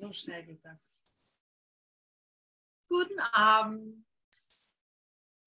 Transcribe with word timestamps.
So 0.00 0.10
schnell 0.14 0.42
geht 0.44 0.64
das. 0.64 1.04
Guten 2.88 3.20
Abend. 3.20 4.06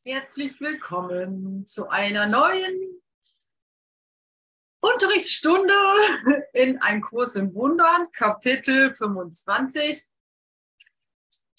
Herzlich 0.06 0.62
willkommen 0.62 1.66
zu 1.66 1.90
einer 1.90 2.28
neuen 2.28 3.02
Unterrichtsstunde 4.80 5.74
in 6.54 6.80
Ein 6.84 7.02
Kurs 7.02 7.36
im 7.36 7.56
Wundern, 7.56 8.12
Kapitel 8.12 8.94
25. 8.94 10.04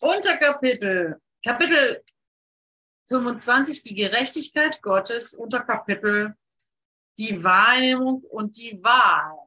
Unterkapitel, 0.00 1.20
Kapitel 1.45 2.04
25, 3.08 3.82
die 3.82 3.95
Gerechtigkeit 3.96 4.80
Gottes, 4.82 5.34
Unterkapitel, 5.34 6.36
die 7.18 7.42
Wahrnehmung 7.42 8.22
und 8.22 8.56
die 8.56 8.80
Wahl. 8.84 9.43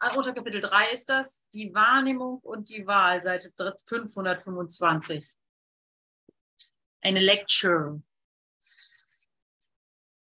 Unter 0.00 0.32
Kapitel 0.32 0.60
3 0.60 0.92
ist 0.92 1.08
das, 1.08 1.44
die 1.52 1.74
Wahrnehmung 1.74 2.38
und 2.38 2.68
die 2.68 2.86
Wahl, 2.86 3.20
Seite 3.20 3.52
525. 3.56 5.34
Eine 7.00 7.20
Lecture. 7.20 8.00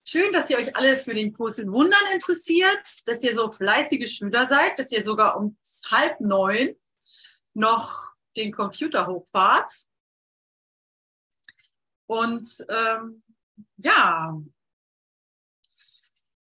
Schön, 0.05 0.33
dass 0.33 0.51
ihr 0.51 0.59
euch 0.59 0.75
alle 0.75 0.98
für 0.98 1.15
den 1.15 1.33
Kurs 1.33 1.59
in 1.59 1.71
Wundern 1.71 2.12
interessiert, 2.12 2.87
dass 3.07 3.23
ihr 3.23 3.35
so 3.35 3.52
fleißige 3.52 4.12
Schüler 4.12 4.48
seid, 4.48 4.79
dass 4.80 4.91
ihr 4.91 5.05
sogar 5.05 5.37
um 5.37 5.57
halb 5.91 6.21
neun 6.21 6.74
noch 7.55 8.13
den 8.37 8.52
Computer 8.52 9.07
hochfahrt. 9.07 9.71
Und 12.07 12.66
ähm, 12.69 13.23
ja, 13.77 14.37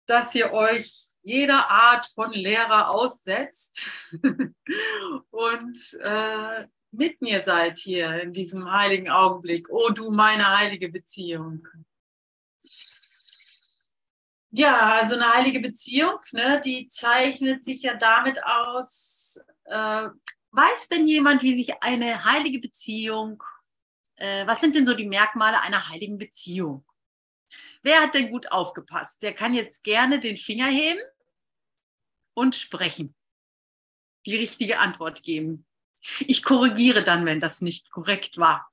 dass 0.08 0.34
ihr 0.34 0.52
euch 0.52 1.11
jeder 1.24 1.70
Art 1.70 2.08
von 2.08 2.32
Lehrer 2.32 2.90
aussetzt 2.90 3.82
und 5.32 6.00
äh, 6.02 6.68
mit 6.92 7.22
mir 7.22 7.42
seid 7.42 7.78
hier 7.78 8.22
in 8.22 8.34
diesem 8.34 8.70
heiligen 8.72 9.10
Augenblick. 9.10 9.68
Oh 9.70 9.90
du 9.90 10.12
meine 10.12 10.58
heilige 10.58 10.90
Beziehung. 10.90 11.66
Ja, 14.50 14.96
also 14.96 15.16
eine 15.16 15.34
heilige 15.34 15.62
Beziehung, 15.62 16.20
ne, 16.34 16.60
die 16.64 16.88
zeichnet 16.88 17.64
sich 17.64 17.84
ja 17.84 17.94
damit 17.94 18.44
aus. 18.44 19.40
Äh, 19.66 20.10
weiß 20.52 20.90
denn 20.90 21.08
jemand, 21.08 21.44
wie 21.44 21.56
sich 21.56 21.82
eine 21.82 22.26
heilige 22.26 22.60
Beziehung, 22.60 23.42
äh, 24.18 24.46
was 24.46 24.60
sind 24.60 24.76
denn 24.76 24.86
so 24.86 24.94
die 24.94 25.08
Merkmale 25.08 25.62
einer 25.62 25.88
heiligen 25.88 26.18
Beziehung? 26.18 26.86
Wer 27.82 28.02
hat 28.02 28.14
denn 28.14 28.32
gut 28.32 28.52
aufgepasst? 28.52 29.24
Der 29.24 29.34
kann 29.34 29.54
jetzt 29.54 29.84
gerne 29.84 30.20
den 30.20 30.36
Finger 30.36 30.68
heben 30.68 31.00
und 32.42 32.56
sprechen. 32.56 33.14
Die 34.26 34.36
richtige 34.36 34.80
Antwort 34.80 35.22
geben. 35.22 35.68
Ich 36.22 36.42
korrigiere 36.42 37.04
dann, 37.04 37.26
wenn 37.28 37.40
das 37.40 37.62
nicht 37.62 37.92
korrekt 37.92 38.40
war. 38.40 38.68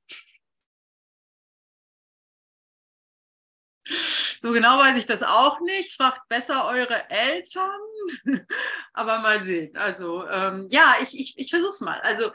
So 4.41 4.53
genau 4.53 4.79
weiß 4.79 4.97
ich 4.97 5.05
das 5.05 5.23
auch 5.23 5.61
nicht. 5.61 5.93
Fragt 5.93 6.27
besser 6.29 6.67
eure 6.67 7.11
Eltern. 7.11 7.81
Aber 8.95 9.19
mal 9.19 9.43
sehen. 9.43 9.77
Also 9.77 10.27
ähm, 10.27 10.69
ja, 10.71 10.97
ich, 11.03 11.19
ich, 11.19 11.39
ich 11.39 11.51
versuche 11.51 11.71
es 11.71 11.81
mal. 11.83 12.01
Also 12.01 12.31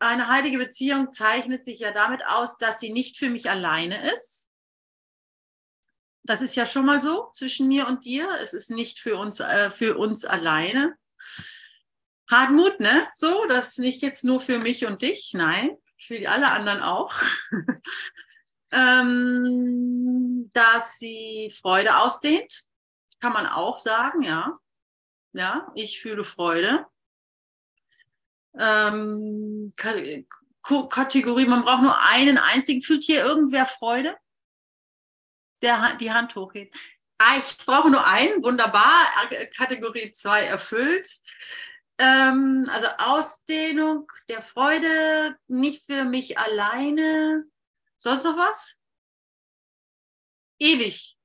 eine 0.00 0.26
heilige 0.26 0.58
Beziehung 0.58 1.12
zeichnet 1.12 1.64
sich 1.64 1.78
ja 1.78 1.92
damit 1.92 2.26
aus, 2.26 2.58
dass 2.58 2.80
sie 2.80 2.90
nicht 2.90 3.18
für 3.18 3.30
mich 3.30 3.48
alleine 3.48 4.12
ist, 4.14 4.49
das 6.22 6.42
ist 6.42 6.54
ja 6.54 6.66
schon 6.66 6.86
mal 6.86 7.00
so 7.00 7.30
zwischen 7.32 7.68
mir 7.68 7.86
und 7.86 8.04
dir. 8.04 8.28
Es 8.42 8.52
ist 8.52 8.70
nicht 8.70 8.98
für 8.98 9.16
uns, 9.16 9.40
äh, 9.40 9.70
für 9.70 9.96
uns 9.96 10.24
alleine. 10.24 10.94
Hartmut, 12.30 12.78
ne? 12.80 13.08
So, 13.14 13.46
das 13.46 13.68
ist 13.68 13.78
nicht 13.78 14.02
jetzt 14.02 14.24
nur 14.24 14.40
für 14.40 14.58
mich 14.58 14.86
und 14.86 15.02
dich, 15.02 15.32
nein, 15.34 15.76
für 15.98 16.28
alle 16.28 16.50
anderen 16.50 16.80
auch. 16.80 17.12
ähm, 18.70 20.50
dass 20.52 20.98
sie 20.98 21.52
Freude 21.60 21.96
ausdehnt, 21.96 22.62
kann 23.20 23.32
man 23.32 23.46
auch 23.46 23.78
sagen, 23.78 24.22
ja. 24.22 24.58
Ja, 25.32 25.70
ich 25.74 26.00
fühle 26.00 26.24
Freude. 26.24 26.86
Ähm, 28.58 29.72
Kategorie, 29.76 31.46
man 31.46 31.62
braucht 31.62 31.82
nur 31.82 32.00
einen 32.00 32.36
einzigen. 32.36 32.82
Fühlt 32.82 33.04
hier 33.04 33.24
irgendwer 33.24 33.66
Freude? 33.66 34.16
Der 35.62 35.94
die 35.94 36.12
Hand 36.12 36.34
hochhebt. 36.36 36.74
Ah, 37.18 37.36
ich 37.38 37.58
brauche 37.66 37.90
nur 37.90 38.06
einen, 38.06 38.42
wunderbar, 38.42 39.06
Kategorie 39.56 40.10
2 40.10 40.44
erfüllt. 40.44 41.08
Ähm, 41.98 42.66
also 42.70 42.86
Ausdehnung 42.96 44.10
der 44.28 44.40
Freude, 44.40 45.36
nicht 45.48 45.84
für 45.84 46.04
mich 46.04 46.38
alleine. 46.38 47.44
Sonst 47.98 48.24
noch 48.24 48.38
was? 48.38 48.78
Ewig. 50.58 51.18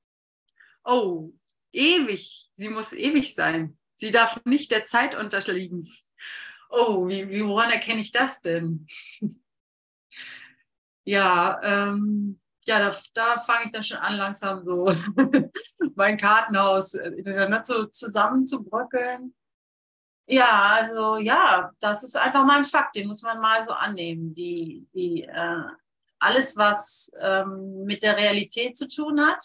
Oh, 0.83 1.31
ewig. 1.71 2.49
Sie 2.53 2.69
muss 2.69 2.91
ewig 2.91 3.33
sein. 3.33 3.77
Sie 3.93 4.11
darf 4.11 4.43
nicht 4.43 4.71
der 4.71 4.83
Zeit 4.83 5.15
unterliegen. 5.15 5.89
Oh, 6.69 7.07
wie, 7.07 7.29
wie 7.29 7.45
woran 7.45 7.71
erkenne 7.71 8.01
ich 8.01 8.11
das 8.11 8.41
denn? 8.41 8.85
ja, 11.05 11.57
ähm, 11.63 12.41
ja, 12.65 12.79
da, 12.79 12.95
da 13.13 13.37
fange 13.37 13.65
ich 13.65 13.71
dann 13.71 13.83
schon 13.83 13.97
an, 13.97 14.17
langsam 14.17 14.65
so 14.65 14.91
mein 15.95 16.17
Kartenhaus 16.17 16.95
äh, 16.95 17.63
so 17.63 17.85
zusammenzubröckeln. 17.85 19.35
Ja, 20.27 20.73
also 20.73 21.17
ja, 21.17 21.71
das 21.79 22.03
ist 22.03 22.17
einfach 22.17 22.43
mal 22.43 22.57
ein 22.57 22.65
Fakt, 22.65 22.95
den 22.95 23.07
muss 23.07 23.21
man 23.21 23.39
mal 23.39 23.61
so 23.63 23.71
annehmen. 23.71 24.33
Die, 24.33 24.87
die, 24.93 25.23
äh, 25.23 25.63
alles, 26.19 26.57
was 26.57 27.11
ähm, 27.19 27.83
mit 27.85 28.01
der 28.01 28.17
Realität 28.17 28.75
zu 28.75 28.87
tun 28.87 29.21
hat, 29.21 29.43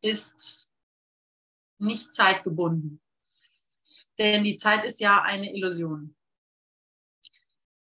ist 0.00 0.72
nicht 1.78 2.12
zeitgebunden. 2.12 3.02
Denn 4.18 4.44
die 4.44 4.56
Zeit 4.56 4.84
ist 4.84 5.00
ja 5.00 5.22
eine 5.22 5.52
Illusion. 5.54 6.15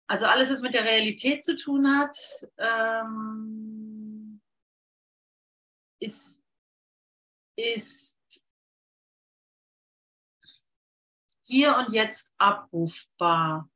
Also 0.08 0.26
alles, 0.26 0.50
was 0.50 0.60
mit 0.60 0.74
der 0.74 0.84
Realität 0.84 1.42
zu 1.42 1.56
tun 1.56 1.98
hat, 1.98 2.16
ähm, 2.58 4.40
ist, 5.98 6.44
ist 7.56 8.16
hier 11.42 11.76
und 11.76 11.92
jetzt 11.92 12.34
abrufbar. 12.38 13.68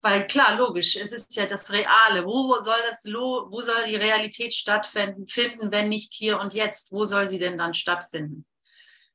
Weil 0.00 0.26
klar, 0.26 0.56
logisch, 0.56 0.96
es 0.96 1.12
ist 1.12 1.34
ja 1.36 1.46
das 1.46 1.70
Reale. 1.70 2.24
Wo 2.24 2.62
soll 2.62 2.78
das, 2.86 3.04
wo 3.04 3.60
soll 3.60 3.86
die 3.86 3.96
Realität 3.96 4.54
stattfinden, 4.54 5.26
wenn 5.72 5.88
nicht 5.88 6.12
hier 6.14 6.38
und 6.38 6.54
jetzt? 6.54 6.92
Wo 6.92 7.04
soll 7.04 7.26
sie 7.26 7.38
denn 7.38 7.58
dann 7.58 7.74
stattfinden? 7.74 8.46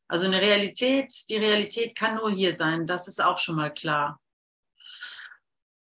Also 0.07 0.25
eine 0.25 0.41
Realität, 0.41 1.13
die 1.29 1.37
Realität 1.37 1.95
kann 1.95 2.15
nur 2.15 2.31
hier 2.31 2.55
sein. 2.55 2.85
Das 2.85 3.07
ist 3.07 3.23
auch 3.23 3.39
schon 3.39 3.55
mal 3.55 3.73
klar. 3.73 4.19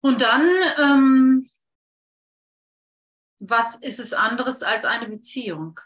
Und 0.07 0.21
dann, 0.21 0.49
ähm, 0.79 1.51
was 3.41 3.75
ist 3.75 3.99
es 3.99 4.13
anderes 4.13 4.63
als 4.63 4.85
eine 4.85 5.09
Beziehung? 5.09 5.81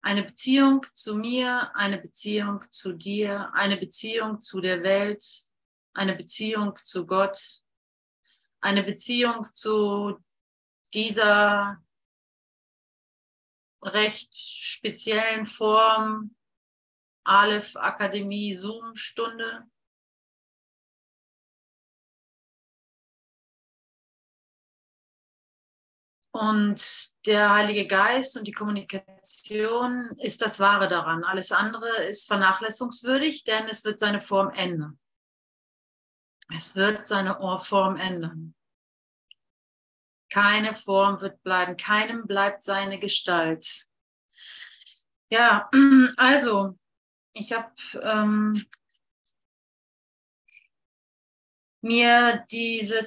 Eine 0.00 0.24
Beziehung 0.24 0.86
zu 0.94 1.16
mir, 1.16 1.76
eine 1.76 1.98
Beziehung 1.98 2.64
zu 2.70 2.94
dir, 2.94 3.52
eine 3.52 3.76
Beziehung 3.76 4.40
zu 4.40 4.62
der 4.62 4.82
Welt, 4.82 5.22
eine 5.92 6.16
Beziehung 6.16 6.74
zu 6.82 7.06
Gott, 7.06 7.60
eine 8.62 8.82
Beziehung 8.82 9.52
zu 9.52 10.18
dieser 10.94 11.76
recht 13.82 14.34
speziellen 14.34 15.44
Form 15.44 16.37
Aleph 17.28 17.76
Akademie 17.76 18.54
Zoom-Stunde. 18.54 19.68
Und 26.32 27.26
der 27.26 27.52
Heilige 27.52 27.86
Geist 27.86 28.36
und 28.38 28.44
die 28.44 28.52
Kommunikation 28.52 30.16
ist 30.20 30.40
das 30.40 30.58
Wahre 30.58 30.88
daran. 30.88 31.24
Alles 31.24 31.52
andere 31.52 32.04
ist 32.04 32.28
vernachlässigungswürdig, 32.28 33.44
denn 33.44 33.64
es 33.64 33.84
wird 33.84 33.98
seine 33.98 34.20
Form 34.20 34.50
ändern. 34.50 34.98
Es 36.54 36.76
wird 36.76 37.06
seine 37.06 37.38
Form 37.60 37.96
ändern. 37.96 38.54
Keine 40.30 40.74
Form 40.74 41.20
wird 41.20 41.42
bleiben, 41.42 41.76
keinem 41.76 42.26
bleibt 42.26 42.62
seine 42.62 42.98
Gestalt. 42.98 43.86
Ja, 45.30 45.68
also 46.16 46.78
ich 47.32 47.52
habe 47.52 47.72
ähm, 48.02 48.64
mir 51.80 52.44
diese 52.50 53.06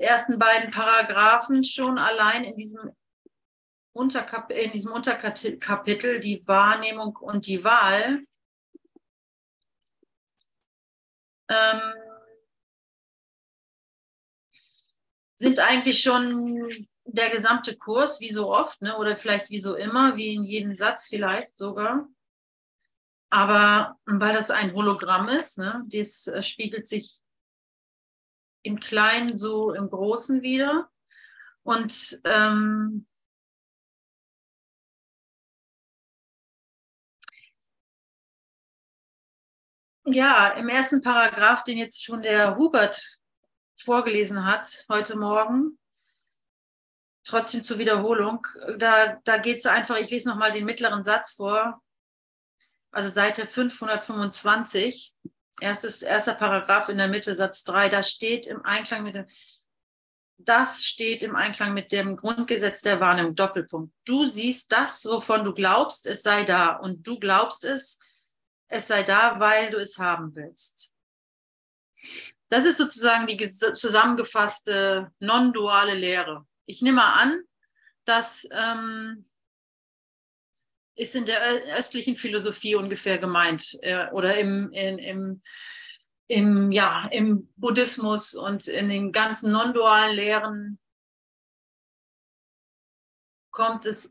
ersten 0.00 0.38
beiden 0.38 0.70
Paragraphen 0.70 1.64
schon 1.64 1.98
allein 1.98 2.44
in 2.44 2.56
diesem, 2.56 2.92
Unterkap 3.94 4.50
in 4.50 4.72
diesem 4.72 4.92
Unterkapitel, 4.92 6.20
die 6.20 6.42
Wahrnehmung 6.46 7.16
und 7.16 7.46
die 7.46 7.62
Wahl, 7.62 8.24
ähm, 11.50 11.94
sind 15.34 15.58
eigentlich 15.58 16.00
schon 16.00 16.70
der 17.04 17.30
gesamte 17.30 17.76
Kurs, 17.76 18.20
wie 18.20 18.30
so 18.32 18.50
oft, 18.50 18.80
ne? 18.80 18.96
oder 18.96 19.16
vielleicht 19.16 19.50
wie 19.50 19.60
so 19.60 19.74
immer, 19.74 20.16
wie 20.16 20.34
in 20.34 20.44
jedem 20.44 20.74
Satz 20.74 21.08
vielleicht 21.08 21.58
sogar. 21.58 22.08
Aber 23.32 23.98
weil 24.04 24.34
das 24.34 24.50
ein 24.50 24.74
Hologramm 24.74 25.30
ist, 25.30 25.56
ne? 25.56 25.86
das 25.88 26.26
äh, 26.26 26.42
spiegelt 26.42 26.86
sich 26.86 27.22
im 28.62 28.78
Kleinen 28.78 29.36
so 29.36 29.72
im 29.72 29.88
Großen 29.88 30.42
wieder. 30.42 30.90
Und 31.62 32.20
ähm, 32.24 33.06
ja, 40.04 40.48
im 40.50 40.68
ersten 40.68 41.00
Paragraph, 41.00 41.64
den 41.64 41.78
jetzt 41.78 42.04
schon 42.04 42.20
der 42.20 42.56
Hubert 42.58 43.18
vorgelesen 43.80 44.44
hat 44.44 44.84
heute 44.90 45.16
Morgen, 45.16 45.78
trotzdem 47.24 47.62
zur 47.62 47.78
Wiederholung, 47.78 48.46
da, 48.76 49.16
da 49.24 49.38
geht 49.38 49.60
es 49.60 49.66
einfach, 49.66 49.96
ich 49.96 50.10
lese 50.10 50.28
nochmal 50.28 50.52
den 50.52 50.66
mittleren 50.66 51.02
Satz 51.02 51.32
vor, 51.32 51.82
also 52.92 53.10
Seite 53.10 53.46
525, 53.46 55.14
erstes, 55.60 56.02
erster 56.02 56.34
Paragraph 56.34 56.88
in 56.88 56.98
der 56.98 57.08
Mitte, 57.08 57.34
Satz 57.34 57.64
3, 57.64 57.88
da 57.88 58.02
steht 58.02 58.46
im 58.46 58.64
Einklang 58.64 59.02
mit 59.02 59.14
dem, 59.14 59.26
das 60.36 60.84
steht 60.84 61.22
im 61.22 61.34
Einklang 61.34 61.72
mit 61.72 61.90
dem 61.90 62.16
Grundgesetz 62.16 62.82
der 62.82 63.00
Wahrnehmung, 63.00 63.34
Doppelpunkt. 63.34 63.94
Du 64.04 64.26
siehst 64.26 64.72
das, 64.72 65.04
wovon 65.04 65.44
du 65.44 65.54
glaubst, 65.54 66.06
es 66.06 66.22
sei 66.22 66.44
da 66.44 66.76
und 66.76 67.06
du 67.06 67.18
glaubst 67.18 67.64
es, 67.64 67.98
es 68.68 68.88
sei 68.88 69.02
da, 69.02 69.40
weil 69.40 69.70
du 69.70 69.78
es 69.78 69.98
haben 69.98 70.34
willst. 70.34 70.92
Das 72.48 72.64
ist 72.64 72.76
sozusagen 72.76 73.26
die 73.26 73.38
zusammengefasste 73.48 75.10
non-duale 75.20 75.94
Lehre. 75.94 76.46
Ich 76.66 76.82
nehme 76.82 76.96
mal 76.96 77.14
an, 77.14 77.42
dass 78.04 78.46
ähm, 78.50 79.24
ist 80.94 81.14
in 81.14 81.26
der 81.26 81.40
östlichen 81.76 82.14
Philosophie 82.14 82.74
ungefähr 82.74 83.18
gemeint 83.18 83.78
äh, 83.82 84.08
oder 84.10 84.36
im, 84.38 84.70
in, 84.72 84.98
im, 84.98 85.42
im, 86.28 86.72
ja, 86.72 87.08
im 87.10 87.52
Buddhismus 87.56 88.34
und 88.34 88.68
in 88.68 88.88
den 88.88 89.12
ganzen 89.12 89.52
non-dualen 89.52 90.14
Lehren 90.14 90.78
kommt 93.50 93.86
es, 93.86 94.10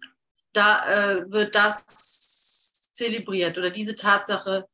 da 0.53 1.13
äh, 1.17 1.31
wird 1.31 1.55
das 1.55 2.91
zelebriert 2.93 3.57
oder 3.57 3.69
diese 3.69 3.95
Tatsache 3.95 4.67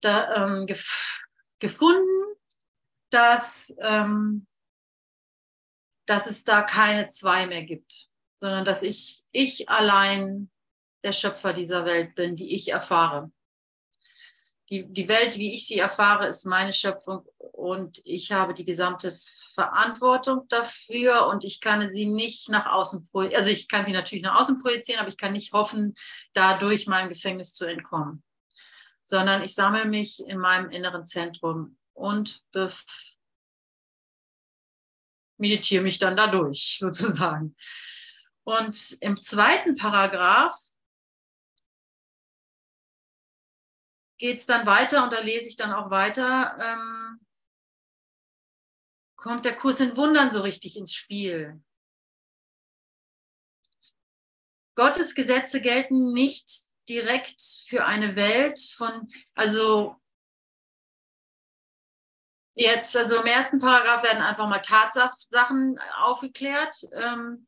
da, 0.00 0.46
ähm, 0.46 0.66
gef 0.66 1.20
gefunden 1.58 2.30
dass, 3.10 3.74
ähm, 3.80 4.46
dass 6.06 6.26
es 6.26 6.44
da 6.44 6.62
keine 6.62 7.08
zwei 7.08 7.46
mehr 7.46 7.62
gibt, 7.62 8.08
sondern 8.38 8.64
dass 8.64 8.82
ich, 8.82 9.22
ich 9.32 9.68
allein 9.68 10.50
der 11.02 11.12
Schöpfer 11.12 11.52
dieser 11.52 11.84
Welt 11.84 12.14
bin, 12.14 12.36
die 12.36 12.54
ich 12.54 12.70
erfahre. 12.70 13.30
Die, 14.68 14.86
die 14.86 15.08
Welt, 15.08 15.36
wie 15.36 15.54
ich 15.54 15.66
sie 15.66 15.78
erfahre, 15.78 16.28
ist 16.28 16.44
meine 16.44 16.72
Schöpfung 16.72 17.26
und 17.38 18.00
ich 18.04 18.30
habe 18.30 18.54
die 18.54 18.64
gesamte 18.64 19.18
Verantwortung 19.54 20.46
dafür 20.48 21.26
und 21.26 21.44
ich 21.44 21.60
kann 21.60 21.88
sie 21.92 22.06
nicht 22.06 22.48
nach 22.48 22.66
außen 22.66 23.08
projizieren. 23.08 23.38
Also 23.38 23.50
ich 23.50 23.68
kann 23.68 23.84
sie 23.84 23.92
natürlich 23.92 24.22
nach 24.22 24.40
außen 24.40 24.62
projizieren, 24.62 25.00
aber 25.00 25.08
ich 25.08 25.16
kann 25.16 25.32
nicht 25.32 25.52
hoffen, 25.52 25.94
dadurch 26.32 26.86
meinem 26.86 27.08
Gefängnis 27.08 27.52
zu 27.52 27.64
entkommen, 27.66 28.22
sondern 29.02 29.42
ich 29.42 29.54
sammle 29.54 29.86
mich 29.86 30.24
in 30.26 30.38
meinem 30.38 30.70
inneren 30.70 31.04
Zentrum 31.04 31.76
und 31.92 32.42
meditiere 35.36 35.82
mich 35.82 35.98
dann 35.98 36.16
dadurch 36.16 36.76
sozusagen. 36.80 37.56
Und 38.44 38.96
im 39.00 39.20
zweiten 39.20 39.76
Paragraph 39.76 40.56
geht 44.20 44.38
es 44.38 44.46
dann 44.46 44.66
weiter 44.66 45.02
und 45.02 45.12
da 45.12 45.20
lese 45.20 45.48
ich 45.48 45.56
dann 45.56 45.72
auch 45.72 45.90
weiter, 45.90 46.56
ähm, 46.60 47.26
kommt 49.16 49.46
der 49.46 49.56
Kurs 49.56 49.80
in 49.80 49.96
Wundern 49.96 50.30
so 50.30 50.42
richtig 50.42 50.76
ins 50.76 50.94
Spiel. 50.94 51.60
Gottes 54.76 55.14
Gesetze 55.14 55.60
gelten 55.60 56.12
nicht 56.12 56.48
direkt 56.88 57.42
für 57.66 57.86
eine 57.86 58.14
Welt 58.14 58.60
von, 58.76 59.08
also 59.34 59.96
Jetzt, 62.54 62.96
also 62.96 63.16
im 63.16 63.26
ersten 63.26 63.60
Paragraph 63.60 64.02
werden 64.02 64.22
einfach 64.22 64.46
mal 64.46 64.58
Tatsachen 64.58 65.78
aufgeklärt. 66.02 66.76
Ähm, 66.92 67.46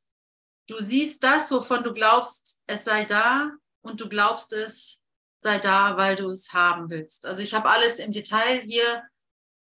du 0.69 0.81
siehst 0.81 1.23
das, 1.25 1.51
wovon 1.51 1.83
du 1.83 1.93
glaubst, 1.93 2.63
es 2.67 2.85
sei 2.85 3.05
da 3.05 3.51
und 3.83 4.01
du 4.01 4.09
glaubst 4.09 4.53
es 4.53 5.02
sei 5.43 5.59
da, 5.59 5.97
weil 5.97 6.17
du 6.17 6.31
es 6.31 6.53
haben 6.53 6.89
willst. 6.91 7.27
Also 7.27 7.43
ich 7.43 7.55
habe 7.55 7.69
alles 7.69 7.99
im 7.99 8.13
Detail 8.13 8.61
hier 8.61 9.03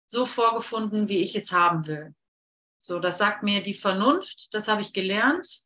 so 0.07 0.25
vorgefunden, 0.25 1.07
wie 1.07 1.21
ich 1.23 1.35
es 1.35 1.51
haben 1.51 1.87
will. 1.87 2.13
So, 2.81 2.99
das 2.99 3.17
sagt 3.17 3.43
mir 3.43 3.61
die 3.61 3.73
Vernunft, 3.73 4.53
das 4.53 4.67
habe 4.67 4.81
ich 4.81 4.93
gelernt 4.93 5.61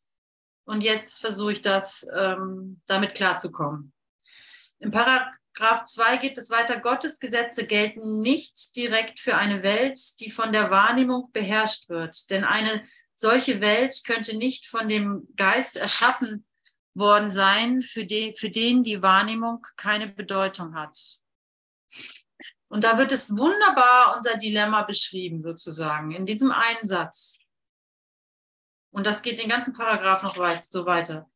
und 0.64 0.82
jetzt 0.82 1.20
versuche 1.20 1.52
ich 1.52 1.62
das, 1.62 2.06
ähm, 2.14 2.80
damit 2.86 3.14
klarzukommen. 3.14 3.92
Im 4.78 4.90
Paragraph 4.90 5.34
Graph 5.54 5.84
2 5.84 6.16
geht 6.16 6.36
es 6.36 6.50
weiter. 6.50 6.80
Gottes 6.80 7.20
Gesetze 7.20 7.64
gelten 7.64 8.20
nicht 8.20 8.74
direkt 8.74 9.20
für 9.20 9.36
eine 9.36 9.62
Welt, 9.62 9.98
die 10.18 10.30
von 10.30 10.52
der 10.52 10.70
Wahrnehmung 10.70 11.30
beherrscht 11.32 11.88
wird. 11.88 12.28
Denn 12.30 12.42
eine 12.42 12.82
solche 13.14 13.60
Welt 13.60 14.02
könnte 14.04 14.36
nicht 14.36 14.66
von 14.66 14.88
dem 14.88 15.28
Geist 15.36 15.76
erschaffen 15.76 16.44
worden 16.94 17.32
sein, 17.32 17.82
für 17.82 18.04
den, 18.04 18.34
für 18.34 18.50
den 18.50 18.82
die 18.82 19.02
Wahrnehmung 19.02 19.66
keine 19.76 20.06
Bedeutung 20.06 20.74
hat. 20.74 20.98
Und 22.68 22.84
da 22.84 22.98
wird 22.98 23.12
es 23.12 23.36
wunderbar 23.36 24.16
unser 24.16 24.36
Dilemma 24.36 24.82
beschrieben, 24.82 25.42
sozusagen, 25.42 26.12
in 26.12 26.26
diesem 26.26 26.50
einen 26.50 26.86
Satz. 26.86 27.38
Und 28.90 29.06
das 29.06 29.22
geht 29.22 29.40
den 29.40 29.48
ganzen 29.48 29.74
Paragraph 29.74 30.22
noch 30.22 30.38
weit, 30.38 30.64
so 30.64 30.86
weiter 30.86 31.28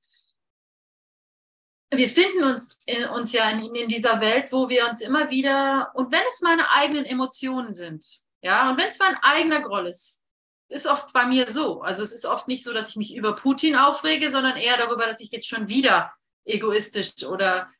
wir 1.90 2.08
finden 2.08 2.44
uns, 2.44 2.78
in, 2.86 3.04
uns 3.06 3.32
ja 3.32 3.50
in, 3.50 3.74
in, 3.74 3.88
dieser 3.88 4.20
Welt, 4.20 4.52
wo 4.52 4.68
wir 4.68 4.86
uns 4.88 5.00
immer 5.00 5.30
wieder, 5.30 5.90
und 5.94 6.12
wenn 6.12 6.22
es 6.28 6.40
meine 6.40 6.70
eigenen 6.70 7.04
Emotionen 7.04 7.74
sind, 7.74 8.04
ja, 8.42 8.70
und 8.70 8.78
wenn 8.78 8.88
es 8.88 8.98
mein 8.98 9.16
eigener 9.22 9.62
Groll 9.62 9.86
ist, 9.86 10.22
ist 10.68 10.86
oft 10.86 11.12
bei 11.12 11.26
mir 11.26 11.50
so. 11.50 11.80
Also 11.82 12.02
es 12.02 12.12
ist 12.12 12.26
oft 12.26 12.48
nicht 12.48 12.62
so, 12.62 12.72
dass 12.72 12.90
ich 12.90 12.96
mich 12.96 13.14
über 13.14 13.34
Putin 13.34 13.74
aufrege, 13.74 14.30
sondern 14.30 14.56
eher 14.56 14.76
darüber, 14.76 15.06
dass 15.06 15.20
ich 15.20 15.30
jetzt 15.30 15.48
schon 15.48 15.68
wieder 15.68 16.12
egoistisch 16.44 17.24
oder, 17.24 17.70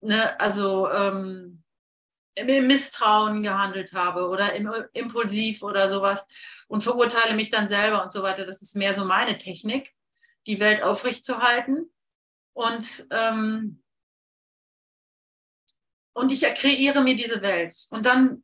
ne, 0.00 0.38
also 0.40 0.88
ähm, 0.90 1.62
im 2.34 2.66
Misstrauen 2.66 3.42
gehandelt 3.42 3.92
habe 3.94 4.28
oder 4.28 4.52
im, 4.54 4.70
impulsiv 4.92 5.62
oder 5.62 5.88
sowas 5.88 6.28
und 6.68 6.82
verurteile 6.82 7.34
mich 7.34 7.50
dann 7.50 7.68
selber 7.68 8.02
und 8.02 8.12
so 8.12 8.22
weiter. 8.22 8.44
Das 8.44 8.62
ist 8.62 8.76
mehr 8.76 8.94
so 8.94 9.04
meine 9.04 9.38
Technik, 9.38 9.92
die 10.46 10.60
Welt 10.60 10.82
aufrechtzuerhalten. 10.82 11.90
Und, 12.52 13.06
ähm, 13.10 13.82
und 16.12 16.30
ich 16.30 16.42
kreiere 16.42 17.02
mir 17.02 17.16
diese 17.16 17.42
Welt. 17.42 17.74
Und 17.90 18.06
dann 18.06 18.42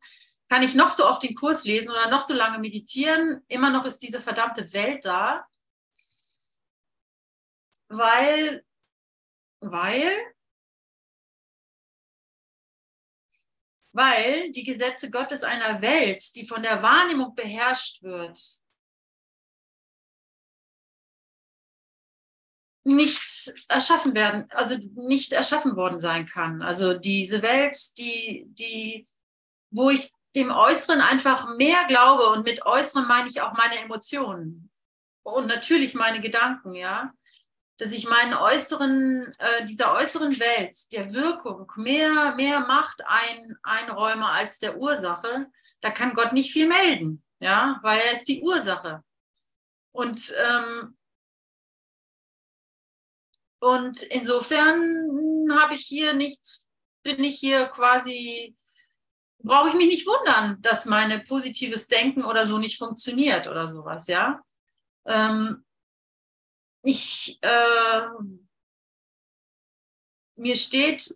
kann 0.52 0.62
ich 0.62 0.74
noch 0.74 0.90
so 0.90 1.06
oft 1.06 1.22
den 1.22 1.34
Kurs 1.34 1.64
lesen 1.64 1.90
oder 1.90 2.10
noch 2.10 2.20
so 2.20 2.34
lange 2.34 2.58
meditieren, 2.58 3.42
immer 3.48 3.70
noch 3.70 3.86
ist 3.86 4.00
diese 4.00 4.20
verdammte 4.20 4.70
Welt 4.74 5.02
da, 5.02 5.46
weil, 7.88 8.62
weil, 9.60 10.10
weil 13.92 14.52
die 14.52 14.64
Gesetze 14.64 15.10
Gottes 15.10 15.42
einer 15.42 15.80
Welt, 15.80 16.22
die 16.36 16.46
von 16.46 16.62
der 16.62 16.82
Wahrnehmung 16.82 17.34
beherrscht 17.34 18.02
wird, 18.02 18.38
nicht 22.84 23.54
erschaffen 23.70 24.14
werden, 24.14 24.50
also 24.50 24.76
nicht 25.06 25.32
erschaffen 25.32 25.76
worden 25.76 25.98
sein 25.98 26.26
kann. 26.26 26.60
Also 26.60 26.92
diese 26.92 27.40
Welt, 27.40 27.74
die, 27.96 28.44
die, 28.50 29.08
wo 29.70 29.88
ich 29.88 30.12
dem 30.34 30.50
Äußeren 30.50 31.00
einfach 31.00 31.56
mehr 31.56 31.84
glaube 31.86 32.28
und 32.30 32.44
mit 32.44 32.64
Äußeren 32.64 33.06
meine 33.06 33.28
ich 33.28 33.40
auch 33.40 33.52
meine 33.54 33.78
Emotionen 33.78 34.70
und 35.22 35.46
natürlich 35.46 35.94
meine 35.94 36.20
Gedanken, 36.20 36.74
ja, 36.74 37.12
dass 37.78 37.92
ich 37.92 38.08
meinen 38.08 38.34
äußeren, 38.34 39.34
äh, 39.38 39.66
dieser 39.66 39.94
äußeren 39.94 40.38
Welt, 40.38 40.92
der 40.92 41.12
Wirkung 41.12 41.70
mehr, 41.76 42.34
mehr 42.36 42.60
Macht 42.60 43.02
ein, 43.04 43.56
einräume 43.62 44.26
als 44.26 44.58
der 44.58 44.78
Ursache, 44.78 45.46
da 45.80 45.90
kann 45.90 46.14
Gott 46.14 46.32
nicht 46.32 46.52
viel 46.52 46.68
melden, 46.68 47.22
ja, 47.40 47.78
weil 47.82 48.00
er 48.00 48.14
ist 48.14 48.28
die 48.28 48.42
Ursache. 48.42 49.02
Und 49.92 50.32
ähm, 50.38 50.96
und 53.62 54.02
insofern 54.02 55.48
habe 55.52 55.74
ich 55.74 55.86
hier 55.86 56.14
nicht, 56.14 56.62
bin 57.04 57.22
ich 57.22 57.38
hier 57.38 57.66
quasi 57.66 58.56
brauche 59.42 59.68
ich 59.68 59.74
mich 59.74 59.88
nicht 59.88 60.06
wundern, 60.06 60.60
dass 60.62 60.86
meine 60.86 61.20
positives 61.20 61.88
Denken 61.88 62.24
oder 62.24 62.46
so 62.46 62.58
nicht 62.58 62.78
funktioniert 62.78 63.46
oder 63.46 63.68
sowas, 63.68 64.06
ja. 64.06 64.42
Ähm, 65.06 65.64
ich, 66.82 67.38
äh, 67.42 68.00
mir 70.36 70.56
steht 70.56 71.14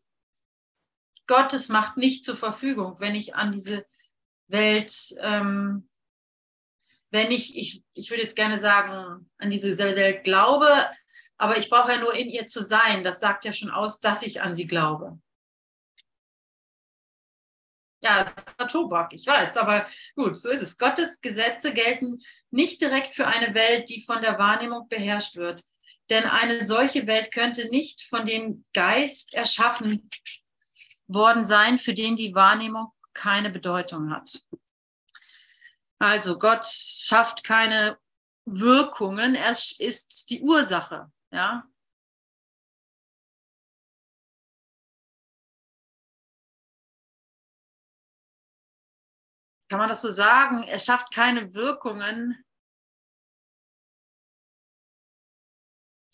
Gottes 1.26 1.68
Macht 1.68 1.96
nicht 1.96 2.24
zur 2.24 2.36
Verfügung, 2.36 2.96
wenn 3.00 3.14
ich 3.14 3.34
an 3.34 3.52
diese 3.52 3.86
Welt, 4.46 5.14
ähm, 5.20 5.88
wenn 7.10 7.30
ich, 7.30 7.56
ich, 7.56 7.82
ich 7.92 8.10
würde 8.10 8.22
jetzt 8.22 8.36
gerne 8.36 8.60
sagen, 8.60 9.28
an 9.38 9.50
diese 9.50 9.76
Welt 9.78 10.24
glaube, 10.24 10.68
aber 11.36 11.58
ich 11.58 11.68
brauche 11.68 11.92
ja 11.92 11.98
nur 11.98 12.14
in 12.14 12.28
ihr 12.28 12.46
zu 12.46 12.62
sein. 12.62 13.04
Das 13.04 13.20
sagt 13.20 13.44
ja 13.44 13.52
schon 13.52 13.70
aus, 13.70 14.00
dass 14.00 14.22
ich 14.22 14.40
an 14.40 14.54
sie 14.54 14.66
glaube. 14.66 15.18
Ja, 18.00 18.24
das 18.24 18.58
war 18.58 18.68
Tobak, 18.68 19.12
ich 19.12 19.26
weiß, 19.26 19.56
aber 19.56 19.86
gut, 20.14 20.38
so 20.38 20.50
ist 20.50 20.62
es. 20.62 20.78
Gottes 20.78 21.20
Gesetze 21.20 21.72
gelten 21.72 22.20
nicht 22.50 22.80
direkt 22.80 23.14
für 23.14 23.26
eine 23.26 23.54
Welt, 23.54 23.88
die 23.88 24.04
von 24.04 24.20
der 24.20 24.38
Wahrnehmung 24.38 24.88
beherrscht 24.88 25.36
wird. 25.36 25.64
Denn 26.10 26.24
eine 26.24 26.64
solche 26.64 27.06
Welt 27.06 27.32
könnte 27.32 27.68
nicht 27.68 28.02
von 28.02 28.26
dem 28.26 28.64
Geist 28.72 29.34
erschaffen 29.34 30.08
worden 31.08 31.44
sein, 31.44 31.78
für 31.78 31.94
den 31.94 32.16
die 32.16 32.34
Wahrnehmung 32.34 32.92
keine 33.12 33.50
Bedeutung 33.50 34.10
hat. 34.10 34.42
Also 35.98 36.38
Gott 36.38 36.66
schafft 36.66 37.42
keine 37.42 37.98
Wirkungen, 38.44 39.34
er 39.34 39.50
ist 39.50 40.30
die 40.30 40.42
Ursache. 40.42 41.10
Ja? 41.32 41.64
Kann 49.68 49.78
man 49.78 49.88
das 49.88 50.00
so 50.00 50.10
sagen? 50.10 50.62
Er 50.64 50.78
schafft 50.78 51.12
keine 51.12 51.52
Wirkungen. 51.54 52.42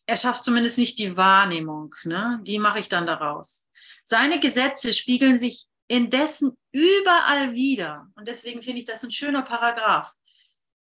Er 0.06 0.16
schafft 0.16 0.44
zumindest 0.44 0.78
nicht 0.78 0.98
die 0.98 1.16
Wahrnehmung. 1.16 1.94
Ne? 2.04 2.40
Die 2.42 2.58
mache 2.58 2.78
ich 2.78 2.88
dann 2.88 3.06
daraus. 3.06 3.68
Seine 4.04 4.40
Gesetze 4.40 4.92
spiegeln 4.94 5.38
sich 5.38 5.66
indessen 5.88 6.56
überall 6.72 7.52
wieder. 7.52 8.10
Und 8.14 8.26
deswegen 8.26 8.62
finde 8.62 8.80
ich 8.80 8.86
das 8.86 9.02
ein 9.02 9.12
schöner 9.12 9.42
Paragraph. 9.42 10.12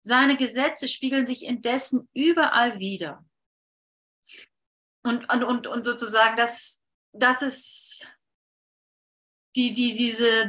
Seine 0.02 0.36
Gesetze 0.36 0.88
spiegeln 0.88 1.26
sich 1.26 1.44
indessen 1.44 2.08
überall 2.12 2.78
wieder. 2.78 3.24
Und, 5.04 5.32
und, 5.32 5.44
und, 5.44 5.66
und 5.66 5.84
sozusagen, 5.84 6.36
das, 6.36 6.82
das 7.12 7.42
ist 7.42 8.06
die, 9.54 9.72
die, 9.72 9.94
diese, 9.94 10.48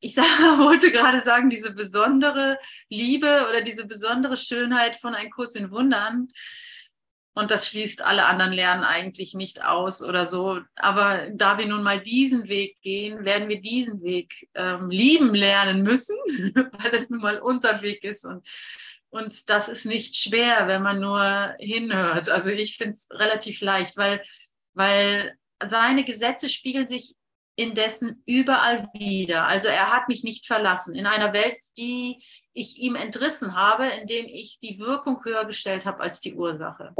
ich 0.00 0.14
sag, 0.14 0.24
wollte 0.58 0.92
gerade 0.92 1.22
sagen, 1.22 1.50
diese 1.50 1.74
besondere 1.74 2.58
Liebe 2.88 3.46
oder 3.48 3.60
diese 3.60 3.86
besondere 3.86 4.36
Schönheit 4.36 4.96
von 4.96 5.14
Ein 5.14 5.30
Kurs 5.30 5.54
in 5.54 5.70
Wundern, 5.70 6.28
und 7.38 7.52
das 7.52 7.68
schließt 7.68 8.02
alle 8.02 8.24
anderen 8.24 8.52
Lernen 8.52 8.82
eigentlich 8.82 9.32
nicht 9.32 9.62
aus 9.64 10.02
oder 10.02 10.26
so. 10.26 10.58
Aber 10.74 11.28
da 11.32 11.56
wir 11.56 11.66
nun 11.66 11.84
mal 11.84 12.00
diesen 12.00 12.48
Weg 12.48 12.80
gehen, 12.80 13.24
werden 13.24 13.48
wir 13.48 13.60
diesen 13.60 14.02
Weg 14.02 14.48
ähm, 14.56 14.90
lieben 14.90 15.36
lernen 15.36 15.84
müssen, 15.84 16.16
weil 16.72 16.94
es 16.94 17.08
nun 17.10 17.20
mal 17.20 17.38
unser 17.38 17.80
Weg 17.80 18.02
ist. 18.02 18.24
Und, 18.24 18.44
und 19.10 19.48
das 19.50 19.68
ist 19.68 19.84
nicht 19.84 20.16
schwer, 20.16 20.66
wenn 20.66 20.82
man 20.82 20.98
nur 20.98 21.54
hinhört. 21.60 22.28
Also 22.28 22.50
ich 22.50 22.76
finde 22.76 22.94
es 22.94 23.06
relativ 23.12 23.60
leicht, 23.60 23.96
weil, 23.96 24.20
weil 24.74 25.38
seine 25.64 26.02
Gesetze 26.02 26.48
spiegeln 26.48 26.88
sich 26.88 27.14
indessen 27.58 28.22
überall 28.24 28.88
wieder. 28.94 29.46
Also 29.46 29.66
er 29.66 29.92
hat 29.92 30.08
mich 30.08 30.22
nicht 30.22 30.46
verlassen 30.46 30.94
in 30.94 31.06
einer 31.06 31.32
Welt, 31.32 31.60
die 31.76 32.22
ich 32.52 32.78
ihm 32.78 32.94
entrissen 32.94 33.56
habe, 33.56 33.86
indem 34.00 34.26
ich 34.26 34.60
die 34.60 34.78
Wirkung 34.78 35.24
höher 35.24 35.44
gestellt 35.44 35.84
habe 35.84 36.00
als 36.00 36.20
die 36.20 36.34
Ursache. 36.34 36.94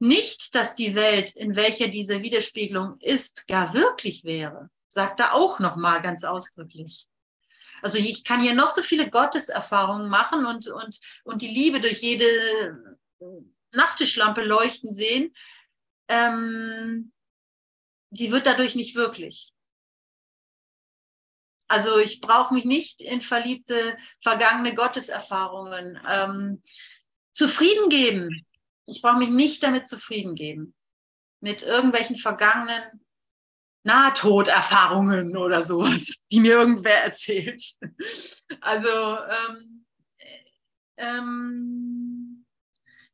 Nicht, 0.00 0.54
dass 0.56 0.74
die 0.74 0.96
Welt, 0.96 1.36
in 1.36 1.54
welcher 1.54 1.86
diese 1.86 2.22
Widerspiegelung 2.22 2.98
ist, 3.00 3.46
gar 3.46 3.72
wirklich 3.72 4.24
wäre, 4.24 4.68
sagt 4.88 5.20
er 5.20 5.34
auch 5.34 5.60
nochmal 5.60 6.02
ganz 6.02 6.24
ausdrücklich. 6.24 7.06
Also 7.82 7.98
ich 7.98 8.24
kann 8.24 8.40
hier 8.40 8.54
noch 8.54 8.70
so 8.70 8.82
viele 8.82 9.08
Gotteserfahrungen 9.08 10.08
machen 10.08 10.44
und, 10.44 10.66
und, 10.66 10.98
und 11.22 11.40
die 11.40 11.48
Liebe 11.48 11.80
durch 11.80 12.02
jede 12.02 12.26
Nachttischlampe 13.72 14.42
leuchten 14.42 14.92
sehen. 14.92 15.32
Ähm, 16.08 17.12
die 18.16 18.30
wird 18.32 18.46
dadurch 18.46 18.74
nicht 18.74 18.94
wirklich. 18.94 19.52
Also 21.68 21.98
ich 21.98 22.20
brauche 22.20 22.54
mich 22.54 22.64
nicht 22.64 23.00
in 23.00 23.20
verliebte, 23.20 23.96
vergangene 24.22 24.74
Gotteserfahrungen 24.74 26.00
ähm, 26.08 26.60
zufrieden 27.32 27.88
geben 27.88 28.46
ich 28.86 29.02
brauche 29.02 29.18
mich 29.18 29.30
nicht 29.30 29.62
damit 29.62 29.86
zufrieden 29.86 30.34
geben, 30.34 30.74
mit 31.40 31.62
irgendwelchen 31.62 32.16
vergangenen 32.16 33.04
Nahtoderfahrungen 33.84 35.36
oder 35.36 35.64
sowas, 35.64 36.14
die 36.32 36.40
mir 36.40 36.54
irgendwer 36.54 37.04
erzählt. 37.04 37.62
Also 38.60 38.88
ähm, 38.88 39.86
ähm, 40.98 42.45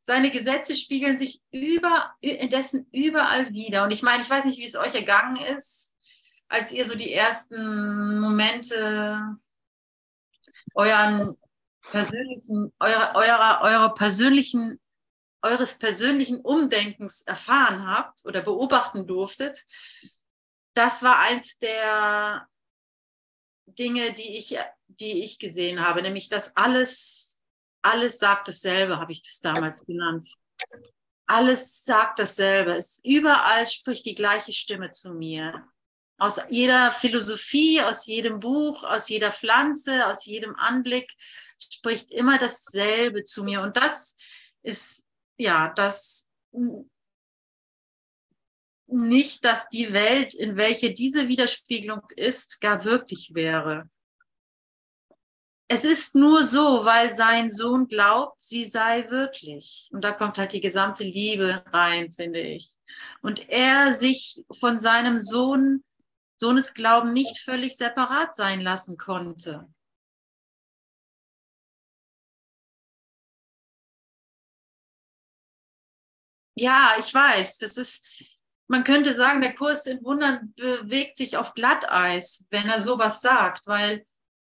seine 0.03 0.29
Gesetze 0.29 0.75
spiegeln 0.75 1.17
sich 1.17 1.41
über, 1.51 2.13
indessen 2.21 2.87
überall 2.91 3.51
wieder. 3.53 3.83
Und 3.83 3.91
ich 3.91 4.03
meine, 4.03 4.21
ich 4.21 4.29
weiß 4.29 4.45
nicht, 4.45 4.59
wie 4.59 4.65
es 4.65 4.75
euch 4.75 4.93
ergangen 4.93 5.37
ist, 5.37 5.97
als 6.47 6.71
ihr 6.71 6.85
so 6.85 6.95
die 6.95 7.11
ersten 7.11 8.19
Momente 8.19 9.37
euren 10.75 11.35
persönlichen, 11.81 12.71
eurer, 12.79 13.15
eurer, 13.15 13.61
eurer 13.63 13.93
persönlichen 13.95 14.79
eures 15.43 15.77
persönlichen 15.77 16.39
Umdenkens 16.39 17.21
erfahren 17.21 17.85
habt 17.85 18.25
oder 18.25 18.41
beobachten 18.41 19.05
durftet, 19.05 19.65
das 20.73 21.03
war 21.03 21.19
eins 21.19 21.57
der 21.59 22.47
Dinge, 23.65 24.13
die 24.13 24.37
ich, 24.37 24.57
die 24.87 25.23
ich 25.23 25.39
gesehen 25.39 25.85
habe, 25.85 26.01
nämlich 26.01 26.29
dass 26.29 26.55
alles, 26.55 27.22
alles 27.83 28.17
sagt 28.17 28.47
dasselbe, 28.47 28.97
habe 28.97 29.11
ich 29.11 29.21
das 29.21 29.39
damals 29.41 29.85
genannt. 29.85 30.25
Alles 31.25 31.83
sagt 31.83 32.19
dasselbe. 32.19 32.73
Es, 32.73 32.99
überall 33.03 33.67
spricht 33.67 34.05
die 34.05 34.15
gleiche 34.15 34.53
Stimme 34.53 34.91
zu 34.91 35.13
mir. 35.13 35.67
Aus 36.17 36.39
jeder 36.49 36.91
Philosophie, 36.91 37.81
aus 37.81 38.05
jedem 38.05 38.39
Buch, 38.39 38.83
aus 38.83 39.09
jeder 39.09 39.31
Pflanze, 39.31 40.07
aus 40.07 40.25
jedem 40.25 40.55
Anblick 40.55 41.11
spricht 41.59 42.11
immer 42.11 42.37
dasselbe 42.37 43.23
zu 43.23 43.43
mir. 43.43 43.61
Und 43.61 43.75
das 43.77 44.15
ist 44.61 45.05
ja, 45.37 45.69
dass 45.69 46.27
nicht, 48.87 49.43
dass 49.43 49.69
die 49.69 49.91
Welt, 49.91 50.33
in 50.33 50.55
welche 50.55 50.93
diese 50.93 51.27
Widerspiegelung 51.27 52.01
ist, 52.15 52.61
gar 52.61 52.85
wirklich 52.85 53.31
wäre. 53.33 53.89
Es 55.73 55.83
ist 55.83 56.13
nur 56.13 56.45
so, 56.45 56.85
weil 56.85 57.13
sein 57.15 57.49
Sohn 57.49 57.87
glaubt, 57.87 58.39
sie 58.39 58.63
sei 58.65 59.09
wirklich. 59.09 59.89
Und 59.91 60.03
da 60.03 60.11
kommt 60.11 60.37
halt 60.37 60.53
die 60.53 60.61
gesamte 60.61 61.03
Liebe 61.03 61.63
rein, 61.73 62.11
finde 62.11 62.41
ich. 62.41 62.75
Und 63.23 63.49
er 63.49 63.95
sich 63.95 64.43
von 64.51 64.79
seinem 64.79 65.19
Sohn, 65.19 65.83
Sohnesglauben 66.37 67.11
nicht 67.11 67.39
völlig 67.39 67.75
separat 67.75 68.35
sein 68.35 68.61
lassen 68.61 68.97
konnte. 68.99 69.67
Ja, 76.53 76.97
ich 76.99 77.11
weiß. 77.11 77.57
Das 77.57 77.77
ist, 77.77 78.05
man 78.67 78.83
könnte 78.83 79.11
sagen, 79.15 79.41
der 79.41 79.55
Kurs 79.55 79.87
in 79.87 80.03
Wundern 80.03 80.53
bewegt 80.55 81.17
sich 81.17 81.35
auf 81.35 81.55
Glatteis, 81.55 82.45
wenn 82.51 82.69
er 82.69 82.79
sowas 82.79 83.21
sagt, 83.21 83.65
weil 83.65 84.05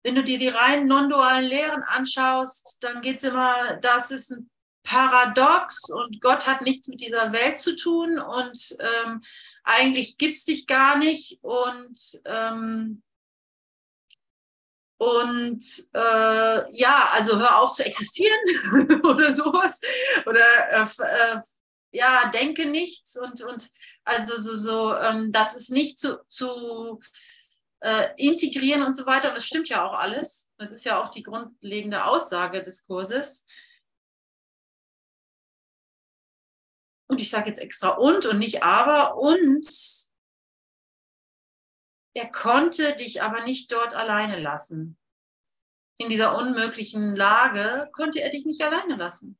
wenn 0.07 0.15
du 0.15 0.23
dir 0.23 0.39
die 0.39 0.47
reinen 0.47 0.87
non-dualen 0.87 1.43
Lehren 1.43 1.83
anschaust, 1.83 2.77
dann 2.79 3.01
geht 3.01 3.17
es 3.17 3.23
immer, 3.23 3.75
das 3.81 4.09
ist 4.09 4.31
ein 4.31 4.49
Paradox 4.83 5.89
und 5.89 6.21
Gott 6.21 6.47
hat 6.47 6.61
nichts 6.61 6.87
mit 6.87 7.01
dieser 7.01 7.33
Welt 7.33 7.59
zu 7.59 7.75
tun 7.75 8.17
und 8.17 8.77
ähm, 8.79 9.21
eigentlich 9.65 10.17
gibt 10.17 10.31
es 10.31 10.45
dich 10.45 10.65
gar 10.65 10.97
nicht 10.97 11.39
und 11.41 11.99
ähm, 12.23 13.03
und 14.95 15.61
äh, 15.93 16.77
ja, 16.77 17.09
also 17.11 17.37
hör 17.37 17.59
auf 17.59 17.73
zu 17.73 17.83
existieren 17.83 19.01
oder 19.03 19.33
sowas 19.33 19.81
oder 20.25 20.39
äh, 20.71 20.85
äh 20.99 21.41
ja, 21.91 22.29
denke 22.31 22.65
nichts 22.65 23.17
und, 23.17 23.41
und 23.41 23.69
also 24.03 24.37
so, 24.37 24.55
so 24.55 24.95
ähm, 24.95 25.31
das 25.31 25.55
ist 25.55 25.69
nicht 25.69 25.97
zu, 25.97 26.19
zu 26.27 26.99
äh, 27.81 28.09
integrieren 28.17 28.83
und 28.83 28.93
so 28.93 29.05
weiter. 29.05 29.29
Und 29.29 29.35
das 29.35 29.45
stimmt 29.45 29.69
ja 29.69 29.85
auch 29.85 29.93
alles. 29.93 30.51
Das 30.57 30.71
ist 30.71 30.83
ja 30.83 31.01
auch 31.01 31.09
die 31.09 31.23
grundlegende 31.23 32.05
Aussage 32.05 32.63
des 32.63 32.85
Kurses. 32.85 33.45
Und 37.09 37.21
ich 37.21 37.29
sage 37.29 37.49
jetzt 37.49 37.59
extra 37.59 37.89
und 37.89 38.25
und 38.25 38.39
nicht 38.39 38.63
aber. 38.63 39.17
Und 39.17 39.65
Er 42.13 42.31
konnte 42.31 42.95
dich 42.95 43.21
aber 43.21 43.43
nicht 43.43 43.71
dort 43.71 43.93
alleine 43.93 44.39
lassen. 44.39 44.97
In 45.99 46.09
dieser 46.09 46.35
unmöglichen 46.35 47.15
Lage 47.15 47.89
konnte 47.93 48.21
er 48.21 48.31
dich 48.31 48.43
nicht 48.45 48.61
alleine 48.61 48.95
lassen. 48.95 49.37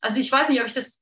Also 0.00 0.20
ich 0.20 0.30
weiß 0.30 0.48
nicht, 0.48 0.60
ob 0.60 0.66
ich 0.68 0.72
das 0.72 1.00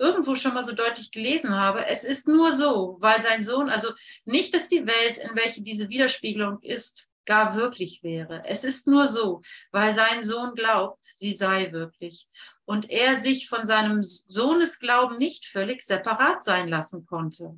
irgendwo 0.00 0.34
schon 0.34 0.54
mal 0.54 0.64
so 0.64 0.72
deutlich 0.72 1.12
gelesen 1.12 1.54
habe. 1.54 1.86
Es 1.86 2.04
ist 2.04 2.26
nur 2.26 2.52
so, 2.52 2.96
weil 3.00 3.20
sein 3.20 3.42
Sohn, 3.42 3.68
also 3.68 3.90
nicht, 4.24 4.54
dass 4.54 4.68
die 4.68 4.86
Welt, 4.86 5.18
in 5.18 5.36
welche 5.36 5.62
diese 5.62 5.90
Widerspiegelung 5.90 6.60
ist, 6.62 7.10
gar 7.26 7.54
wirklich 7.54 8.02
wäre. 8.02 8.42
Es 8.46 8.64
ist 8.64 8.86
nur 8.86 9.06
so, 9.06 9.42
weil 9.70 9.94
sein 9.94 10.22
Sohn 10.22 10.54
glaubt, 10.54 11.04
sie 11.04 11.34
sei 11.34 11.70
wirklich. 11.70 12.26
Und 12.64 12.90
er 12.90 13.16
sich 13.16 13.48
von 13.48 13.66
seinem 13.66 14.02
Sohnesglauben 14.02 15.18
nicht 15.18 15.44
völlig 15.44 15.82
separat 15.82 16.44
sein 16.44 16.66
lassen 16.68 17.04
konnte. 17.04 17.56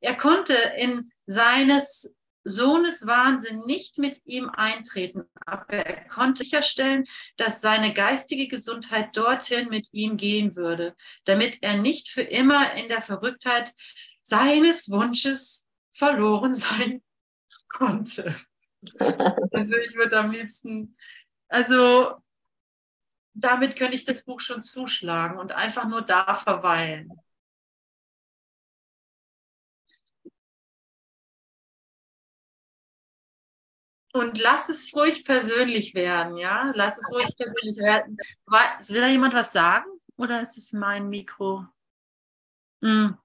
Er 0.00 0.16
konnte 0.16 0.54
in 0.78 1.12
seines 1.26 2.16
Sohnes 2.48 3.06
Wahnsinn 3.06 3.64
nicht 3.66 3.98
mit 3.98 4.20
ihm 4.24 4.48
eintreten, 4.48 5.24
aber 5.46 5.68
er 5.68 6.08
konnte 6.08 6.42
sicherstellen, 6.42 7.04
dass 7.36 7.60
seine 7.60 7.92
geistige 7.92 8.48
Gesundheit 8.48 9.16
dorthin 9.16 9.68
mit 9.68 9.88
ihm 9.92 10.16
gehen 10.16 10.56
würde, 10.56 10.96
damit 11.24 11.58
er 11.62 11.76
nicht 11.76 12.08
für 12.08 12.22
immer 12.22 12.74
in 12.74 12.88
der 12.88 13.02
Verrücktheit 13.02 13.74
seines 14.22 14.90
Wunsches 14.90 15.66
verloren 15.92 16.54
sein 16.54 17.02
konnte. 17.68 18.34
Also 19.52 19.76
ich 19.76 19.94
würde 19.94 20.18
am 20.18 20.30
liebsten, 20.30 20.96
also 21.48 22.14
damit 23.34 23.76
könnte 23.76 23.94
ich 23.94 24.04
das 24.04 24.24
Buch 24.24 24.40
schon 24.40 24.62
zuschlagen 24.62 25.38
und 25.38 25.52
einfach 25.52 25.86
nur 25.86 26.02
da 26.02 26.34
verweilen. 26.34 27.10
Und 34.12 34.40
lass 34.40 34.68
es 34.68 34.94
ruhig 34.94 35.24
persönlich 35.24 35.94
werden, 35.94 36.38
ja? 36.38 36.72
Lass 36.74 36.98
es 36.98 37.12
ruhig 37.12 37.36
persönlich 37.36 37.76
werden. 37.78 38.16
Will 38.88 39.00
da 39.00 39.08
jemand 39.08 39.34
was 39.34 39.52
sagen? 39.52 39.86
Oder 40.16 40.40
ist 40.42 40.56
es 40.56 40.72
mein 40.72 41.08
Mikro? 41.08 41.66
Hm. 42.82 43.18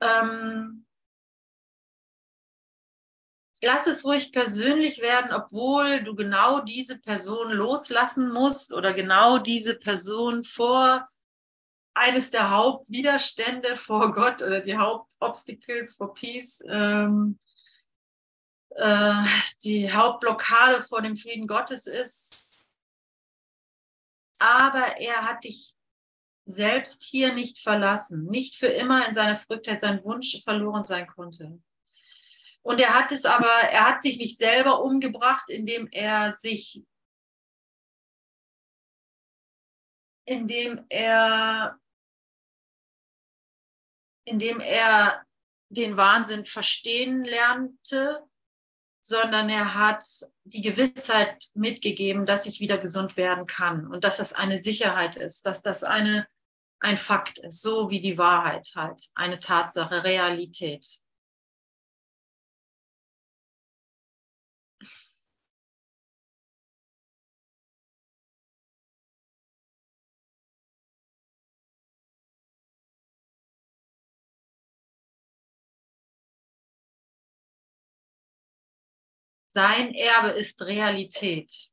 Ähm, 0.00 0.86
lass 3.62 3.86
es 3.86 4.04
ruhig 4.04 4.32
persönlich 4.32 5.00
werden, 5.00 5.32
obwohl 5.32 6.02
du 6.02 6.14
genau 6.14 6.60
diese 6.60 6.98
Person 6.98 7.52
loslassen 7.52 8.32
musst 8.32 8.72
oder 8.72 8.92
genau 8.94 9.38
diese 9.38 9.78
Person 9.78 10.44
vor 10.44 11.08
eines 11.94 12.30
der 12.30 12.50
Hauptwiderstände 12.50 13.76
vor 13.76 14.12
Gott 14.12 14.42
oder 14.42 14.60
die 14.60 14.76
Hauptobstacles 14.76 15.94
for 15.94 16.14
Peace 16.14 16.62
ähm, 16.68 17.38
äh, 18.76 19.24
die 19.64 19.92
Hauptblockade 19.92 20.82
vor 20.82 21.02
dem 21.02 21.16
Frieden 21.16 21.46
Gottes 21.46 21.86
ist. 21.86 22.60
Aber 24.38 24.98
er 24.98 25.24
hat 25.24 25.44
dich 25.44 25.74
selbst 26.44 27.04
hier 27.04 27.32
nicht 27.32 27.60
verlassen, 27.60 28.26
nicht 28.26 28.56
für 28.56 28.66
immer 28.66 29.06
in 29.06 29.14
seiner 29.14 29.36
Verrücktheit 29.36 29.80
sein 29.80 30.02
Wunsch 30.04 30.42
verloren 30.42 30.84
sein 30.84 31.06
konnte. 31.06 31.60
Und 32.62 32.80
er 32.80 32.94
hat 32.94 33.12
es 33.12 33.24
aber, 33.24 33.46
er 33.46 33.88
hat 33.88 34.02
sich 34.02 34.18
nicht 34.18 34.38
selber 34.38 34.82
umgebracht, 34.82 35.48
indem 35.48 35.88
er 35.90 36.32
sich, 36.32 36.84
indem 40.24 40.84
er, 40.88 41.78
indem 44.24 44.60
er 44.60 45.24
den 45.68 45.96
Wahnsinn 45.96 46.46
verstehen 46.46 47.24
lernte, 47.24 48.28
sondern 49.02 49.48
er 49.50 49.74
hat 49.74 50.04
die 50.44 50.62
Gewissheit 50.62 51.48
mitgegeben, 51.54 52.24
dass 52.24 52.46
ich 52.46 52.60
wieder 52.60 52.78
gesund 52.78 53.16
werden 53.16 53.46
kann 53.46 53.88
und 53.88 54.04
dass 54.04 54.18
das 54.18 54.32
eine 54.32 54.62
Sicherheit 54.62 55.16
ist, 55.16 55.44
dass 55.44 55.60
das 55.60 55.82
eine, 55.82 56.26
ein 56.78 56.96
Fakt 56.96 57.38
ist, 57.40 57.60
so 57.60 57.90
wie 57.90 58.00
die 58.00 58.16
Wahrheit 58.16 58.70
halt, 58.76 59.08
eine 59.14 59.40
Tatsache, 59.40 60.04
Realität. 60.04 61.01
Dein 79.52 79.94
Erbe 79.94 80.30
ist 80.30 80.62
Realität. 80.62 81.70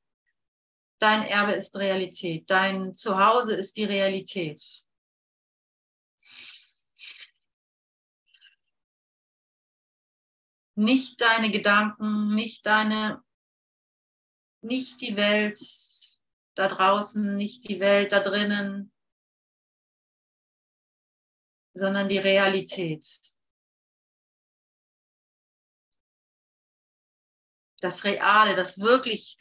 Dein 0.99 1.23
Erbe 1.23 1.53
ist 1.53 1.75
Realität. 1.77 2.49
Dein 2.49 2.93
Zuhause 2.95 3.55
ist 3.55 3.77
die 3.77 3.85
Realität. 3.85 4.61
Nicht 10.75 11.21
deine 11.21 11.51
Gedanken, 11.51 12.35
nicht 12.35 12.65
deine, 12.65 13.23
nicht 14.61 14.99
die 15.01 15.15
Welt 15.15 15.59
da 16.55 16.67
draußen, 16.67 17.37
nicht 17.37 17.67
die 17.67 17.79
Welt 17.79 18.11
da 18.11 18.19
drinnen, 18.19 18.91
sondern 21.73 22.09
die 22.09 22.17
Realität. 22.17 23.38
Das 27.79 28.03
Reale, 28.03 28.55
das 28.55 28.79
wirklich, 28.79 29.37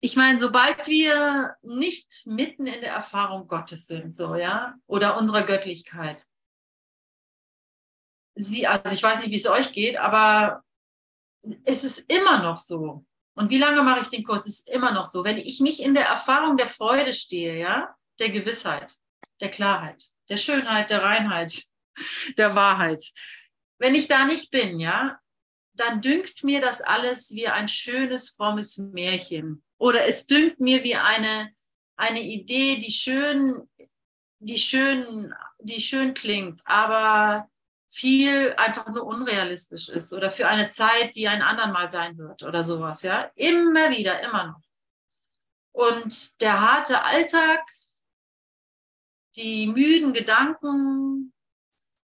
ich 0.00 0.16
meine, 0.16 0.38
sobald 0.38 0.86
wir 0.86 1.56
nicht 1.62 2.22
mitten 2.26 2.66
in 2.66 2.80
der 2.80 2.92
Erfahrung 2.92 3.46
Gottes 3.46 3.86
sind, 3.86 4.14
so, 4.14 4.34
ja, 4.34 4.74
oder 4.86 5.16
unserer 5.16 5.42
Göttlichkeit, 5.42 6.26
sie, 8.34 8.66
also 8.66 8.94
ich 8.94 9.02
weiß 9.02 9.20
nicht, 9.20 9.30
wie 9.30 9.36
es 9.36 9.46
euch 9.46 9.72
geht, 9.72 9.96
aber 9.96 10.62
es 11.64 11.84
ist 11.84 11.98
immer 12.10 12.42
noch 12.42 12.56
so. 12.56 13.04
Und 13.34 13.50
wie 13.50 13.58
lange 13.58 13.82
mache 13.82 14.00
ich 14.00 14.08
den 14.08 14.24
Kurs? 14.24 14.46
Es 14.46 14.60
ist 14.60 14.68
immer 14.68 14.92
noch 14.92 15.04
so. 15.04 15.24
Wenn 15.24 15.38
ich 15.38 15.60
nicht 15.60 15.80
in 15.80 15.94
der 15.94 16.06
Erfahrung 16.06 16.56
der 16.56 16.66
Freude 16.66 17.12
stehe, 17.12 17.58
ja, 17.58 17.94
der 18.18 18.30
Gewissheit, 18.30 18.94
der 19.40 19.50
Klarheit, 19.50 20.04
der 20.28 20.36
Schönheit, 20.36 20.90
der 20.90 21.02
Reinheit, 21.02 21.62
der 22.36 22.54
Wahrheit, 22.54 23.04
wenn 23.78 23.94
ich 23.94 24.08
da 24.08 24.26
nicht 24.26 24.50
bin, 24.50 24.78
ja, 24.78 25.18
dann 25.80 26.02
dünkt 26.02 26.44
mir 26.44 26.60
das 26.60 26.82
alles 26.82 27.30
wie 27.30 27.48
ein 27.48 27.68
schönes, 27.68 28.28
frommes 28.30 28.76
Märchen. 28.76 29.62
Oder 29.78 30.06
es 30.06 30.26
dünkt 30.26 30.60
mir 30.60 30.84
wie 30.84 30.96
eine, 30.96 31.54
eine 31.96 32.20
Idee, 32.20 32.76
die 32.76 32.90
schön, 32.90 33.68
die, 34.38 34.58
schön, 34.58 35.34
die 35.58 35.80
schön 35.80 36.12
klingt, 36.12 36.60
aber 36.66 37.48
viel 37.88 38.54
einfach 38.56 38.88
nur 38.88 39.06
unrealistisch 39.06 39.88
ist 39.88 40.12
oder 40.12 40.30
für 40.30 40.46
eine 40.46 40.68
Zeit, 40.68 41.16
die 41.16 41.26
ein 41.26 41.42
andermal 41.42 41.88
sein 41.88 42.16
wird 42.18 42.42
oder 42.42 42.62
sowas, 42.62 43.02
ja. 43.02 43.30
Immer 43.34 43.90
wieder, 43.90 44.20
immer 44.20 44.48
noch. 44.48 44.62
Und 45.72 46.40
der 46.42 46.60
harte 46.60 47.02
Alltag, 47.02 47.60
die 49.36 49.66
müden 49.66 50.12
Gedanken, 50.12 51.32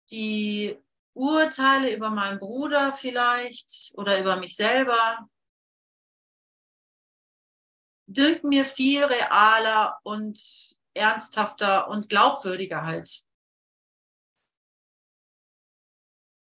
die 0.10 0.78
Urteile 1.13 1.93
über 1.93 2.10
meinen 2.10 2.39
Bruder 2.39 2.93
vielleicht 2.93 3.91
oder 3.95 4.19
über 4.19 4.38
mich 4.38 4.56
selber, 4.56 5.28
dünken 8.08 8.50
mir 8.50 8.65
viel 8.65 9.04
realer 9.04 10.00
und 10.04 10.39
ernsthafter 10.93 11.88
und 11.89 12.10
glaubwürdiger 12.10 12.84
halt. 12.84 13.24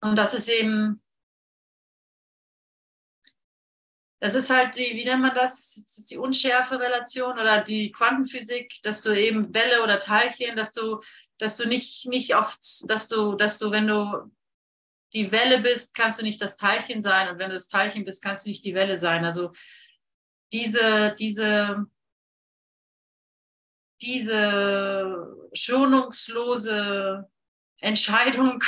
Und 0.02 0.18
das 0.18 0.34
ist 0.34 0.50
eben, 0.50 1.02
das 4.20 4.36
ist 4.36 4.50
halt 4.50 4.76
die, 4.76 4.96
wie 4.96 5.06
nennt 5.06 5.22
man 5.22 5.34
das? 5.34 5.76
das 5.76 5.98
ist 5.98 6.12
die 6.12 6.18
unschärfe 6.18 6.80
Relation 6.80 7.40
oder 7.40 7.64
die 7.64 7.92
Quantenphysik, 7.92 8.82
dass 8.84 9.02
du 9.02 9.12
eben 9.12 9.54
Welle 9.54 9.82
oder 9.82 10.00
Teilchen, 10.00 10.56
dass 10.56 10.74
du, 10.74 11.00
dass 11.38 11.56
du 11.56 11.68
nicht, 11.68 12.06
nicht 12.08 12.36
oft, 12.36 12.60
dass 12.90 13.08
du, 13.08 13.36
dass 13.36 13.58
du, 13.60 13.72
wenn 13.72 13.88
du 13.88 14.30
die 15.14 15.32
Welle 15.32 15.60
bist, 15.60 15.94
kannst 15.94 16.20
du 16.20 16.24
nicht 16.24 16.42
das 16.42 16.58
Teilchen 16.58 17.02
sein. 17.02 17.30
Und 17.30 17.40
wenn 17.40 17.50
du 17.50 17.56
das 17.56 17.68
Teilchen 17.68 18.06
bist, 18.06 18.24
kannst 18.24 18.46
du 18.46 18.50
nicht 18.50 18.66
die 18.66 18.74
Welle 18.74 18.98
sein. 18.98 19.24
Also 19.26 19.52
diese, 20.52 21.16
diese, 21.18 21.86
diese 24.02 25.50
schonungslose 25.54 27.30
Entscheidung, 27.78 28.64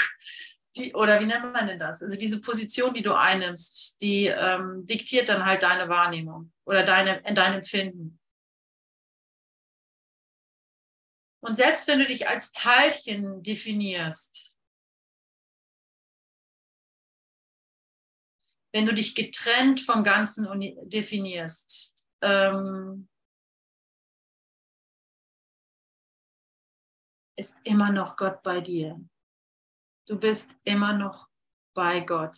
die, 0.76 0.94
oder 0.94 1.20
wie 1.20 1.26
nennt 1.26 1.54
man 1.54 1.68
denn 1.68 1.80
das? 1.80 2.04
Also 2.04 2.16
diese 2.16 2.42
Position, 2.42 2.94
die 2.94 3.02
du 3.02 3.14
einnimmst, 3.14 4.02
die 4.02 4.28
ähm, 4.28 4.86
diktiert 4.86 5.30
dann 5.30 5.46
halt 5.46 5.64
deine 5.64 5.90
Wahrnehmung 5.90 6.52
oder 6.66 6.84
deine, 6.84 7.22
dein 7.34 7.54
Empfinden. 7.54 8.20
Und 11.40 11.56
selbst 11.56 11.88
wenn 11.88 12.00
du 12.00 12.06
dich 12.06 12.28
als 12.28 12.52
Teilchen 12.52 13.44
definierst, 13.44 14.55
wenn 18.76 18.86
du 18.86 18.94
dich 18.94 19.16
getrennt 19.16 19.80
vom 19.80 20.04
Ganzen 20.04 20.46
definierst, 20.90 22.06
ähm, 22.22 23.08
ist 27.40 27.56
immer 27.64 27.94
noch 27.94 28.18
Gott 28.18 28.44
bei 28.44 28.60
dir. 28.60 29.00
Du 30.10 30.20
bist 30.20 30.58
immer 30.66 30.92
noch 30.92 31.30
bei 31.74 32.02
Gott. 32.02 32.36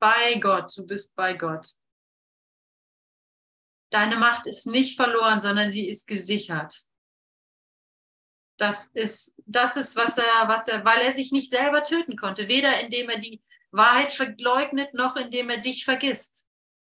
Bei 0.00 0.38
Gott, 0.40 0.74
du 0.74 0.86
bist 0.86 1.14
bei 1.14 1.34
Gott. 1.34 1.66
Deine 3.92 4.16
Macht 4.16 4.46
ist 4.46 4.66
nicht 4.66 4.96
verloren, 4.96 5.42
sondern 5.42 5.70
sie 5.70 5.86
ist 5.86 6.06
gesichert. 6.06 6.86
Das 8.58 8.86
ist, 8.86 9.34
das 9.44 9.76
ist, 9.76 9.96
was 9.96 10.16
er, 10.16 10.48
was 10.48 10.66
er, 10.66 10.82
weil 10.86 11.02
er 11.02 11.12
sich 11.12 11.30
nicht 11.30 11.50
selber 11.50 11.82
töten 11.82 12.16
konnte, 12.16 12.48
weder 12.48 12.80
indem 12.80 13.10
er 13.10 13.18
die 13.18 13.42
Wahrheit 13.70 14.12
verleugnet, 14.12 14.94
noch 14.94 15.16
indem 15.16 15.50
er 15.50 15.58
dich 15.58 15.84
vergisst. 15.84 16.48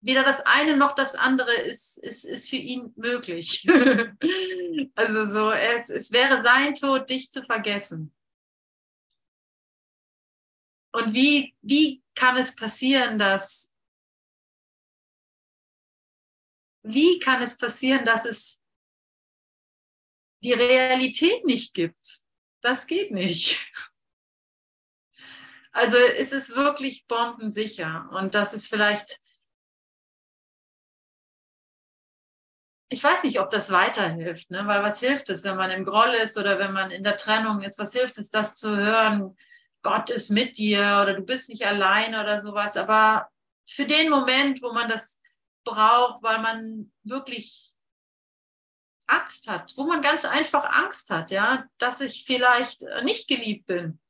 Weder 0.03 0.25
das 0.25 0.41
eine 0.41 0.77
noch 0.77 0.95
das 0.95 1.15
andere 1.15 1.53
ist, 1.53 1.99
ist, 1.99 2.25
ist 2.25 2.49
für 2.49 2.57
ihn 2.57 2.93
möglich. 2.97 3.67
also 4.95 5.27
so, 5.27 5.51
es, 5.51 5.91
es 5.91 6.11
wäre 6.11 6.41
sein 6.41 6.75
Tod, 6.75 7.11
dich 7.11 7.31
zu 7.31 7.43
vergessen. 7.43 8.15
Und 10.93 11.15
wie, 11.15 11.55
wie 11.61 12.03
kann 12.15 12.37
es 12.37 12.55
passieren, 12.57 13.19
dass, 13.19 13.75
wie 16.83 17.19
kann 17.19 17.43
es 17.43 17.57
passieren, 17.57 18.05
dass 18.07 18.25
es 18.25 18.63
die 20.43 20.55
Realität 20.55 21.45
nicht 21.45 21.75
gibt? 21.75 22.23
Das 22.63 22.87
geht 22.87 23.11
nicht. 23.11 23.71
Also 25.73 25.97
ist 25.97 26.33
es 26.33 26.55
wirklich 26.55 27.07
bombensicher 27.07 28.09
und 28.13 28.35
das 28.35 28.53
ist 28.55 28.67
vielleicht, 28.67 29.21
ich 32.89 33.03
weiß 33.03 33.23
nicht, 33.23 33.39
ob 33.39 33.51
das 33.51 33.71
weiterhilft, 33.71 34.51
ne? 34.51 34.67
weil 34.67 34.83
was 34.83 34.99
hilft 34.99 35.31
es, 35.31 35.45
wenn 35.45 35.57
man 35.57 35.71
im 35.71 35.85
Groll 35.85 36.15
ist 36.15 36.37
oder 36.37 36.59
wenn 36.59 36.73
man 36.73 36.91
in 36.91 37.05
der 37.05 37.17
Trennung 37.17 37.63
ist, 37.63 37.79
was 37.79 37.93
hilft 37.93 38.19
es, 38.19 38.31
das 38.31 38.57
zu 38.57 38.77
hören, 38.77 39.37
Gott 39.83 40.11
ist 40.11 40.31
mit 40.31 40.59
dir 40.59 40.99
oder 41.03 41.15
du 41.15 41.23
bist 41.23 41.49
nicht 41.49 41.65
alleine 41.65 42.21
oder 42.21 42.41
sowas, 42.41 42.77
aber 42.77 43.29
für 43.69 43.87
den 43.87 44.11
Moment, 44.11 44.61
wo 44.63 44.73
man 44.73 44.89
das 44.89 45.21
braucht, 45.65 46.23
weil 46.23 46.41
man 46.41 46.93
wirklich 47.05 47.75
Angst 49.07 49.49
hat, 49.49 49.73
wo 49.77 49.85
man 49.85 50.03
ganz 50.03 50.25
einfach 50.25 50.65
Angst 50.65 51.11
hat, 51.11 51.31
ja, 51.31 51.65
dass 51.79 52.01
ich 52.01 52.25
vielleicht 52.25 52.83
nicht 53.05 53.29
geliebt 53.29 53.67
bin, 53.67 54.01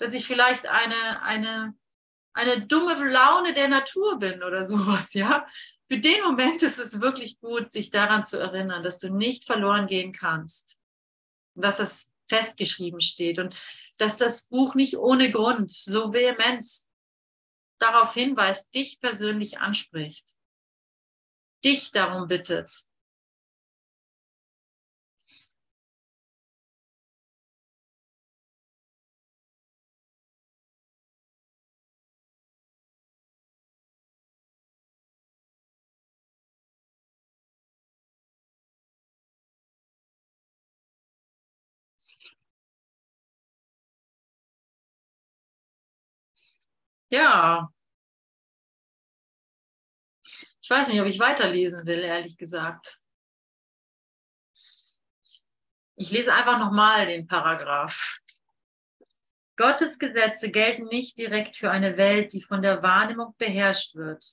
dass 0.00 0.14
ich 0.14 0.26
vielleicht 0.26 0.66
eine, 0.66 1.22
eine, 1.22 1.74
eine 2.32 2.66
dumme 2.66 2.94
Laune 2.94 3.52
der 3.52 3.68
Natur 3.68 4.18
bin 4.18 4.42
oder 4.42 4.64
sowas, 4.64 5.14
ja. 5.14 5.46
Für 5.88 5.98
den 5.98 6.22
Moment 6.22 6.62
ist 6.62 6.78
es 6.78 7.00
wirklich 7.00 7.38
gut, 7.40 7.70
sich 7.70 7.90
daran 7.90 8.24
zu 8.24 8.38
erinnern, 8.38 8.82
dass 8.82 8.98
du 8.98 9.14
nicht 9.14 9.44
verloren 9.44 9.86
gehen 9.86 10.12
kannst. 10.12 10.78
Dass 11.54 11.80
es 11.80 12.10
festgeschrieben 12.28 13.00
steht 13.00 13.38
und 13.38 13.54
dass 13.98 14.16
das 14.16 14.48
Buch 14.48 14.74
nicht 14.74 14.96
ohne 14.96 15.30
Grund 15.30 15.72
so 15.72 16.12
vehement 16.12 16.64
darauf 17.78 18.14
hinweist, 18.14 18.74
dich 18.74 19.00
persönlich 19.00 19.58
anspricht, 19.58 20.24
dich 21.64 21.90
darum 21.90 22.28
bittet, 22.28 22.70
Ja. 47.10 47.72
Ich 50.62 50.70
weiß 50.70 50.88
nicht, 50.88 51.00
ob 51.00 51.06
ich 51.06 51.18
weiterlesen 51.18 51.84
will, 51.86 51.98
ehrlich 51.98 52.36
gesagt. 52.36 53.00
Ich 55.96 56.10
lese 56.10 56.32
einfach 56.32 56.58
nochmal 56.58 57.06
den 57.06 57.26
Paragraph. 57.26 58.18
Gottes 59.56 59.98
Gesetze 59.98 60.50
gelten 60.50 60.86
nicht 60.86 61.18
direkt 61.18 61.56
für 61.56 61.70
eine 61.70 61.96
Welt, 61.98 62.32
die 62.32 62.40
von 62.40 62.62
der 62.62 62.82
Wahrnehmung 62.82 63.34
beherrscht 63.36 63.94
wird. 63.94 64.24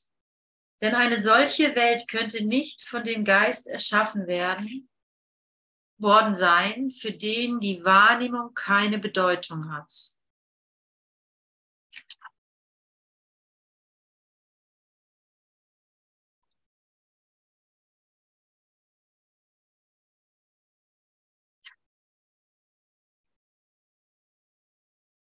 Denn 0.81 0.95
eine 0.95 1.19
solche 1.19 1.75
Welt 1.75 2.07
könnte 2.07 2.45
nicht 2.45 2.83
von 2.83 3.03
dem 3.03 3.25
Geist 3.25 3.67
erschaffen 3.67 4.27
werden, 4.27 4.87
worden 5.97 6.35
sein, 6.35 6.91
für 6.91 7.11
den 7.11 7.59
die 7.59 7.83
Wahrnehmung 7.83 8.53
keine 8.53 8.99
Bedeutung 8.99 9.73
hat. 9.73 9.91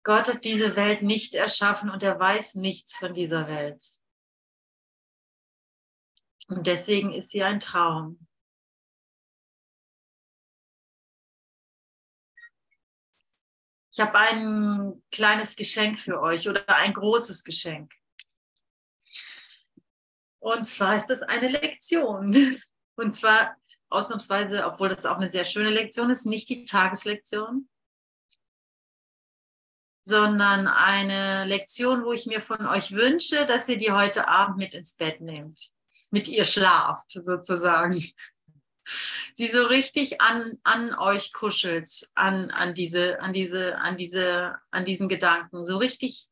Gott 0.07 0.29
hat 0.29 0.45
diese 0.45 0.77
Welt 0.77 1.03
nicht 1.03 1.35
erschaffen 1.35 1.91
und 1.91 2.01
er 2.05 2.17
weiß 2.17 2.55
nichts 2.55 2.95
von 2.95 3.13
dieser 3.13 3.49
Welt. 3.49 3.83
Und 6.47 6.69
deswegen 6.69 7.13
ist 7.13 7.31
sie 7.31 7.43
ein 7.43 7.59
Traum. 7.59 8.25
Ich 13.93 13.99
habe 13.99 14.17
ein 14.17 15.03
kleines 15.11 15.57
Geschenk 15.57 15.99
für 15.99 16.21
euch 16.21 16.49
oder 16.49 16.69
ein 16.69 16.95
großes 16.95 17.43
Geschenk. 17.43 17.93
Und 20.39 20.69
zwar 20.69 20.99
ist 20.99 21.07
das 21.07 21.23
eine 21.23 21.49
Lektion. 21.49 22.63
Und 22.95 23.13
zwar 23.13 23.57
ausnahmsweise, 23.89 24.67
obwohl 24.67 24.89
das 24.89 25.05
auch 25.05 25.17
eine 25.17 25.33
sehr 25.33 25.45
schöne 25.45 25.71
Lektion 25.71 26.11
ist, 26.11 26.27
nicht 26.27 26.49
die 26.49 26.65
Tageslektion, 26.65 27.69
sondern 30.07 30.69
eine 30.69 31.45
Lektion, 31.47 32.05
wo 32.05 32.13
ich 32.13 32.27
mir 32.27 32.41
von 32.41 32.65
euch 32.65 32.93
wünsche, 32.93 33.45
dass 33.45 33.69
ihr 33.69 33.77
die 33.77 33.91
heute 33.91 34.29
Abend 34.29 34.57
mit 34.57 34.73
ins 34.73 34.95
Bett 34.95 35.21
nehmt, 35.21 35.61
mit 36.11 36.29
ihr 36.29 36.45
schlaft 36.45 37.11
sozusagen. 37.11 38.01
Sie 39.35 39.49
so 39.49 39.67
richtig 39.67 40.21
an, 40.21 40.59
an 40.63 40.95
euch 40.95 41.33
kuschelt, 41.33 41.91
an, 42.15 42.53
an, 42.53 42.73
diese, 42.73 43.21
an, 43.21 43.33
diese, 43.33 43.79
an, 43.79 43.97
diese, 43.97 44.57
an 44.71 44.85
diesen 44.85 45.09
Gedanken, 45.09 45.65
so 45.65 45.77
richtig 45.77 46.29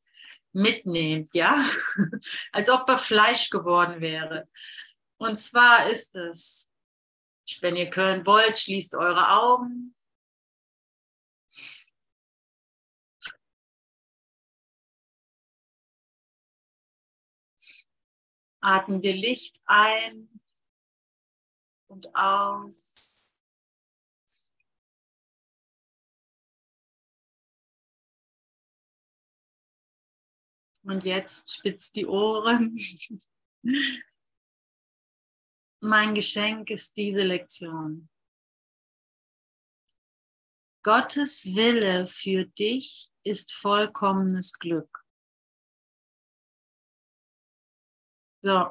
mitnehmt, 0.53 1.31
ja, 1.35 1.65
als 2.53 2.71
ob 2.71 2.89
er 2.89 3.01
Fleisch 3.01 3.51
geworden 3.51 4.01
wäre. 4.01 4.49
Und 5.17 5.35
zwar 5.37 5.91
ist 5.91 6.15
es, 6.15 6.71
wenn 7.61 7.75
ihr 7.75 7.91
können 7.91 8.25
wollt, 8.25 8.57
schließt 8.57 8.95
eure 8.95 9.31
Augen 9.31 9.94
Atmen 18.65 19.03
wir 19.03 19.13
Licht 19.15 19.61
ein 19.67 20.41
und 21.87 22.17
aus. 22.17 23.23
Und 30.83 31.05
jetzt 31.05 31.57
spitzt 31.57 31.95
die 31.97 32.07
Ohren. 32.07 32.75
Mein 35.81 36.15
Geschenk 36.15 36.71
ist 36.71 36.97
diese 36.97 37.23
Lektion. 37.23 38.09
Gottes 40.83 41.45
Wille 41.55 42.07
für 42.07 42.47
dich 42.47 43.11
ist 43.25 43.53
vollkommenes 43.53 44.59
Glück. 44.59 45.04
So, 48.45 48.67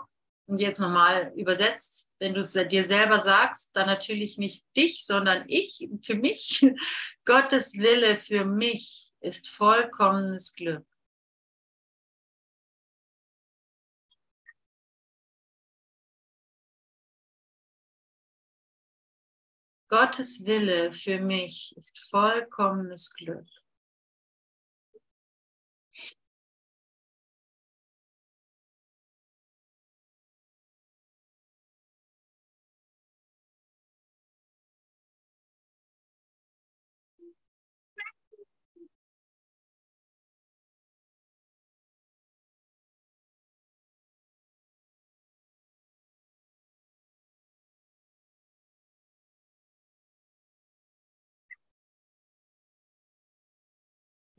und 0.45 0.59
jetzt 0.59 0.79
nochmal 0.79 1.33
übersetzt, 1.36 2.12
wenn 2.19 2.36
du 2.36 2.41
es 2.41 2.53
dir 2.53 2.83
selber 2.83 3.19
sagst, 3.19 3.75
dann 3.75 3.88
natürlich 3.88 4.38
nicht 4.38 4.63
dich, 4.77 5.03
sondern 5.03 5.45
ich, 5.47 5.89
für 6.03 6.13
mich. 6.13 6.63
Gottes 7.25 7.73
Wille 7.79 8.19
für 8.19 8.45
mich 8.45 9.12
ist 9.21 9.49
vollkommenes 9.49 10.53
Glück. 10.53 10.86
Gottes 19.89 20.45
Wille 20.45 20.91
für 20.91 21.19
mich 21.19 21.73
ist 21.77 21.97
vollkommenes 22.12 23.12
Glück. 23.15 23.47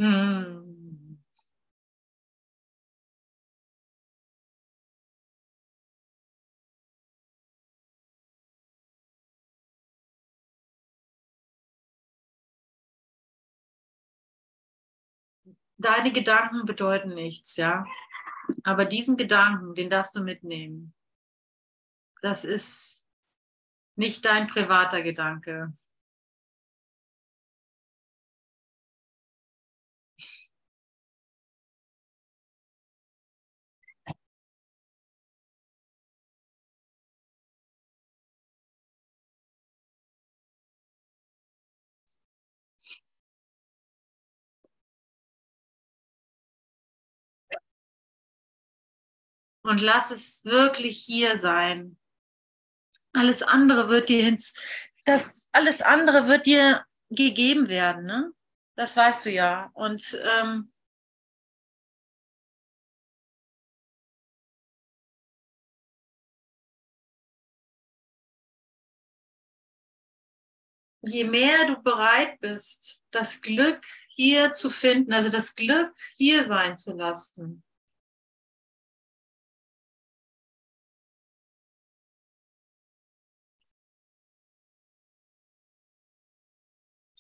Hm. 0.05 1.17
Deine 15.79 16.13
Gedanken 16.13 16.67
bedeuten 16.67 17.15
nichts, 17.15 17.57
ja. 17.57 17.87
Aber 18.63 18.85
diesen 18.85 19.17
Gedanken, 19.17 19.75
den 19.75 19.89
darfst 19.89 20.15
du 20.15 20.23
mitnehmen. 20.23 20.95
Das 22.21 22.45
ist 22.45 23.07
nicht 23.97 24.25
dein 24.25 24.49
privater 24.49 25.03
Gedanke. 25.03 25.73
Und 49.65 49.81
lass 49.81 50.11
es 50.11 50.45
wirklich 50.45 50.99
hier 50.99 51.39
sein. 51.39 51.97
Alles 53.15 53.43
andere 53.43 53.89
wird 53.89 54.09
dir 54.11 54.23
hinz, 54.23 54.55
das 55.05 55.49
alles 55.53 55.81
andere 55.81 56.29
wird 56.29 56.47
dir 56.47 56.85
gegeben 57.11 57.69
werden, 57.69 58.05
ne? 58.05 58.33
Das 58.77 58.97
weißt 58.97 59.25
du 59.27 59.31
ja. 59.31 59.71
Und 59.75 60.21
ähm, 60.41 60.73
je 71.03 71.25
mehr 71.25 71.67
du 71.67 71.83
bereit 71.83 72.39
bist, 72.41 73.03
das 73.11 73.41
Glück 73.41 73.85
hier 74.09 74.53
zu 74.53 74.69
finden, 74.71 75.13
also 75.13 75.31
das 75.31 75.55
Glück 75.55 75.95
hier 76.17 76.45
sein 76.45 76.77
zu 76.77 76.95
lassen, 76.95 77.63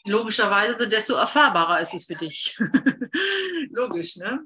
logischerweise, 0.07 0.89
desto 0.89 1.15
erfahrbarer 1.15 1.81
ist 1.81 1.95
es 1.95 2.07
für 2.07 2.15
dich. 2.15 2.57
Logisch, 3.71 4.17
ne? 4.17 4.41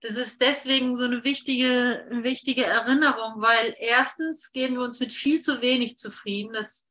Das 0.00 0.16
ist 0.16 0.40
deswegen 0.40 0.96
so 0.96 1.04
eine 1.04 1.24
wichtige, 1.24 2.06
wichtige 2.10 2.64
Erinnerung, 2.64 3.42
weil 3.42 3.74
erstens 3.78 4.50
geben 4.50 4.76
wir 4.76 4.82
uns 4.82 4.98
mit 4.98 5.12
viel 5.12 5.40
zu 5.40 5.60
wenig 5.60 5.98
zufrieden. 5.98 6.54
Das 6.54 6.86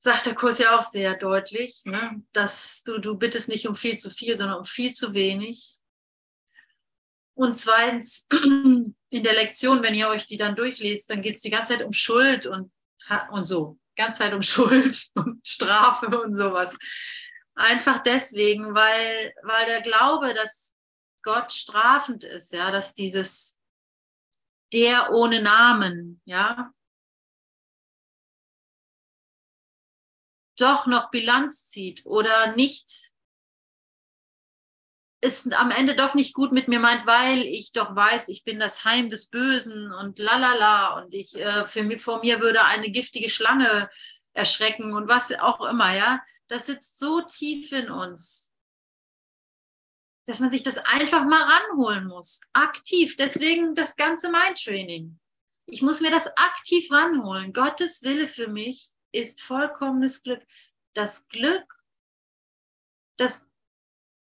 sagt 0.00 0.26
der 0.26 0.34
Kurs 0.34 0.58
ja 0.58 0.76
auch 0.76 0.82
sehr 0.82 1.16
deutlich, 1.16 1.82
ne? 1.84 2.22
dass 2.32 2.82
du, 2.82 2.98
du 2.98 3.16
bittest 3.16 3.48
nicht 3.48 3.68
um 3.68 3.76
viel 3.76 3.96
zu 3.96 4.10
viel, 4.10 4.36
sondern 4.36 4.58
um 4.58 4.64
viel 4.64 4.92
zu 4.92 5.14
wenig. 5.14 5.78
Und 7.34 7.56
zweitens, 7.56 8.26
in 8.32 8.94
der 9.10 9.34
Lektion, 9.34 9.82
wenn 9.82 9.94
ihr 9.94 10.08
euch 10.08 10.26
die 10.26 10.36
dann 10.36 10.56
durchlest, 10.56 11.10
dann 11.10 11.22
geht 11.22 11.36
es 11.36 11.42
die 11.42 11.50
ganze 11.50 11.74
Zeit 11.74 11.84
um 11.84 11.92
Schuld 11.92 12.46
und, 12.46 12.72
und 13.30 13.46
so. 13.46 13.78
Die 13.98 14.10
Zeit 14.10 14.32
um 14.32 14.42
Schuld 14.42 15.10
und 15.14 15.46
Strafe 15.46 16.06
und 16.20 16.34
sowas. 16.34 16.76
Einfach 17.54 18.02
deswegen, 18.02 18.74
weil, 18.74 19.32
weil 19.42 19.66
der 19.66 19.80
Glaube, 19.82 20.34
dass 20.34 20.75
Gott 21.26 21.52
strafend 21.52 22.22
ist, 22.22 22.52
ja, 22.52 22.70
dass 22.70 22.94
dieses 22.94 23.58
der 24.72 25.10
ohne 25.12 25.42
Namen, 25.42 26.20
ja, 26.24 26.72
doch 30.56 30.86
noch 30.86 31.10
Bilanz 31.10 31.66
zieht 31.68 32.06
oder 32.06 32.54
nicht 32.54 33.12
ist 35.20 35.52
am 35.54 35.72
Ende 35.72 35.96
doch 35.96 36.14
nicht 36.14 36.34
gut 36.34 36.52
mit 36.52 36.68
mir 36.68 36.78
meint, 36.78 37.04
weil 37.04 37.40
ich 37.42 37.72
doch 37.72 37.96
weiß, 37.96 38.28
ich 38.28 38.44
bin 38.44 38.60
das 38.60 38.84
Heim 38.84 39.10
des 39.10 39.28
Bösen 39.28 39.92
und 39.92 40.20
lalala 40.20 40.98
und 40.98 41.12
ich 41.14 41.34
äh, 41.34 41.66
für 41.66 41.82
mich, 41.82 42.00
vor 42.00 42.20
mir 42.20 42.40
würde 42.40 42.62
eine 42.62 42.90
giftige 42.90 43.28
Schlange 43.28 43.90
erschrecken 44.34 44.94
und 44.94 45.08
was 45.08 45.32
auch 45.32 45.60
immer, 45.62 45.96
ja. 45.96 46.20
Das 46.46 46.66
sitzt 46.66 47.00
so 47.00 47.22
tief 47.22 47.72
in 47.72 47.90
uns, 47.90 48.54
dass 50.26 50.40
man 50.40 50.50
sich 50.50 50.62
das 50.62 50.78
einfach 50.78 51.24
mal 51.24 51.42
ranholen 51.42 52.06
muss. 52.06 52.40
Aktiv. 52.52 53.16
Deswegen 53.16 53.74
das 53.74 53.96
ganze 53.96 54.30
Mindtraining. 54.30 55.18
Ich 55.66 55.82
muss 55.82 56.00
mir 56.00 56.10
das 56.10 56.26
aktiv 56.36 56.90
ranholen. 56.90 57.52
Gottes 57.52 58.02
Wille 58.02 58.28
für 58.28 58.48
mich 58.48 58.90
ist 59.12 59.40
vollkommenes 59.40 60.22
Glück. 60.22 60.42
Das 60.94 61.28
Glück, 61.28 61.64
das 63.16 63.46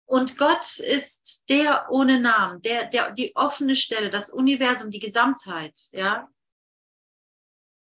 und 0.06 0.40
Gott 0.40 0.80
ist 0.80 1.44
der 1.50 1.88
ohne 1.92 2.20
Namen, 2.20 2.64
der, 2.64 2.86
der, 2.86 3.12
die 3.12 3.36
offene 3.36 3.76
Stelle, 3.76 4.10
das 4.10 4.32
Universum, 4.32 4.90
die 4.90 5.00
Gesamtheit, 5.00 5.80
ja. 5.92 6.28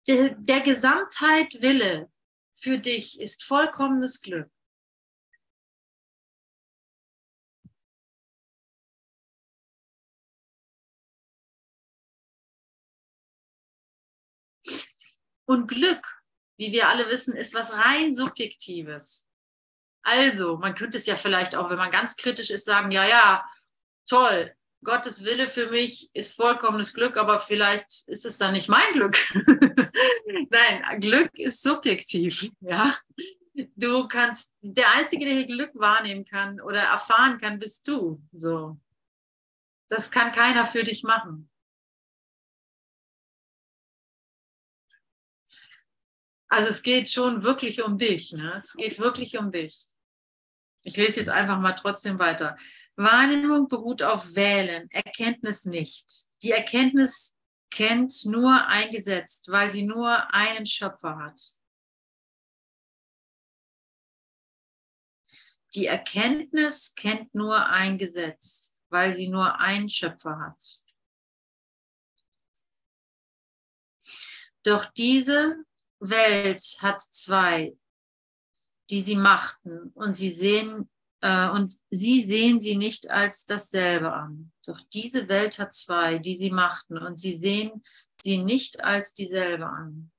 Der, 0.07 0.35
der 0.35 0.59
Gesamtheit 0.59 1.61
Wille 1.61 2.11
für 2.53 2.79
dich 2.79 3.17
ist 3.19 3.43
vollkommenes 3.43 4.21
Glück. 4.21 4.51
Und 15.51 15.67
Glück, 15.67 16.23
wie 16.55 16.71
wir 16.71 16.87
alle 16.87 17.07
wissen, 17.07 17.35
ist 17.35 17.53
was 17.53 17.73
rein 17.73 18.13
Subjektives. 18.13 19.27
Also, 20.01 20.55
man 20.55 20.75
könnte 20.75 20.95
es 20.95 21.05
ja 21.05 21.17
vielleicht 21.17 21.57
auch, 21.57 21.69
wenn 21.69 21.77
man 21.77 21.91
ganz 21.91 22.15
kritisch 22.15 22.49
ist, 22.51 22.63
sagen, 22.63 22.89
ja, 22.91 23.05
ja, 23.05 23.45
toll, 24.07 24.55
Gottes 24.81 25.25
Wille 25.25 25.49
für 25.49 25.69
mich 25.69 26.09
ist 26.13 26.37
vollkommenes 26.37 26.93
Glück, 26.93 27.17
aber 27.17 27.37
vielleicht 27.37 28.07
ist 28.07 28.25
es 28.25 28.37
dann 28.37 28.53
nicht 28.53 28.69
mein 28.69 28.93
Glück. 28.93 29.17
Nein, 30.49 31.01
Glück 31.01 31.37
ist 31.37 31.61
subjektiv, 31.61 32.49
ja. 32.61 32.97
Du 33.75 34.07
kannst, 34.07 34.55
der 34.61 34.89
Einzige, 34.93 35.25
der 35.25 35.33
hier 35.33 35.47
Glück 35.47 35.71
wahrnehmen 35.73 36.23
kann 36.23 36.61
oder 36.61 36.79
erfahren 36.79 37.41
kann, 37.41 37.59
bist 37.59 37.89
du. 37.89 38.23
So. 38.31 38.79
Das 39.89 40.11
kann 40.11 40.31
keiner 40.31 40.65
für 40.65 40.85
dich 40.85 41.03
machen. 41.03 41.50
Also 46.51 46.67
es 46.67 46.81
geht 46.81 47.09
schon 47.09 47.43
wirklich 47.43 47.81
um 47.81 47.97
dich. 47.97 48.33
Ne? 48.33 48.55
Es 48.57 48.73
geht 48.73 48.99
wirklich 48.99 49.37
um 49.37 49.53
dich. 49.53 49.85
Ich 50.83 50.97
lese 50.97 51.21
jetzt 51.21 51.29
einfach 51.29 51.61
mal 51.61 51.71
trotzdem 51.73 52.19
weiter. 52.19 52.57
Wahrnehmung 52.97 53.69
beruht 53.69 54.03
auf 54.03 54.35
Wählen, 54.35 54.91
Erkenntnis 54.91 55.63
nicht. 55.63 56.05
Die 56.43 56.51
Erkenntnis 56.51 57.37
kennt 57.69 58.25
nur 58.25 58.67
ein 58.67 58.91
Gesetz, 58.91 59.43
weil 59.47 59.71
sie 59.71 59.83
nur 59.83 60.33
einen 60.33 60.65
Schöpfer 60.65 61.17
hat. 61.19 61.41
Die 65.73 65.85
Erkenntnis 65.85 66.95
kennt 66.95 67.33
nur 67.33 67.65
ein 67.65 67.97
Gesetz, 67.97 68.75
weil 68.89 69.13
sie 69.13 69.29
nur 69.29 69.57
einen 69.61 69.87
Schöpfer 69.87 70.37
hat. 70.37 70.81
Doch 74.63 74.83
diese 74.83 75.63
Welt 76.01 76.77
hat 76.79 77.01
zwei, 77.01 77.73
die 78.89 79.01
sie 79.01 79.15
machten, 79.15 79.91
und 79.93 80.15
sie 80.15 80.29
sehen 80.29 80.89
äh, 81.21 81.49
und 81.49 81.75
sie 81.89 82.23
sehen 82.23 82.59
sie 82.59 82.75
nicht 82.75 83.09
als 83.09 83.45
dasselbe 83.45 84.11
an. 84.11 84.51
Doch 84.65 84.81
diese 84.93 85.29
Welt 85.29 85.59
hat 85.59 85.73
zwei, 85.73 86.17
die 86.17 86.35
sie 86.35 86.51
machten, 86.51 86.97
und 86.97 87.17
sie 87.17 87.35
sehen 87.35 87.83
sie 88.23 88.37
nicht 88.37 88.83
als 88.83 89.13
dieselbe 89.13 89.67
an. 89.67 90.11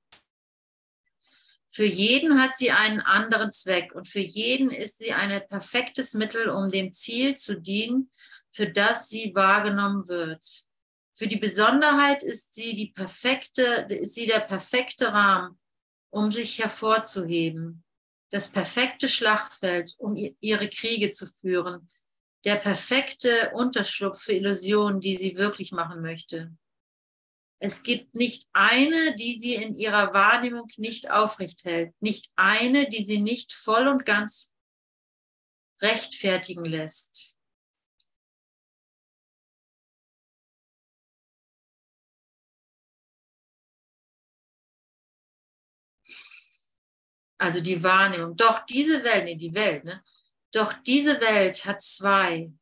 Für 1.69 1.85
jeden 1.85 2.41
hat 2.41 2.55
sie 2.55 2.71
einen 2.71 3.01
anderen 3.01 3.51
Zweck 3.51 3.95
und 3.95 4.07
für 4.07 4.19
jeden 4.19 4.69
ist 4.69 4.99
sie 4.99 5.11
ein 5.11 5.41
perfektes 5.47 6.13
Mittel, 6.13 6.49
um 6.49 6.69
dem 6.69 6.93
Ziel 6.93 7.35
zu 7.35 7.59
dienen, 7.59 8.11
für 8.51 8.69
das 8.69 9.09
sie 9.09 9.33
wahrgenommen 9.33 10.07
wird. 10.07 10.45
Für 11.15 11.27
die 11.27 11.37
Besonderheit 11.37 12.21
ist 12.21 12.53
sie, 12.53 12.75
die 12.75 12.91
perfekte, 12.91 13.87
ist 13.89 14.13
sie 14.13 14.27
der 14.27 14.41
perfekte 14.41 15.11
Rahmen, 15.11 15.59
um 16.13 16.31
sich 16.31 16.59
hervorzuheben, 16.59 17.83
das 18.29 18.51
perfekte 18.51 19.07
Schlachtfeld, 19.07 19.95
um 19.97 20.15
ihre 20.15 20.69
Kriege 20.69 21.09
zu 21.09 21.25
führen, 21.41 21.89
der 22.45 22.55
perfekte 22.57 23.51
Unterschlupf 23.55 24.21
für 24.21 24.33
Illusionen, 24.33 25.01
die 25.01 25.15
sie 25.15 25.37
wirklich 25.37 25.71
machen 25.71 26.01
möchte. 26.01 26.55
Es 27.57 27.81
gibt 27.81 28.13
nicht 28.15 28.47
eine, 28.53 29.15
die 29.15 29.39
sie 29.39 29.55
in 29.55 29.73
ihrer 29.73 30.13
Wahrnehmung 30.13 30.67
nicht 30.77 31.09
aufrecht 31.09 31.63
hält, 31.63 31.99
nicht 31.99 32.29
eine, 32.35 32.87
die 32.87 33.03
sie 33.03 33.19
nicht 33.19 33.51
voll 33.51 33.87
und 33.87 34.05
ganz 34.05 34.53
rechtfertigen 35.81 36.65
lässt. 36.65 37.32
Also 47.43 47.59
die 47.59 47.83
Wahrnehmung. 47.83 48.37
Doch 48.37 48.65
diese 48.65 49.03
Welt, 49.03 49.25
nee, 49.25 49.35
die 49.35 49.53
Welt, 49.53 49.83
ne? 49.83 50.01
Doch 50.53 50.71
diese 50.71 51.19
Welt 51.19 51.65
hat 51.65 51.81
zwei, 51.81 52.53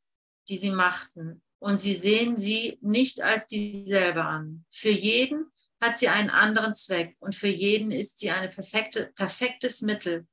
die 0.49 0.57
sie 0.57 0.71
machten 0.71 1.43
und 1.59 1.79
sie 1.79 1.93
sehen 1.93 2.35
sie 2.35 2.79
nicht 2.81 3.21
als 3.21 3.45
dieselbe 3.45 4.23
an. 4.25 4.65
Für 4.71 4.89
jeden 4.89 5.51
hat 5.79 5.99
sie 5.99 6.07
einen 6.07 6.31
anderen 6.31 6.73
Zweck 6.73 7.15
und 7.19 7.35
für 7.35 7.47
jeden 7.47 7.91
ist 7.91 8.17
sie 8.17 8.31
ein 8.31 8.49
perfekte, 8.49 9.11
perfektes 9.13 9.83
Mittel, 9.83 10.25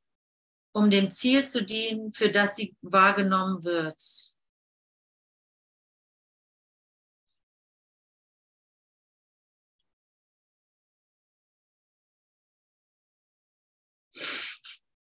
um 0.72 0.88
dem 0.90 1.11
Ziel 1.11 1.46
zu 1.46 1.62
dienen, 1.62 2.14
für 2.14 2.30
das 2.30 2.56
sie 2.56 2.74
wahrgenommen 2.80 3.64
wird. 3.64 4.02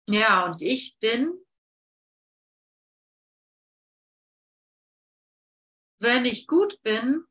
Ja, 0.06 0.46
und 0.46 0.62
ich 0.62 0.96
bin 0.98 1.32
wenn 5.98 6.24
ich 6.24 6.46
gut 6.46 6.80
bin, 6.84 7.24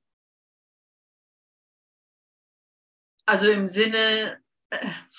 also 3.25 3.47
im 3.49 3.65
Sinne, 3.65 4.39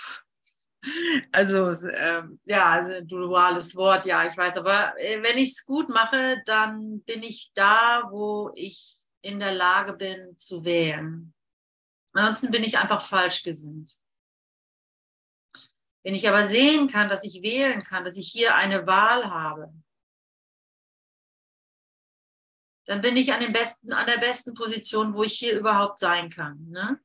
also 1.32 1.70
äh, 1.88 2.22
ja, 2.44 2.66
also 2.66 2.92
ein 2.94 3.06
duales 3.08 3.74
Wort, 3.76 4.06
ja, 4.06 4.26
ich 4.26 4.36
weiß, 4.36 4.56
aber 4.58 4.94
äh, 4.98 5.22
wenn 5.22 5.38
ich 5.38 5.50
es 5.52 5.64
gut 5.64 5.88
mache, 5.88 6.42
dann 6.46 7.00
bin 7.04 7.22
ich 7.22 7.52
da, 7.54 8.04
wo 8.10 8.50
ich 8.54 8.98
in 9.22 9.40
der 9.40 9.52
Lage 9.52 9.94
bin 9.94 10.36
zu 10.36 10.64
wählen. 10.64 11.32
Ansonsten 12.14 12.50
bin 12.52 12.64
ich 12.64 12.78
einfach 12.78 13.02
falsch 13.02 13.42
gesinnt. 13.44 13.92
Wenn 16.04 16.14
ich 16.14 16.28
aber 16.28 16.44
sehen 16.44 16.88
kann, 16.88 17.08
dass 17.08 17.24
ich 17.24 17.42
wählen 17.42 17.82
kann, 17.82 18.04
dass 18.04 18.18
ich 18.18 18.28
hier 18.28 18.54
eine 18.54 18.86
Wahl 18.86 19.30
habe, 19.30 19.72
dann 22.84 23.00
bin 23.00 23.16
ich 23.16 23.32
an, 23.32 23.52
besten, 23.52 23.92
an 23.94 24.06
der 24.06 24.18
besten 24.18 24.52
Position, 24.54 25.14
wo 25.14 25.22
ich 25.22 25.38
hier 25.38 25.58
überhaupt 25.58 25.98
sein 25.98 26.28
kann. 26.28 26.66
Ne? 26.68 27.00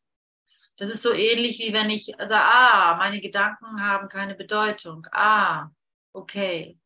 Das 0.75 0.89
ist 0.89 1.01
so 1.01 1.13
ähnlich 1.13 1.59
wie 1.59 1.73
wenn 1.73 1.89
ich 1.89 2.07
sage, 2.07 2.19
also, 2.19 2.35
ah, 2.35 2.95
meine 2.97 3.21
Gedanken 3.21 3.81
haben 3.81 4.09
keine 4.09 4.35
Bedeutung. 4.35 5.07
Ah, 5.11 5.69
okay. 6.13 6.77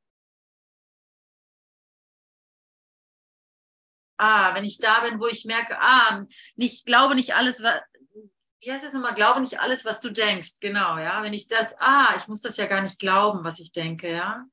Ah, 4.17 4.53
wenn 4.55 4.63
ich 4.63 4.77
da 4.77 5.01
bin, 5.01 5.19
wo 5.19 5.27
ich 5.27 5.45
merke, 5.45 5.79
ah, 5.79 6.25
nicht, 6.55 6.85
glaube 6.85 7.15
nicht 7.15 7.33
alles, 7.35 7.63
wie 8.63 8.71
heißt 8.71 8.85
das 8.85 8.93
nochmal, 8.93 9.13
glaube 9.13 9.41
nicht 9.41 9.59
alles, 9.59 9.85
was 9.85 9.99
du 9.99 10.09
denkst, 10.09 10.59
genau, 10.59 10.97
ja, 10.97 11.21
wenn 11.21 11.33
ich 11.33 11.47
das, 11.47 11.75
ah, 11.79 12.15
ich 12.17 12.27
muss 12.27 12.41
das 12.41 12.57
ja 12.57 12.65
gar 12.65 12.81
nicht 12.81 12.99
glauben, 12.99 13.43
was 13.43 13.59
ich 13.59 13.71
denke, 13.71 14.11
ja, 14.11 14.45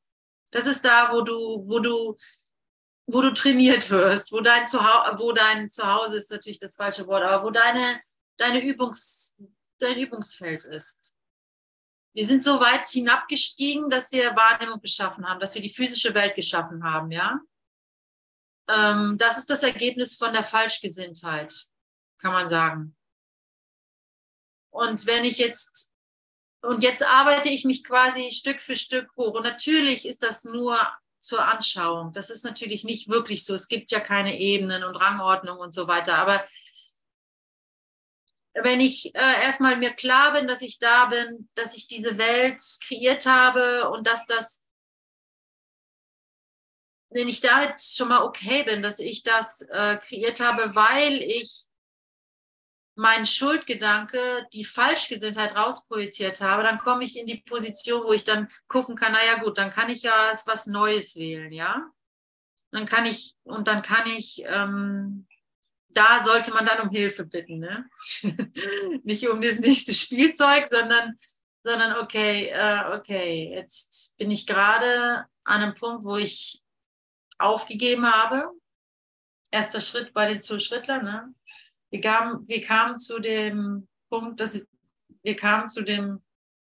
das 0.51 0.67
ist 0.67 0.85
da, 0.85 1.13
wo 1.13 1.23
du, 1.23 1.63
wo 1.67 1.79
du 1.79 2.17
wo 3.13 3.21
du 3.23 3.33
trainiert 3.33 3.91
wirst, 3.91 4.33
wo 4.33 4.41
dein, 4.41 4.67
Zuhause, 4.67 5.19
wo 5.19 5.33
dein 5.33 5.69
Zuhause 5.69 6.19
ist 6.19 6.31
natürlich 6.31 6.59
das 6.59 6.77
falsche 6.77 7.07
Wort, 7.07 7.23
aber 7.23 7.45
wo 7.45 7.51
deine, 7.51 8.01
deine 8.37 8.63
Übungs, 8.63 9.37
dein 9.79 9.99
Übungsfeld 9.99 10.65
ist. 10.65 11.17
Wir 12.13 12.27
sind 12.27 12.43
so 12.43 12.61
weit 12.61 12.89
hinabgestiegen, 12.89 13.91
dass 13.91 14.11
wir 14.13 14.35
Wahrnehmung 14.37 14.81
geschaffen 14.81 15.29
haben, 15.29 15.41
dass 15.41 15.55
wir 15.55 15.63
die 15.63 15.69
physische 15.69 16.15
Welt 16.15 16.35
geschaffen 16.35 16.83
haben, 16.85 17.11
ja. 17.11 17.41
Ähm, 18.69 19.17
das 19.19 19.39
ist 19.39 19.51
das 19.51 19.63
Ergebnis 19.63 20.17
von 20.17 20.33
der 20.33 20.43
Falschgesinntheit, 20.43 21.67
kann 22.19 22.33
man 22.33 22.49
sagen. 22.49 22.97
Und 24.71 25.07
wenn 25.07 25.25
ich 25.25 25.39
jetzt, 25.39 25.93
und 26.63 26.83
jetzt 26.83 27.05
arbeite 27.05 27.49
ich 27.49 27.65
mich 27.65 27.85
quasi 27.85 28.31
Stück 28.31 28.61
für 28.61 28.77
Stück 28.77 29.09
hoch. 29.17 29.35
Und 29.35 29.43
natürlich 29.43 30.07
ist 30.07 30.23
das 30.23 30.45
nur 30.45 30.79
zur 31.19 31.45
Anschauung. 31.45 32.13
Das 32.13 32.31
ist 32.31 32.45
natürlich 32.45 32.85
nicht 32.85 33.09
wirklich 33.09 33.45
so. 33.45 33.55
Es 33.55 33.69
gibt 33.69 33.91
ja 33.91 34.01
keine 34.01 34.39
Ebenen 34.39 34.85
und 34.85 34.97
Rangordnung 34.97 35.59
und 35.59 35.73
so 35.73 35.87
weiter. 35.87 36.17
Aber 36.17 36.45
wenn 38.55 38.81
ich 38.81 39.15
äh, 39.15 39.43
erstmal 39.45 39.77
mir 39.77 39.93
klar 39.93 40.33
bin, 40.33 40.49
dass 40.49 40.63
ich 40.63 40.79
da 40.79 41.07
bin, 41.07 41.49
dass 41.55 41.77
ich 41.77 41.87
diese 41.87 42.19
Welt 42.19 42.61
kreiert 42.87 43.27
habe 43.27 43.91
und 43.91 44.07
dass 44.07 44.27
das, 44.27 44.65
wenn 47.11 47.29
ich 47.29 47.41
damit 47.41 47.81
schon 47.81 48.09
mal 48.09 48.23
okay 48.23 48.63
bin, 48.63 48.83
dass 48.83 48.99
ich 48.99 49.23
das 49.23 49.63
äh, 49.63 49.99
kreiert 49.99 50.41
habe, 50.41 50.75
weil 50.75 51.23
ich 51.23 51.70
mein 53.01 53.25
Schuldgedanke, 53.25 54.47
die 54.53 54.63
Falschgesinntheit 54.63 55.57
rausprojiziert 55.57 56.43
habe, 56.43 56.63
dann 56.63 56.77
komme 56.77 57.03
ich 57.03 57.19
in 57.19 57.27
die 57.27 57.39
Position, 57.39 58.05
wo 58.05 58.13
ich 58.13 58.25
dann 58.25 58.51
gucken 58.69 58.95
kann, 58.95 59.13
naja 59.13 59.43
gut, 59.43 59.57
dann 59.57 59.71
kann 59.71 59.89
ich 59.89 60.03
ja 60.03 60.35
was 60.45 60.67
Neues 60.67 61.17
wählen, 61.17 61.51
ja. 61.51 61.91
Dann 62.73 62.85
kann 62.85 63.07
ich, 63.07 63.37
und 63.43 63.69
dann 63.69 63.81
kann 63.81 64.07
ich, 64.07 64.43
ähm, 64.45 65.27
da 65.89 66.23
sollte 66.23 66.53
man 66.53 66.67
dann 66.67 66.81
um 66.83 66.91
Hilfe 66.91 67.25
bitten, 67.25 67.61
ne? 67.61 67.89
Nicht 69.03 69.27
um 69.27 69.41
das 69.41 69.61
nächste 69.61 69.95
Spielzeug, 69.95 70.69
sondern, 70.71 71.17
sondern 71.63 72.03
okay, 72.03 72.51
äh, 72.53 72.99
okay, 72.99 73.51
jetzt 73.55 74.15
bin 74.19 74.31
ich 74.31 74.47
gerade 74.47 75.25
an 75.45 75.63
einem 75.63 75.75
Punkt, 75.75 76.05
wo 76.05 76.19
ich 76.19 76.61
aufgegeben 77.39 78.05
habe. 78.05 78.51
Erster 79.51 79.81
Schritt 79.81 80.13
bei 80.13 80.27
den 80.27 80.43
Zuschrittlern, 80.43 81.03
ne? 81.03 81.35
Wir 81.91 82.01
kamen, 82.01 82.49
wir 82.49 82.63
kamen 82.63 82.99
zu 82.99 83.21
dem 83.21 83.89
Punkt, 84.09 84.41
dass 84.41 84.61
wir 85.23 85.37
kamen 85.37 85.69
zu 85.69 85.83
dem 85.83 86.23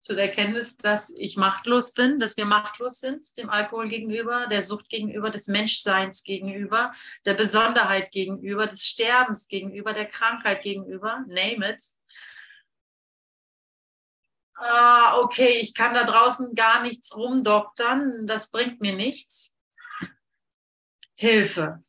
zu 0.02 0.16
der 0.16 0.24
Erkenntnis, 0.26 0.76
dass 0.76 1.10
ich 1.10 1.36
machtlos 1.36 1.94
bin, 1.94 2.18
dass 2.18 2.36
wir 2.36 2.44
machtlos 2.44 2.98
sind 2.98 3.36
dem 3.38 3.48
Alkohol 3.48 3.88
gegenüber, 3.88 4.48
der 4.48 4.60
Sucht 4.60 4.88
gegenüber, 4.88 5.30
des 5.30 5.46
Menschseins 5.46 6.24
gegenüber, 6.24 6.92
der 7.24 7.34
Besonderheit 7.34 8.10
gegenüber, 8.10 8.66
des 8.66 8.84
Sterbens 8.84 9.46
gegenüber, 9.46 9.92
der 9.92 10.06
Krankheit 10.06 10.62
gegenüber, 10.62 11.24
name 11.28 11.70
it. 11.70 11.82
Ah, 14.54 15.18
okay, 15.20 15.58
ich 15.60 15.72
kann 15.72 15.94
da 15.94 16.04
draußen 16.04 16.54
gar 16.54 16.82
nichts 16.82 17.16
rumdoktern, 17.16 18.26
das 18.26 18.50
bringt 18.50 18.80
mir 18.80 18.94
nichts. 18.94 19.54
Hilfe. 21.14 21.80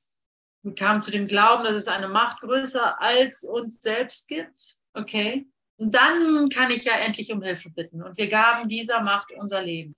Wir 0.63 0.75
kamen 0.75 1.01
zu 1.01 1.11
dem 1.11 1.27
Glauben, 1.27 1.63
dass 1.65 1.75
es 1.75 1.87
eine 1.87 2.07
Macht 2.07 2.39
größer 2.39 3.01
als 3.01 3.43
uns 3.43 3.81
selbst 3.81 4.27
gibt. 4.29 4.77
Okay. 4.93 5.45
Und 5.77 5.93
dann 5.93 6.47
kann 6.49 6.71
ich 6.71 6.85
ja 6.85 6.95
endlich 6.95 7.31
um 7.31 7.41
Hilfe 7.41 7.69
bitten. 7.69 8.01
Und 8.01 8.17
wir 8.17 8.29
gaben 8.29 8.69
dieser 8.69 9.01
Macht 9.01 9.31
unser 9.33 9.61
Leben. 9.61 9.95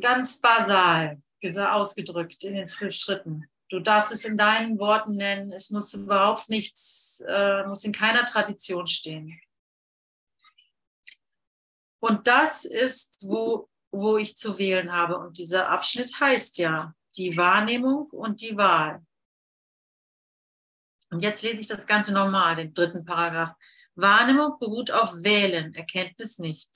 Ganz 0.00 0.40
basal 0.40 1.20
ausgedrückt 1.42 2.44
in 2.44 2.54
den 2.54 2.66
zwölf 2.66 2.94
Schritten. 2.94 3.48
Du 3.70 3.80
darfst 3.80 4.12
es 4.12 4.24
in 4.24 4.36
deinen 4.36 4.78
Worten 4.78 5.16
nennen. 5.16 5.52
Es 5.52 5.70
muss 5.70 5.94
überhaupt 5.94 6.48
nichts, 6.48 7.22
äh, 7.26 7.64
muss 7.64 7.84
in 7.84 7.92
keiner 7.92 8.24
Tradition 8.24 8.86
stehen. 8.86 9.40
Und 12.00 12.26
das 12.26 12.64
ist, 12.64 13.24
wo, 13.26 13.68
wo 13.90 14.16
ich 14.16 14.36
zu 14.36 14.58
wählen 14.58 14.92
habe. 14.92 15.18
Und 15.18 15.38
dieser 15.38 15.68
Abschnitt 15.68 16.18
heißt 16.20 16.58
ja, 16.58 16.94
die 17.18 17.36
Wahrnehmung 17.36 18.08
und 18.10 18.40
die 18.40 18.56
Wahl. 18.56 19.04
Und 21.10 21.20
jetzt 21.20 21.42
lese 21.42 21.60
ich 21.60 21.66
das 21.66 21.86
Ganze 21.86 22.12
nochmal, 22.12 22.56
den 22.56 22.74
dritten 22.74 23.04
Paragraph. 23.04 23.56
Wahrnehmung 23.94 24.58
beruht 24.58 24.90
auf 24.90 25.12
Wählen, 25.22 25.74
Erkenntnis 25.74 26.38
nicht. 26.38 26.70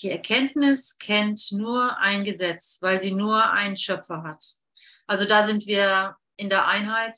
Die 0.00 0.10
Erkenntnis 0.10 0.98
kennt 0.98 1.50
nur 1.52 1.96
ein 1.98 2.24
Gesetz, 2.24 2.78
weil 2.80 2.98
sie 2.98 3.12
nur 3.12 3.50
einen 3.50 3.76
Schöpfer 3.76 4.22
hat. 4.22 4.44
Also 5.06 5.24
da 5.24 5.46
sind 5.46 5.66
wir 5.66 6.16
in 6.36 6.50
der 6.50 6.68
Einheit. 6.68 7.16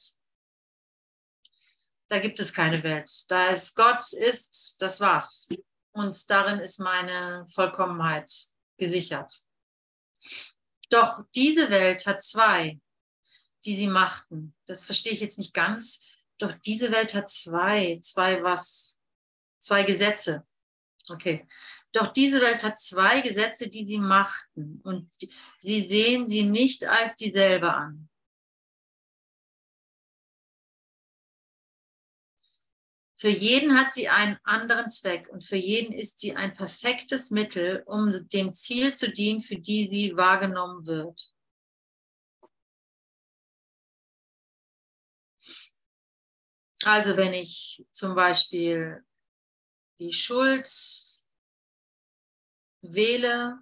Da 2.08 2.20
gibt 2.20 2.40
es 2.40 2.52
keine 2.52 2.82
Welt. 2.82 3.10
Da 3.28 3.48
es 3.48 3.74
Gott 3.74 4.12
ist, 4.12 4.76
das 4.78 5.00
war's. 5.00 5.48
Und 5.92 6.30
darin 6.30 6.60
ist 6.60 6.78
meine 6.78 7.46
Vollkommenheit 7.50 8.30
gesichert. 8.76 9.44
Doch 10.90 11.24
diese 11.34 11.70
Welt 11.70 12.06
hat 12.06 12.22
zwei, 12.22 12.78
die 13.64 13.74
sie 13.74 13.86
machten. 13.86 14.54
Das 14.66 14.84
verstehe 14.84 15.12
ich 15.12 15.20
jetzt 15.20 15.38
nicht 15.38 15.54
ganz. 15.54 16.04
Doch 16.38 16.52
diese 16.52 16.90
Welt 16.92 17.14
hat 17.14 17.30
zwei, 17.30 18.00
zwei 18.02 18.42
was? 18.42 18.98
Zwei 19.58 19.84
Gesetze. 19.84 20.46
Okay. 21.08 21.46
Doch 21.92 22.12
diese 22.12 22.40
Welt 22.40 22.62
hat 22.62 22.78
zwei 22.78 23.20
Gesetze, 23.20 23.68
die 23.68 23.84
sie 23.84 23.98
machten. 23.98 24.80
Und 24.84 25.10
sie 25.58 25.82
sehen 25.82 26.26
sie 26.26 26.42
nicht 26.42 26.84
als 26.84 27.16
dieselbe 27.16 27.72
an. 27.72 28.09
Für 33.20 33.28
jeden 33.28 33.78
hat 33.78 33.92
sie 33.92 34.08
einen 34.08 34.38
anderen 34.44 34.88
Zweck 34.88 35.28
und 35.28 35.44
für 35.44 35.56
jeden 35.56 35.92
ist 35.92 36.20
sie 36.20 36.36
ein 36.36 36.54
perfektes 36.54 37.30
Mittel, 37.30 37.82
um 37.84 38.10
dem 38.30 38.54
Ziel 38.54 38.94
zu 38.94 39.10
dienen, 39.12 39.42
für 39.42 39.56
die 39.56 39.86
sie 39.86 40.16
wahrgenommen 40.16 40.86
wird. 40.86 41.34
Also 46.82 47.18
wenn 47.18 47.34
ich 47.34 47.84
zum 47.90 48.14
Beispiel 48.14 49.04
die 49.98 50.14
Schuld 50.14 50.66
wähle, 52.80 53.58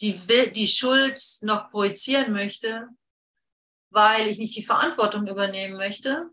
die, 0.00 0.18
die 0.52 0.66
Schuld 0.66 1.20
noch 1.42 1.70
projizieren 1.70 2.32
möchte, 2.32 2.88
weil 3.90 4.28
ich 4.28 4.38
nicht 4.38 4.56
die 4.56 4.64
Verantwortung 4.64 5.26
übernehmen 5.26 5.76
möchte, 5.76 6.30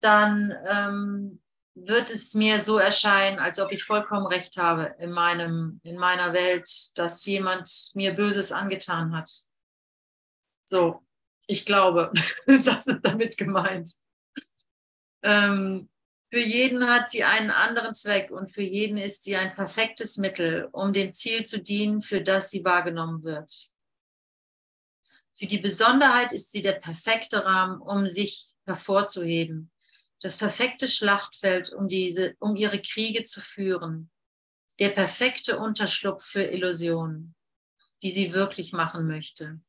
dann 0.00 0.54
ähm, 0.68 1.40
wird 1.74 2.10
es 2.10 2.34
mir 2.34 2.60
so 2.60 2.78
erscheinen, 2.78 3.38
als 3.38 3.58
ob 3.58 3.72
ich 3.72 3.84
vollkommen 3.84 4.26
recht 4.26 4.56
habe 4.56 4.94
in, 4.98 5.10
meinem, 5.10 5.80
in 5.84 5.96
meiner 5.96 6.32
Welt, 6.32 6.68
dass 6.96 7.24
jemand 7.26 7.90
mir 7.94 8.14
Böses 8.14 8.52
angetan 8.52 9.16
hat. 9.16 9.30
So, 10.64 11.02
ich 11.46 11.64
glaube, 11.64 12.12
das 12.46 12.86
ist 12.86 13.00
damit 13.02 13.36
gemeint. 13.36 13.92
Ähm, 15.22 15.88
für 16.30 16.40
jeden 16.40 16.86
hat 16.86 17.08
sie 17.08 17.24
einen 17.24 17.50
anderen 17.50 17.94
Zweck 17.94 18.30
und 18.30 18.52
für 18.52 18.62
jeden 18.62 18.98
ist 18.98 19.24
sie 19.24 19.36
ein 19.36 19.54
perfektes 19.54 20.18
Mittel, 20.18 20.68
um 20.72 20.92
dem 20.92 21.12
Ziel 21.12 21.44
zu 21.44 21.62
dienen, 21.62 22.02
für 22.02 22.20
das 22.20 22.50
sie 22.50 22.64
wahrgenommen 22.64 23.24
wird. 23.24 23.50
Für 25.32 25.46
die 25.46 25.58
Besonderheit 25.58 26.32
ist 26.32 26.52
sie 26.52 26.62
der 26.62 26.72
perfekte 26.72 27.44
Rahmen, 27.44 27.80
um 27.80 28.06
sich 28.06 28.54
hervorzuheben 28.66 29.70
das 30.20 30.36
perfekte 30.36 30.88
Schlachtfeld, 30.88 31.72
um, 31.72 31.88
diese, 31.88 32.34
um 32.40 32.56
ihre 32.56 32.80
Kriege 32.80 33.22
zu 33.22 33.40
führen, 33.40 34.10
der 34.78 34.90
perfekte 34.90 35.58
Unterschlupf 35.58 36.24
für 36.24 36.42
Illusionen, 36.42 37.34
die 38.02 38.10
sie 38.10 38.32
wirklich 38.32 38.72
machen 38.72 39.06
möchte. 39.06 39.60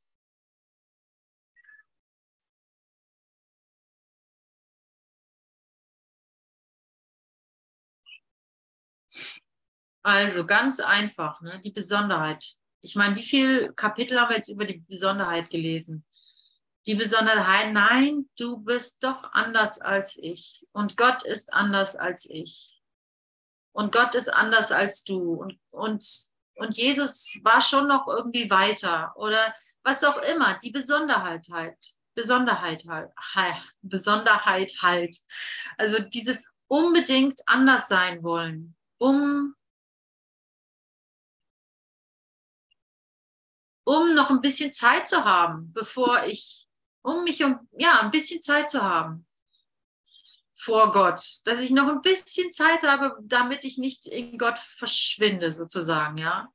Also 10.02 10.46
ganz 10.46 10.80
einfach, 10.80 11.42
ne? 11.42 11.60
die 11.60 11.72
Besonderheit. 11.72 12.56
Ich 12.82 12.96
meine, 12.96 13.16
wie 13.16 13.24
viele 13.24 13.74
Kapitel 13.74 14.20
haben 14.20 14.30
wir 14.30 14.38
jetzt 14.38 14.50
über 14.50 14.66
die 14.66 14.80
Besonderheit 14.88 15.50
gelesen? 15.50 16.06
Die 16.90 16.96
Besonderheit, 16.96 17.72
nein, 17.72 18.28
du 18.36 18.58
bist 18.58 19.04
doch 19.04 19.24
anders 19.32 19.80
als 19.80 20.18
ich. 20.18 20.66
Und 20.72 20.98
Gott 20.98 21.24
ist 21.24 21.54
anders 21.54 21.96
als 21.96 22.28
ich. 22.28 22.82
Und 23.74 23.92
Gott 23.92 24.16
ist 24.16 24.34
anders 24.34 24.72
als 24.72 25.04
du. 25.04 25.36
Und, 25.36 25.60
und, 25.70 26.04
und 26.56 26.78
Jesus 26.78 27.38
war 27.44 27.62
schon 27.62 27.88
noch 27.88 28.08
irgendwie 28.08 28.50
weiter 28.50 29.14
oder 29.18 29.54
was 29.84 30.04
auch 30.04 30.18
immer, 30.34 30.58
die 30.64 30.72
Besonderheit 30.72 31.46
halt, 31.52 31.78
Besonderheit 32.16 32.84
halt, 32.88 33.62
Besonderheit 33.84 34.74
halt. 34.82 35.16
Also 35.78 36.00
dieses 36.02 36.50
unbedingt 36.68 37.40
anders 37.46 37.88
sein 37.88 38.24
wollen, 38.24 38.76
um 38.98 39.54
um 43.84 44.16
noch 44.16 44.32
ein 44.32 44.42
bisschen 44.42 44.72
Zeit 44.72 45.08
zu 45.08 45.24
haben, 45.24 45.72
bevor 45.74 46.24
ich 46.26 46.69
um 47.02 47.24
mich 47.24 47.44
um 47.44 47.68
ja 47.72 48.02
ein 48.02 48.12
bisschen 48.12 48.42
Zeit 48.42 48.70
zu 48.70 48.82
haben 48.82 49.26
vor 50.60 50.92
Gott, 50.92 51.22
dass 51.46 51.60
ich 51.60 51.72
noch 51.72 51.88
ein 51.88 52.02
bisschen 52.02 52.52
Zeit 52.52 52.84
habe, 52.84 53.18
damit 53.24 53.64
ich 53.64 53.78
nicht 53.78 54.08
in 54.08 54.38
Gott 54.38 54.60
verschwinde 54.60 55.52
sozusagen, 55.52 56.18
ja. 56.18 56.52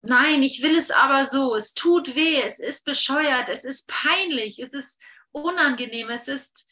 Nein, 0.00 0.42
ich 0.42 0.62
will 0.62 0.76
es 0.76 0.90
aber 0.90 1.26
so. 1.26 1.54
Es 1.54 1.74
tut 1.74 2.14
weh, 2.14 2.40
es 2.40 2.60
ist 2.60 2.84
bescheuert, 2.86 3.48
es 3.48 3.64
ist 3.64 3.88
peinlich, 3.88 4.58
es 4.58 4.72
ist 4.72 4.98
unangenehm, 5.32 6.08
es 6.08 6.28
ist 6.28 6.66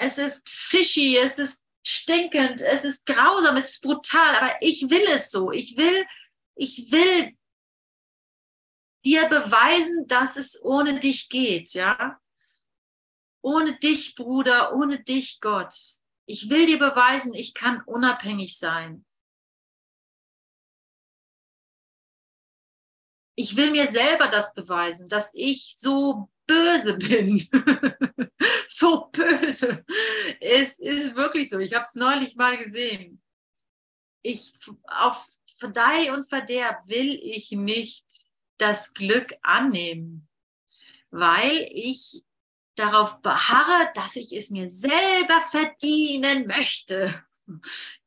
es 0.00 0.18
ist 0.18 0.46
fishy, 0.48 1.16
es 1.16 1.38
ist 1.38 1.64
stinkend, 1.82 2.60
es 2.60 2.84
ist 2.84 3.06
grausam, 3.06 3.56
es 3.56 3.70
ist 3.70 3.82
brutal, 3.82 4.36
aber 4.36 4.54
ich 4.60 4.90
will 4.90 5.06
es 5.08 5.30
so. 5.30 5.50
Ich 5.52 5.78
will 5.78 6.04
ich 6.54 6.92
will 6.92 7.37
dir 9.04 9.28
beweisen, 9.28 10.06
dass 10.06 10.36
es 10.36 10.62
ohne 10.62 10.98
dich 10.98 11.28
geht, 11.28 11.74
ja? 11.74 12.20
Ohne 13.42 13.78
dich, 13.78 14.14
Bruder, 14.14 14.74
ohne 14.74 15.02
dich, 15.02 15.40
Gott. 15.40 15.74
Ich 16.26 16.50
will 16.50 16.66
dir 16.66 16.78
beweisen, 16.78 17.34
ich 17.34 17.54
kann 17.54 17.82
unabhängig 17.86 18.58
sein. 18.58 19.04
Ich 23.36 23.56
will 23.56 23.70
mir 23.70 23.86
selber 23.86 24.26
das 24.26 24.52
beweisen, 24.52 25.08
dass 25.08 25.30
ich 25.32 25.76
so 25.78 26.28
böse 26.46 26.98
bin. 26.98 27.38
so 28.66 29.06
böse. 29.12 29.84
Es 30.40 30.78
ist 30.80 31.14
wirklich 31.14 31.48
so. 31.48 31.58
Ich 31.60 31.72
habe 31.72 31.84
es 31.84 31.94
neulich 31.94 32.34
mal 32.34 32.56
gesehen. 32.56 33.22
Ich 34.22 34.52
auf 34.88 35.24
Verdeih 35.58 36.12
und 36.12 36.28
Verderb 36.28 36.88
will 36.88 37.14
ich 37.14 37.52
nicht 37.52 38.27
das 38.58 38.94
Glück 38.94 39.34
annehmen, 39.42 40.28
weil 41.10 41.68
ich 41.72 42.22
darauf 42.74 43.20
beharre, 43.22 43.90
dass 43.94 44.16
ich 44.16 44.32
es 44.32 44.50
mir 44.50 44.70
selber 44.70 45.40
verdienen 45.50 46.46
möchte. 46.46 47.24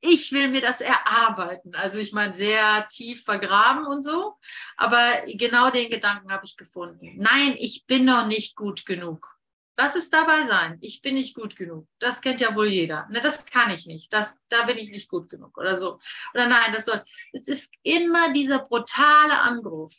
Ich 0.02 0.32
will 0.32 0.49
mir 0.49 0.62
das 0.62 0.82
erarbeiten. 0.82 1.74
Also 1.74 1.97
ich 1.97 2.14
meine, 2.14 2.34
sehr 2.34 2.88
tief 2.89 3.24
vergraben 3.24 3.86
und 3.86 4.04
so. 4.04 4.36
Aber 4.78 5.04
genau 5.26 5.72
den 5.72 5.89
Gedanken 5.89 6.32
habe 6.32 6.45
ich 6.45 6.58
gefunden. 6.58 7.14
Nein, 7.18 7.56
ich 7.58 7.86
bin 7.88 8.06
noch 8.06 8.28
nicht 8.28 8.56
gut 8.56 8.86
genug. 8.86 9.36
Lass 9.78 9.95
es 9.95 10.12
dabei 10.12 10.43
sein. 10.43 10.78
Ich 10.82 11.02
bin 11.02 11.16
nicht 11.16 11.34
gut 11.34 11.56
genug. 11.56 11.88
Das 11.97 12.22
kennt 12.22 12.39
ja 12.39 12.56
wohl 12.56 12.68
jeder. 12.68 13.08
Ne, 13.10 13.20
das 13.20 13.45
kann 13.45 13.72
ich 13.72 13.88
nicht. 13.88 14.14
Das, 14.14 14.38
da 14.49 14.64
bin 14.66 14.78
ich 14.78 14.91
nicht 14.91 15.10
gut 15.10 15.28
genug 15.28 15.58
oder 15.58 15.76
so. 15.76 15.99
Oder 16.36 16.47
nein, 16.47 16.72
das 16.74 16.86
soll. 16.86 17.04
Es 17.34 17.47
ist 17.47 17.74
immer 17.82 18.32
dieser 18.32 18.60
brutale 18.60 19.39
Angriff. 19.39 19.93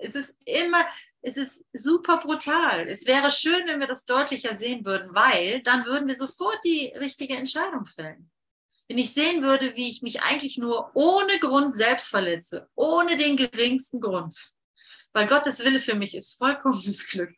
Es 0.00 0.14
ist 0.14 0.38
immer, 0.44 0.86
es 1.22 1.36
ist 1.36 1.64
super 1.72 2.18
brutal. 2.18 2.88
Es 2.88 3.06
wäre 3.06 3.30
schön, 3.30 3.66
wenn 3.66 3.80
wir 3.80 3.86
das 3.86 4.04
deutlicher 4.04 4.54
sehen 4.54 4.84
würden, 4.84 5.14
weil 5.14 5.62
dann 5.62 5.84
würden 5.84 6.06
wir 6.06 6.14
sofort 6.14 6.58
die 6.64 6.92
richtige 6.96 7.36
Entscheidung 7.36 7.86
fällen. 7.86 8.30
Wenn 8.88 8.98
ich 8.98 9.12
sehen 9.12 9.42
würde, 9.42 9.74
wie 9.76 9.90
ich 9.90 10.02
mich 10.02 10.22
eigentlich 10.22 10.56
nur 10.56 10.90
ohne 10.94 11.38
Grund 11.40 11.74
selbst 11.74 12.08
verletze, 12.08 12.68
ohne 12.74 13.16
den 13.16 13.36
geringsten 13.36 14.00
Grund, 14.00 14.36
weil 15.12 15.26
Gottes 15.26 15.62
Wille 15.64 15.80
für 15.80 15.94
mich 15.94 16.14
ist 16.14 16.38
vollkommenes 16.38 17.06
Glück, 17.10 17.34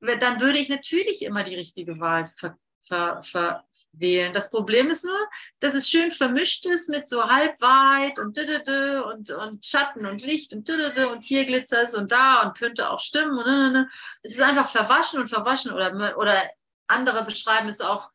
dann 0.00 0.40
würde 0.40 0.58
ich 0.58 0.68
natürlich 0.68 1.22
immer 1.22 1.44
die 1.44 1.54
richtige 1.54 2.00
Wahl 2.00 2.26
ver, 2.36 2.58
ver, 2.82 3.22
ver, 3.22 3.64
wählen. 3.98 4.32
Das 4.32 4.50
Problem 4.50 4.88
ist 4.90 5.04
nur, 5.04 5.28
dass 5.60 5.74
es 5.74 5.88
schön 5.88 6.10
vermischt 6.10 6.66
ist 6.66 6.88
mit 6.88 7.08
so 7.08 7.24
Halbwahrheit 7.24 8.18
und 8.18 8.38
und, 8.38 9.30
und 9.30 9.64
Schatten 9.64 10.06
und 10.06 10.22
Licht 10.22 10.52
und 10.52 10.68
und 10.68 11.24
hier 11.24 11.44
glitzert 11.44 11.84
es 11.84 11.94
und 11.94 12.12
da 12.12 12.42
und 12.42 12.58
könnte 12.58 12.90
auch 12.90 13.00
stimmen. 13.00 13.38
Und 13.38 13.88
es 14.22 14.32
ist 14.32 14.42
einfach 14.42 14.68
verwaschen 14.68 15.20
und 15.20 15.28
verwaschen 15.28 15.72
oder, 15.72 16.16
oder 16.18 16.50
andere 16.86 17.24
beschreiben 17.24 17.68
es 17.68 17.80
auch, 17.80 18.10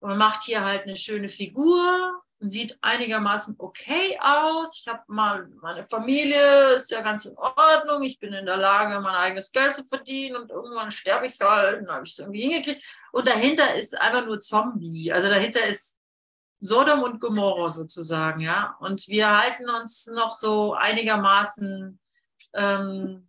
man 0.00 0.18
macht 0.18 0.42
hier 0.42 0.64
halt 0.64 0.82
eine 0.84 0.96
schöne 0.96 1.28
Figur 1.28 2.22
sieht 2.40 2.78
einigermaßen 2.82 3.56
okay 3.58 4.18
aus. 4.20 4.78
Ich 4.78 4.88
habe 4.88 5.02
mal, 5.08 5.48
meine 5.60 5.86
Familie 5.88 6.74
ist 6.76 6.90
ja 6.90 7.00
ganz 7.02 7.24
in 7.24 7.36
Ordnung. 7.36 8.02
Ich 8.02 8.18
bin 8.18 8.32
in 8.32 8.46
der 8.46 8.56
Lage, 8.56 9.00
mein 9.00 9.14
eigenes 9.14 9.50
Geld 9.50 9.74
zu 9.74 9.84
verdienen 9.84 10.36
und 10.36 10.50
irgendwann 10.50 10.92
sterbe 10.92 11.26
ich 11.26 11.38
halt. 11.40 11.82
Dann 11.82 11.94
habe 11.94 12.04
ich 12.04 12.12
es 12.12 12.18
irgendwie 12.18 12.42
hingekriegt. 12.42 12.82
Und 13.12 13.26
dahinter 13.26 13.74
ist 13.74 14.00
einfach 14.00 14.24
nur 14.24 14.38
Zombie. 14.38 15.12
Also 15.12 15.28
dahinter 15.28 15.66
ist 15.66 15.98
Sodom 16.60 17.02
und 17.02 17.20
Gomorra 17.20 17.70
sozusagen, 17.70 18.40
ja. 18.40 18.76
Und 18.80 19.08
wir 19.08 19.36
halten 19.36 19.68
uns 19.68 20.06
noch 20.06 20.32
so 20.32 20.74
einigermaßen 20.74 21.98
ähm, 22.54 23.28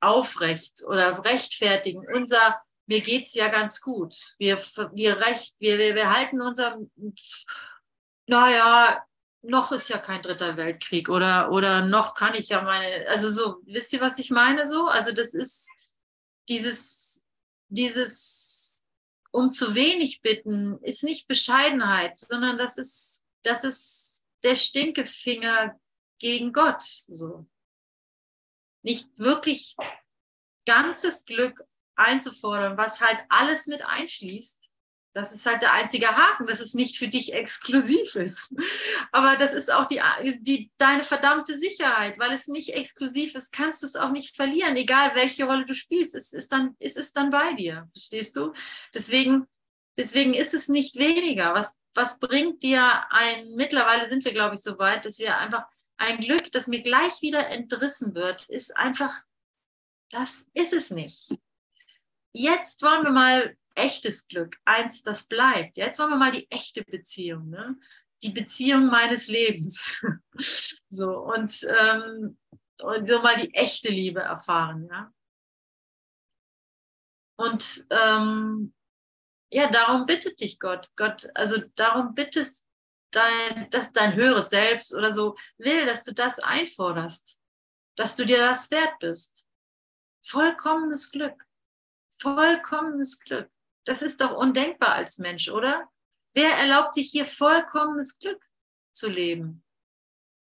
aufrecht 0.00 0.82
oder 0.86 1.24
rechtfertigen. 1.24 2.04
Unser, 2.12 2.60
mir 2.86 3.00
geht 3.00 3.26
es 3.26 3.34
ja 3.34 3.48
ganz 3.48 3.80
gut. 3.80 4.34
Wir, 4.38 4.58
wir, 4.92 5.18
recht, 5.18 5.54
wir, 5.58 5.78
wir, 5.78 5.94
wir 5.94 6.12
halten 6.12 6.40
unser, 6.40 6.78
naja, 8.26 9.04
noch 9.42 9.72
ist 9.72 9.88
ja 9.88 9.98
kein 9.98 10.22
dritter 10.22 10.56
Weltkrieg 10.56 11.08
oder, 11.08 11.50
oder 11.50 11.84
noch 11.84 12.14
kann 12.14 12.34
ich 12.34 12.48
ja 12.48 12.62
meine, 12.62 13.08
also 13.08 13.28
so, 13.28 13.60
wisst 13.64 13.92
ihr, 13.92 14.00
was 14.00 14.18
ich 14.18 14.30
meine 14.30 14.66
so? 14.66 14.86
Also 14.86 15.12
das 15.12 15.34
ist 15.34 15.68
dieses, 16.48 17.24
dieses 17.68 18.84
um 19.32 19.50
zu 19.50 19.74
wenig 19.74 20.20
bitten, 20.20 20.78
ist 20.82 21.02
nicht 21.02 21.26
Bescheidenheit, 21.26 22.18
sondern 22.18 22.58
das 22.58 22.78
ist, 22.78 23.26
das 23.42 23.64
ist 23.64 24.24
der 24.44 24.56
Stinkefinger 24.56 25.80
gegen 26.18 26.52
Gott, 26.52 26.84
so. 27.08 27.46
Nicht 28.82 29.18
wirklich 29.18 29.76
ganzes 30.66 31.24
Glück 31.24 31.64
einzufordern, 31.96 32.76
was 32.76 33.00
halt 33.00 33.24
alles 33.28 33.66
mit 33.66 33.84
einschließt, 33.84 34.61
das 35.14 35.32
ist 35.32 35.44
halt 35.44 35.62
der 35.62 35.72
einzige 35.72 36.08
Haken, 36.08 36.46
dass 36.46 36.60
es 36.60 36.74
nicht 36.74 36.96
für 36.96 37.08
dich 37.08 37.32
exklusiv 37.34 38.14
ist. 38.14 38.54
Aber 39.12 39.36
das 39.36 39.52
ist 39.52 39.70
auch 39.70 39.86
die, 39.86 40.00
die, 40.40 40.70
deine 40.78 41.04
verdammte 41.04 41.56
Sicherheit, 41.56 42.18
weil 42.18 42.32
es 42.32 42.48
nicht 42.48 42.70
exklusiv 42.70 43.34
ist, 43.34 43.52
kannst 43.52 43.82
du 43.82 43.86
es 43.86 43.96
auch 43.96 44.10
nicht 44.10 44.36
verlieren, 44.36 44.76
egal 44.76 45.14
welche 45.14 45.44
Rolle 45.44 45.64
du 45.64 45.74
spielst. 45.74 46.14
Es 46.14 46.32
ist 46.32 46.50
dann, 46.52 46.76
es 46.78 46.96
ist 46.96 47.16
dann 47.16 47.30
bei 47.30 47.52
dir, 47.54 47.88
verstehst 47.92 48.36
du? 48.36 48.52
Deswegen, 48.94 49.46
deswegen 49.96 50.32
ist 50.32 50.54
es 50.54 50.68
nicht 50.68 50.96
weniger. 50.96 51.52
Was, 51.54 51.78
was 51.94 52.18
bringt 52.18 52.62
dir 52.62 53.04
ein, 53.10 53.54
mittlerweile 53.54 54.08
sind 54.08 54.24
wir, 54.24 54.32
glaube 54.32 54.54
ich, 54.54 54.62
so 54.62 54.78
weit, 54.78 55.04
dass 55.04 55.18
wir 55.18 55.36
einfach 55.36 55.64
ein 55.98 56.20
Glück, 56.20 56.50
das 56.52 56.66
mir 56.66 56.82
gleich 56.82 57.20
wieder 57.20 57.48
entrissen 57.48 58.14
wird, 58.14 58.48
ist 58.48 58.76
einfach, 58.76 59.14
das 60.10 60.48
ist 60.54 60.72
es 60.72 60.90
nicht. 60.90 61.34
Jetzt 62.32 62.80
wollen 62.82 63.04
wir 63.04 63.10
mal 63.10 63.56
echtes 63.74 64.28
Glück, 64.28 64.56
eins, 64.64 65.02
das 65.02 65.24
bleibt. 65.24 65.76
Jetzt 65.76 65.98
wollen 65.98 66.10
wir 66.10 66.16
mal 66.16 66.32
die 66.32 66.50
echte 66.50 66.82
Beziehung, 66.84 67.48
ne? 67.50 67.76
die 68.22 68.30
Beziehung 68.30 68.86
meines 68.86 69.28
Lebens. 69.28 70.00
so, 70.88 71.18
und, 71.18 71.66
ähm, 71.68 72.38
und 72.80 73.08
so 73.08 73.20
mal 73.20 73.36
die 73.36 73.52
echte 73.54 73.88
Liebe 73.88 74.20
erfahren. 74.20 74.88
Ja? 74.90 75.12
Und 77.36 77.86
ähm, 77.90 78.72
ja, 79.50 79.70
darum 79.70 80.06
bittet 80.06 80.40
dich 80.40 80.58
Gott. 80.58 80.90
Gott, 80.96 81.28
also 81.34 81.62
darum 81.74 82.14
bittest 82.14 82.66
dein, 83.10 83.68
dass 83.70 83.92
dein 83.92 84.14
höheres 84.14 84.50
Selbst 84.50 84.94
oder 84.94 85.12
so 85.12 85.36
will, 85.58 85.84
dass 85.84 86.04
du 86.04 86.14
das 86.14 86.38
einforderst, 86.38 87.40
dass 87.96 88.16
du 88.16 88.24
dir 88.24 88.38
das 88.38 88.70
wert 88.70 88.98
bist. 89.00 89.46
Vollkommenes 90.24 91.10
Glück. 91.10 91.44
Vollkommenes 92.20 93.20
Glück. 93.20 93.50
Das 93.84 94.02
ist 94.02 94.20
doch 94.20 94.32
undenkbar 94.36 94.94
als 94.94 95.18
Mensch, 95.18 95.48
oder? 95.50 95.88
Wer 96.34 96.50
erlaubt 96.50 96.94
sich 96.94 97.10
hier 97.10 97.26
vollkommenes 97.26 98.18
Glück 98.18 98.44
zu 98.92 99.08
leben? 99.08 99.64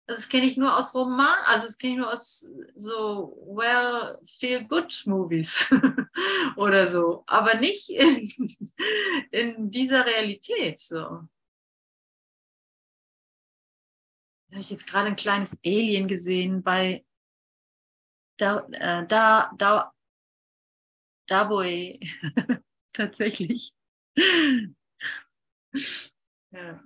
Also 0.06 0.22
das 0.22 0.28
kenne 0.30 0.46
ich 0.46 0.56
nur 0.56 0.74
aus 0.76 0.94
Roman, 0.94 1.38
also 1.44 1.66
das 1.66 1.76
kenne 1.76 1.92
ich 1.92 1.98
nur 1.98 2.10
aus 2.10 2.50
so 2.74 3.36
well 3.46 4.18
feel 4.24 4.64
good 4.66 5.02
Movies 5.04 5.68
oder 6.56 6.86
so, 6.86 7.24
aber 7.26 7.56
nicht 7.56 7.90
in, 7.90 8.32
in 9.30 9.70
dieser 9.70 10.06
Realität 10.06 10.78
so. 10.78 11.28
Da 14.46 14.52
habe 14.52 14.60
ich 14.60 14.70
jetzt 14.70 14.86
gerade 14.86 15.08
ein 15.08 15.16
kleines 15.16 15.58
Alien 15.64 16.08
gesehen 16.08 16.62
bei 16.62 17.04
da 18.38 18.66
äh, 18.72 19.06
da 19.06 19.52
da 19.58 19.92
Daboe. 21.26 22.00
tatsächlich. 22.92 23.74
ja. 26.50 26.84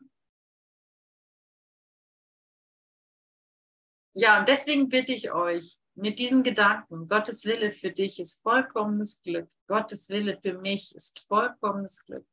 ja, 4.14 4.40
und 4.40 4.48
deswegen 4.48 4.88
bitte 4.88 5.12
ich 5.12 5.32
euch, 5.32 5.78
mit 5.94 6.18
diesen 6.18 6.42
Gedanken, 6.42 7.06
Gottes 7.06 7.44
Wille 7.44 7.70
für 7.70 7.90
dich 7.90 8.18
ist 8.18 8.42
vollkommenes 8.42 9.22
Glück, 9.22 9.50
Gottes 9.66 10.08
Wille 10.08 10.38
für 10.40 10.54
mich 10.54 10.94
ist 10.94 11.20
vollkommenes 11.20 12.04
Glück, 12.06 12.26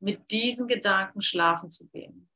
mit 0.00 0.30
diesen 0.30 0.68
Gedanken 0.68 1.22
schlafen 1.22 1.70
zu 1.70 1.88
gehen. 1.88 2.28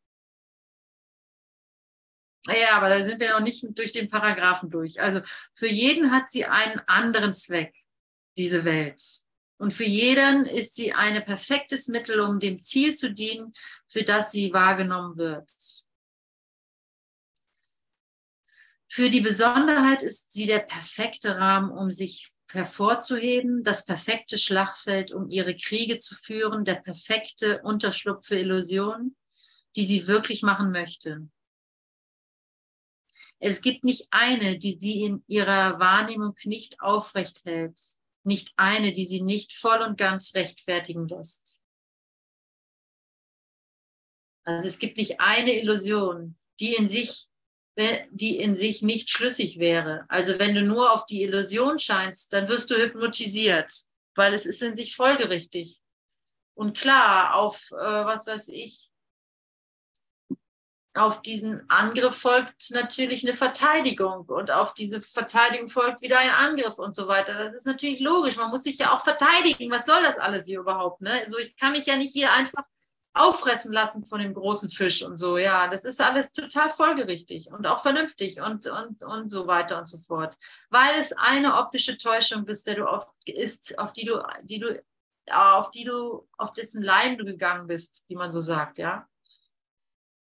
Ja, 2.46 2.76
aber 2.76 2.88
da 2.88 3.04
sind 3.04 3.20
wir 3.20 3.30
noch 3.30 3.40
nicht 3.40 3.64
durch 3.78 3.92
den 3.92 4.08
Paragraphen 4.08 4.68
durch. 4.68 5.00
Also 5.00 5.20
für 5.54 5.68
jeden 5.68 6.10
hat 6.10 6.28
sie 6.30 6.44
einen 6.44 6.80
anderen 6.88 7.34
Zweck, 7.34 7.76
diese 8.36 8.64
Welt. 8.64 9.00
Und 9.62 9.72
für 9.72 9.84
jeden 9.84 10.44
ist 10.46 10.74
sie 10.74 10.92
ein 10.92 11.24
perfektes 11.24 11.86
Mittel, 11.86 12.18
um 12.18 12.40
dem 12.40 12.60
Ziel 12.60 12.94
zu 12.94 13.12
dienen, 13.12 13.52
für 13.86 14.02
das 14.02 14.32
sie 14.32 14.52
wahrgenommen 14.52 15.16
wird. 15.16 15.52
Für 18.88 19.08
die 19.08 19.20
Besonderheit 19.20 20.02
ist 20.02 20.32
sie 20.32 20.46
der 20.46 20.58
perfekte 20.58 21.36
Rahmen, 21.36 21.70
um 21.70 21.92
sich 21.92 22.32
hervorzuheben, 22.50 23.62
das 23.62 23.84
perfekte 23.84 24.36
Schlachtfeld, 24.36 25.12
um 25.12 25.30
ihre 25.30 25.54
Kriege 25.54 25.96
zu 25.96 26.16
führen, 26.16 26.64
der 26.64 26.80
perfekte 26.80 27.62
Unterschlupf 27.62 28.26
für 28.26 28.38
Illusionen, 28.38 29.16
die 29.76 29.86
sie 29.86 30.08
wirklich 30.08 30.42
machen 30.42 30.72
möchte. 30.72 31.28
Es 33.38 33.60
gibt 33.60 33.84
nicht 33.84 34.08
eine, 34.10 34.58
die 34.58 34.76
sie 34.80 35.04
in 35.04 35.24
ihrer 35.28 35.78
Wahrnehmung 35.78 36.34
nicht 36.42 36.80
aufrecht 36.80 37.44
hält 37.44 37.78
nicht 38.24 38.52
eine, 38.56 38.92
die 38.92 39.04
sie 39.04 39.20
nicht 39.20 39.52
voll 39.52 39.80
und 39.80 39.98
ganz 39.98 40.34
rechtfertigen 40.34 41.08
lässt. 41.08 41.60
Also 44.44 44.68
es 44.68 44.78
gibt 44.78 44.96
nicht 44.96 45.20
eine 45.20 45.60
Illusion, 45.60 46.36
die 46.60 46.74
in 46.74 46.88
sich, 46.88 47.28
die 47.76 48.38
in 48.38 48.56
sich 48.56 48.82
nicht 48.82 49.10
schlüssig 49.10 49.58
wäre. 49.58 50.04
Also 50.08 50.38
wenn 50.38 50.54
du 50.54 50.62
nur 50.62 50.92
auf 50.92 51.06
die 51.06 51.22
Illusion 51.22 51.78
scheinst, 51.78 52.32
dann 52.32 52.48
wirst 52.48 52.70
du 52.70 52.76
hypnotisiert, 52.76 53.72
weil 54.14 54.34
es 54.34 54.46
ist 54.46 54.62
in 54.62 54.76
sich 54.76 54.96
folgerichtig. 54.96 55.80
Und 56.54 56.76
klar, 56.76 57.36
auf, 57.36 57.70
äh, 57.72 57.76
was 57.76 58.26
weiß 58.26 58.48
ich, 58.48 58.91
auf 60.94 61.22
diesen 61.22 61.68
Angriff 61.70 62.16
folgt 62.16 62.70
natürlich 62.70 63.24
eine 63.24 63.34
Verteidigung 63.34 64.26
und 64.26 64.50
auf 64.50 64.74
diese 64.74 65.00
Verteidigung 65.00 65.68
folgt 65.68 66.02
wieder 66.02 66.18
ein 66.18 66.30
Angriff 66.30 66.78
und 66.78 66.94
so 66.94 67.08
weiter. 67.08 67.34
Das 67.34 67.54
ist 67.54 67.66
natürlich 67.66 68.00
logisch. 68.00 68.36
Man 68.36 68.50
muss 68.50 68.64
sich 68.64 68.78
ja 68.78 68.94
auch 68.94 69.02
verteidigen. 69.02 69.70
Was 69.70 69.86
soll 69.86 70.02
das 70.02 70.18
alles 70.18 70.44
hier 70.44 70.60
überhaupt? 70.60 71.00
Ne? 71.00 71.12
Also 71.24 71.38
ich 71.38 71.56
kann 71.56 71.72
mich 71.72 71.86
ja 71.86 71.96
nicht 71.96 72.12
hier 72.12 72.32
einfach 72.32 72.64
auffressen 73.14 73.72
lassen 73.72 74.04
von 74.04 74.20
dem 74.20 74.34
großen 74.34 74.70
Fisch 74.70 75.02
und 75.02 75.16
so. 75.16 75.38
Ja, 75.38 75.68
das 75.68 75.84
ist 75.84 76.00
alles 76.00 76.32
total 76.32 76.70
folgerichtig 76.70 77.50
und 77.50 77.66
auch 77.66 77.80
vernünftig 77.80 78.40
und, 78.40 78.66
und, 78.66 79.02
und 79.02 79.28
so 79.28 79.46
weiter 79.46 79.78
und 79.78 79.86
so 79.86 79.98
fort. 79.98 80.36
Weil 80.70 80.98
es 80.98 81.12
eine 81.12 81.56
optische 81.56 81.96
Täuschung 81.98 82.44
bist, 82.44 82.66
der 82.66 82.76
du 82.76 82.86
oft 82.86 83.08
ist, 83.26 83.78
auf 83.78 83.92
die 83.92 84.06
du, 84.06 84.22
die 84.42 84.60
du, 84.60 84.82
auf 85.30 85.70
die 85.70 85.84
du, 85.84 86.28
auf 86.36 86.52
dessen 86.52 86.82
Leim 86.82 87.16
du 87.16 87.24
gegangen 87.24 87.66
bist, 87.66 88.04
wie 88.08 88.16
man 88.16 88.30
so 88.30 88.40
sagt, 88.40 88.78
ja. 88.78 89.06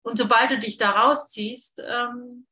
Und 0.03 0.17
sobald 0.17 0.51
du 0.51 0.59
dich 0.59 0.77
da 0.77 0.91
rausziehst, 0.91 1.83
ähm, 1.87 2.47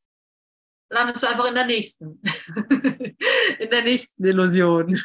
landest 0.91 1.23
du 1.23 1.29
einfach 1.29 1.47
in 1.47 1.55
der 1.55 1.67
nächsten, 1.67 2.21
in 3.59 3.71
der 3.71 3.83
nächsten 3.83 4.25
Illusion. 4.25 5.01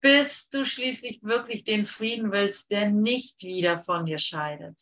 Bis 0.00 0.48
du 0.48 0.64
schließlich 0.64 1.22
wirklich 1.22 1.64
den 1.64 1.86
Frieden 1.86 2.32
willst, 2.32 2.72
der 2.72 2.90
nicht 2.90 3.42
wieder 3.42 3.78
von 3.78 4.04
dir 4.04 4.18
scheidet. 4.18 4.80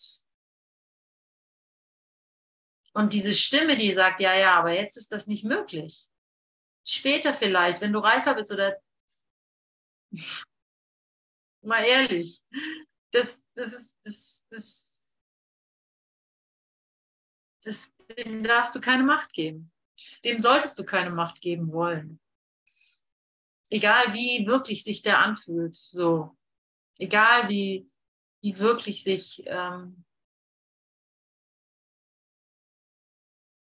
Und 2.92 3.12
diese 3.12 3.34
Stimme, 3.34 3.76
die 3.76 3.92
sagt, 3.92 4.20
ja, 4.20 4.34
ja, 4.34 4.54
aber 4.54 4.72
jetzt 4.72 4.96
ist 4.96 5.12
das 5.12 5.26
nicht 5.26 5.44
möglich. 5.44 6.06
Später 6.84 7.32
vielleicht, 7.32 7.80
wenn 7.80 7.92
du 7.92 8.00
reifer 8.00 8.34
bist 8.34 8.50
oder 8.50 8.80
mal 11.62 11.84
ehrlich, 11.84 12.40
das, 13.12 13.46
das 13.54 13.72
ist, 13.72 13.98
das, 14.02 14.46
das 14.50 14.89
das, 17.70 17.94
dem 18.16 18.42
darfst 18.42 18.74
du 18.74 18.80
keine 18.80 19.04
Macht 19.04 19.32
geben. 19.32 19.70
Dem 20.24 20.40
solltest 20.40 20.78
du 20.78 20.84
keine 20.84 21.10
Macht 21.10 21.40
geben 21.40 21.72
wollen. 21.72 22.20
Egal 23.70 24.12
wie 24.12 24.46
wirklich 24.46 24.82
sich 24.82 25.02
der 25.02 25.20
anfühlt, 25.20 25.76
so. 25.76 26.36
Egal 26.98 27.48
wie, 27.48 27.88
wie 28.42 28.58
wirklich 28.58 29.04
sich 29.04 29.44
ähm, 29.46 30.04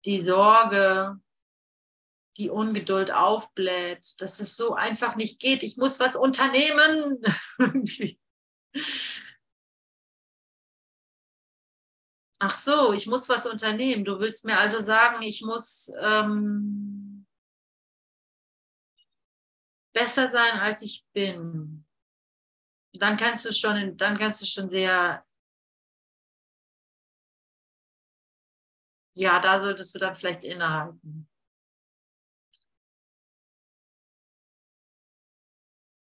die 0.05 0.19
Sorge, 0.19 1.19
die 2.37 2.49
Ungeduld 2.49 3.11
aufbläht, 3.11 4.19
dass 4.19 4.39
es 4.39 4.55
so 4.55 4.73
einfach 4.73 5.15
nicht 5.15 5.39
geht. 5.39 5.61
Ich 5.61 5.77
muss 5.77 5.99
was 5.99 6.15
unternehmen. 6.15 7.21
Ach 12.45 12.53
so, 12.53 12.91
ich 12.91 13.07
muss 13.07 13.29
was 13.29 13.45
unternehmen. 13.45 14.03
Du 14.03 14.19
willst 14.19 14.43
mir 14.43 14.57
also 14.57 14.81
sagen, 14.81 15.21
ich 15.21 15.43
muss, 15.43 15.89
ähm, 16.01 17.25
besser 19.93 20.27
sein, 20.27 20.59
als 20.59 20.81
ich 20.81 21.05
bin. 21.13 21.85
Dann 22.95 23.15
kannst 23.15 23.45
du 23.45 23.53
schon, 23.53 23.95
dann 23.95 24.17
kannst 24.17 24.41
du 24.41 24.45
schon 24.45 24.67
sehr, 24.67 25.25
ja, 29.13 29.39
da 29.39 29.57
solltest 29.57 29.95
du 29.95 29.99
dann 29.99 30.13
vielleicht 30.13 30.43
innehalten. 30.43 31.29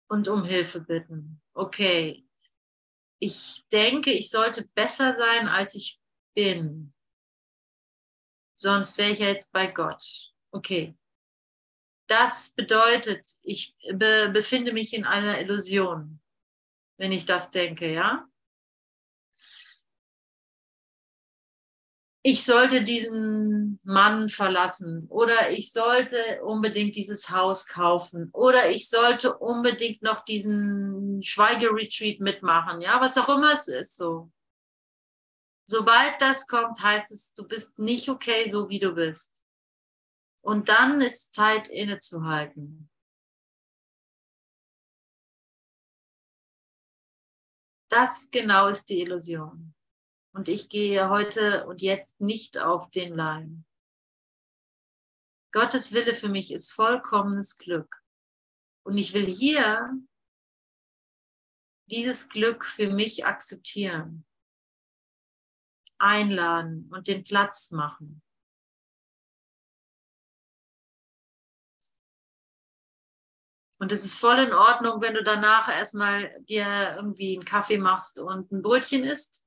Und 0.09 0.27
um 0.27 0.43
Hilfe 0.43 0.81
bitten. 0.81 1.41
Okay, 1.53 2.27
ich 3.19 3.63
denke, 3.71 4.11
ich 4.11 4.29
sollte 4.29 4.67
besser 4.75 5.13
sein, 5.13 5.47
als 5.47 5.75
ich 5.75 5.97
bin. 6.35 6.93
Sonst 8.55 8.97
wäre 8.97 9.11
ich 9.11 9.19
ja 9.19 9.27
jetzt 9.27 9.51
bei 9.51 9.67
Gott. 9.67 10.31
Okay. 10.51 10.95
Das 12.07 12.53
bedeutet, 12.53 13.25
ich 13.41 13.75
be 13.93 14.29
befinde 14.31 14.71
mich 14.71 14.93
in 14.93 15.05
einer 15.05 15.41
Illusion, 15.41 16.21
wenn 16.97 17.11
ich 17.11 17.25
das 17.25 17.49
denke, 17.49 17.91
ja? 17.91 18.29
ich 22.27 22.43
sollte 22.43 22.83
diesen 22.83 23.79
Mann 23.83 24.29
verlassen 24.29 25.05
oder 25.09 25.51
ich 25.51 25.71
sollte 25.71 26.41
unbedingt 26.43 26.95
dieses 26.95 27.29
Haus 27.29 27.67
kaufen 27.67 28.31
oder 28.33 28.71
ich 28.71 28.89
sollte 28.89 29.37
unbedingt 29.37 30.01
noch 30.01 30.25
diesen 30.25 31.21
Schweigeretreat 31.21 32.21
mitmachen, 32.21 32.81
ja, 32.81 32.99
was 32.99 33.19
auch 33.19 33.29
immer 33.29 33.53
es 33.53 33.67
ist, 33.67 33.95
so. 33.95 34.31
Sobald 35.67 36.21
das 36.21 36.47
kommt, 36.47 36.81
heißt 36.81 37.11
es, 37.11 37.33
du 37.33 37.47
bist 37.47 37.79
nicht 37.79 38.07
okay, 38.09 38.47
so 38.49 38.69
wie 38.69 38.79
du 38.79 38.93
bist. 38.93 39.43
Und 40.41 40.69
dann 40.69 41.01
ist 41.01 41.33
Zeit 41.33 41.67
innezuhalten. 41.67 42.89
Das 47.89 48.29
genau 48.29 48.67
ist 48.67 48.89
die 48.89 49.01
Illusion. 49.01 49.73
Und 50.33 50.49
ich 50.49 50.69
gehe 50.69 51.09
heute 51.09 51.65
und 51.65 51.81
jetzt 51.81 52.21
nicht 52.21 52.59
auf 52.59 52.89
den 52.91 53.15
Leim. 53.15 53.65
Gottes 55.51 55.93
Wille 55.93 56.13
für 56.13 56.27
mich 56.27 56.51
ist 56.51 56.73
vollkommenes 56.73 57.57
Glück. 57.57 58.03
Und 58.83 58.97
ich 58.97 59.13
will 59.13 59.25
hier 59.25 59.97
dieses 61.89 62.29
Glück 62.29 62.65
für 62.65 62.91
mich 62.91 63.25
akzeptieren, 63.25 64.27
einladen 65.97 66.89
und 66.93 67.07
den 67.07 67.23
Platz 67.23 67.71
machen. 67.71 68.21
Und 73.77 73.91
es 73.91 74.05
ist 74.05 74.17
voll 74.17 74.39
in 74.39 74.53
Ordnung, 74.53 75.01
wenn 75.01 75.13
du 75.13 75.23
danach 75.23 75.67
erstmal 75.67 76.41
dir 76.43 76.95
irgendwie 76.95 77.35
einen 77.35 77.45
Kaffee 77.45 77.77
machst 77.77 78.19
und 78.19 78.51
ein 78.51 78.61
Brötchen 78.61 79.03
isst 79.03 79.45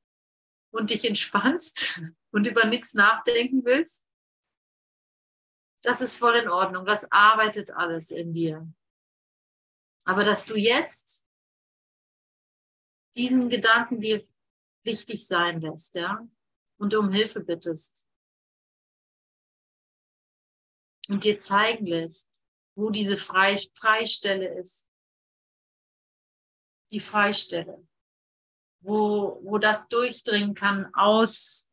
und 0.70 0.90
dich 0.90 1.05
entspannst 1.05 2.03
und 2.30 2.46
über 2.46 2.66
nichts 2.66 2.94
nachdenken 2.94 3.64
willst, 3.64 4.07
das 5.82 6.01
ist 6.01 6.18
voll 6.18 6.36
in 6.36 6.49
Ordnung. 6.49 6.84
Das 6.84 7.11
arbeitet 7.11 7.70
alles 7.70 8.11
in 8.11 8.32
dir. 8.32 8.70
Aber 10.05 10.24
dass 10.24 10.44
du 10.46 10.57
jetzt 10.57 11.26
diesen 13.14 13.49
Gedanken 13.49 14.01
dir 14.01 14.22
wichtig 14.84 15.26
sein 15.26 15.61
lässt, 15.61 15.94
ja, 15.94 16.26
und 16.79 16.95
um 16.95 17.12
Hilfe 17.12 17.41
bittest 17.41 18.09
und 21.09 21.24
dir 21.24 21.39
zeigen 21.39 21.87
lässt, 21.87 22.43
wo 22.76 22.91
diese 22.91 23.16
Freistelle 23.16 24.59
ist. 24.59 24.91
Die 26.91 27.01
Freistelle. 27.01 27.87
Wo, 28.81 29.41
wo 29.43 29.59
das 29.59 29.89
durchdringen 29.89 30.55
kann 30.55 30.89
aus, 30.95 31.70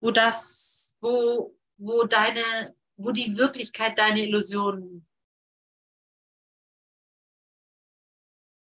wo 0.00 0.10
das, 0.10 0.96
wo, 1.00 1.58
wo 1.78 2.04
deine, 2.04 2.76
wo 2.96 3.12
die 3.12 3.38
Wirklichkeit 3.38 3.98
deine 3.98 4.20
Illusionen 4.26 5.08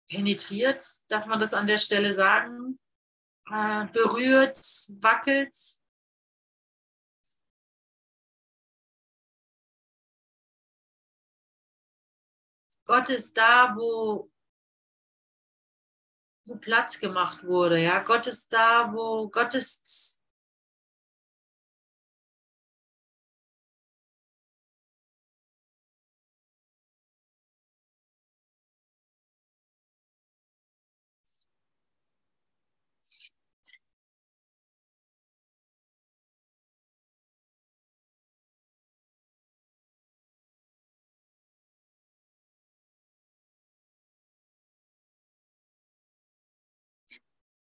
penetriert, 0.10 0.84
darf 1.10 1.28
man 1.28 1.40
das 1.40 1.54
an 1.54 1.68
der 1.68 1.78
Stelle 1.78 2.14
sagen, 2.14 2.80
äh, 3.52 3.86
berührt, 3.94 4.58
wackelt. 5.02 5.56
Gott 12.86 13.10
ist 13.10 13.38
da, 13.38 13.76
wo, 13.76 14.32
wo 16.46 16.56
Platz 16.56 17.00
gemacht 17.00 17.44
wurde. 17.44 17.78
Ja, 17.80 18.00
Gott 18.00 18.28
ist 18.28 18.52
da, 18.54 18.94
wo 18.94 19.30
Gott 19.30 19.54
ist. 19.56 20.22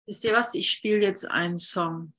Wisst 0.07 0.25
ihr 0.25 0.33
was? 0.33 0.55
Ich 0.55 0.71
spiele 0.71 1.01
jetzt 1.01 1.25
einen 1.25 1.59
Song. 1.59 2.13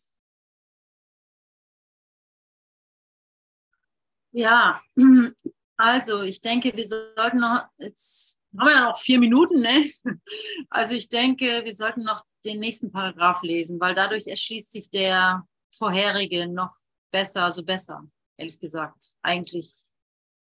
Ja, 4.31 4.81
also 5.77 6.21
ich 6.21 6.41
denke, 6.41 6.75
wir 6.75 6.87
sollten 6.87 7.39
noch, 7.39 7.65
jetzt 7.77 8.39
haben 8.57 8.67
wir 8.67 8.75
ja 8.75 8.85
noch 8.89 8.97
vier 8.97 9.19
Minuten, 9.19 9.61
ne? 9.61 9.89
Also 10.69 10.93
ich 10.93 11.09
denke, 11.09 11.61
wir 11.65 11.75
sollten 11.75 12.03
noch 12.03 12.23
den 12.45 12.59
nächsten 12.59 12.91
Paragraph 12.91 13.41
lesen, 13.43 13.79
weil 13.79 13.93
dadurch 13.93 14.27
erschließt 14.27 14.71
sich 14.71 14.89
der 14.89 15.45
vorherige 15.73 16.47
noch 16.47 16.75
besser, 17.11 17.43
also 17.43 17.63
besser, 17.63 18.03
ehrlich 18.37 18.59
gesagt. 18.59 19.15
Eigentlich 19.21 19.73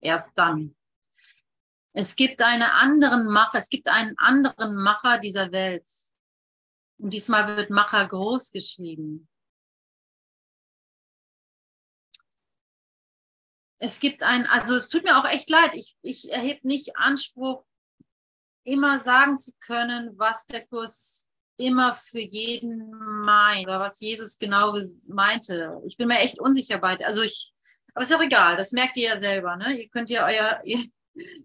erst 0.02 0.38
dann. 0.38 0.76
Es 1.94 2.16
gibt 2.16 2.42
einen 2.42 2.64
anderen 2.64 3.28
Macher, 3.28 3.60
es 3.60 3.70
gibt 3.70 3.90
einen 3.90 4.18
anderen 4.18 4.76
Macher 4.76 5.20
dieser 5.20 5.52
Welt, 5.52 5.86
und 6.98 7.12
diesmal 7.12 7.56
wird 7.56 7.70
Macher 7.70 8.08
groß 8.08 8.52
geschrieben. 8.52 9.28
Es 13.80 14.00
gibt 14.00 14.24
ein, 14.24 14.48
also 14.48 14.76
es 14.76 14.90
tut 14.90 15.04
mir 15.04 15.20
auch 15.20 15.30
echt 15.30 15.50
leid, 15.50 15.76
ich, 15.76 15.96
ich 16.02 16.32
erhebe 16.32 16.68
nicht 16.68 16.98
Anspruch, 16.98 17.64
immer 18.64 19.00
sagen 19.00 19.40
zu 19.40 19.52
können, 19.60 20.18
was 20.18 20.48
der 20.48 20.66
Kurs 20.68 21.30
immer 21.58 21.96
für 21.96 22.20
jeden 22.20 22.92
meint 23.22 23.66
oder 23.68 23.80
was 23.80 24.00
Jesus 24.00 24.38
genau 24.38 24.76
meinte. 25.10 25.82
Ich 25.86 25.98
bin 25.98 26.08
mir 26.08 26.20
echt 26.20 26.40
unsicher 26.40 26.78
bei, 26.78 26.98
also 27.06 27.22
ich, 27.22 27.54
aber 27.94 28.04
ist 28.04 28.14
auch 28.14 28.22
egal, 28.22 28.58
das 28.58 28.72
merkt 28.72 28.98
ihr 28.98 29.10
ja 29.10 29.20
selber, 29.20 29.56
ne? 29.56 29.74
Ihr 29.74 29.90
könnt 29.90 30.10
ja 30.10 30.26
euer, 30.26 30.60
ihr, 30.66 30.84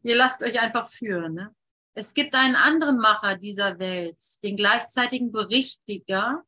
ihr 0.02 0.16
lasst 0.16 0.42
euch 0.42 0.60
einfach 0.60 0.88
führen, 0.90 1.34
ne? 1.34 1.54
Es 1.94 2.14
gibt 2.14 2.34
einen 2.34 2.56
anderen 2.56 2.96
Macher 2.96 3.36
dieser 3.36 3.78
Welt, 3.78 4.18
den 4.42 4.56
gleichzeitigen 4.56 5.30
Berichtiger 5.30 6.42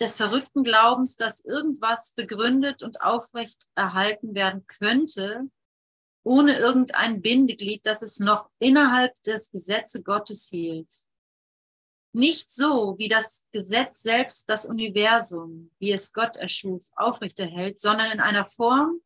des 0.00 0.16
verrückten 0.16 0.64
Glaubens, 0.64 1.16
dass 1.16 1.44
irgendwas 1.44 2.12
begründet 2.12 2.82
und 2.82 3.00
aufrecht 3.02 3.66
erhalten 3.74 4.34
werden 4.34 4.66
könnte, 4.66 5.50
ohne 6.24 6.56
irgendein 6.56 7.20
Bindeglied, 7.20 7.84
das 7.84 8.00
es 8.00 8.18
noch 8.18 8.48
innerhalb 8.58 9.12
des 9.24 9.50
Gesetzes 9.50 10.02
Gottes 10.02 10.48
hielt. 10.50 10.92
Nicht 12.12 12.50
so, 12.50 12.94
wie 12.96 13.08
das 13.08 13.44
Gesetz 13.52 14.00
selbst 14.00 14.48
das 14.48 14.64
Universum, 14.64 15.72
wie 15.78 15.92
es 15.92 16.12
Gott 16.12 16.36
erschuf, 16.36 16.84
aufrechterhält, 16.96 17.78
sondern 17.78 18.10
in 18.12 18.20
einer 18.20 18.46
Form, 18.46 19.00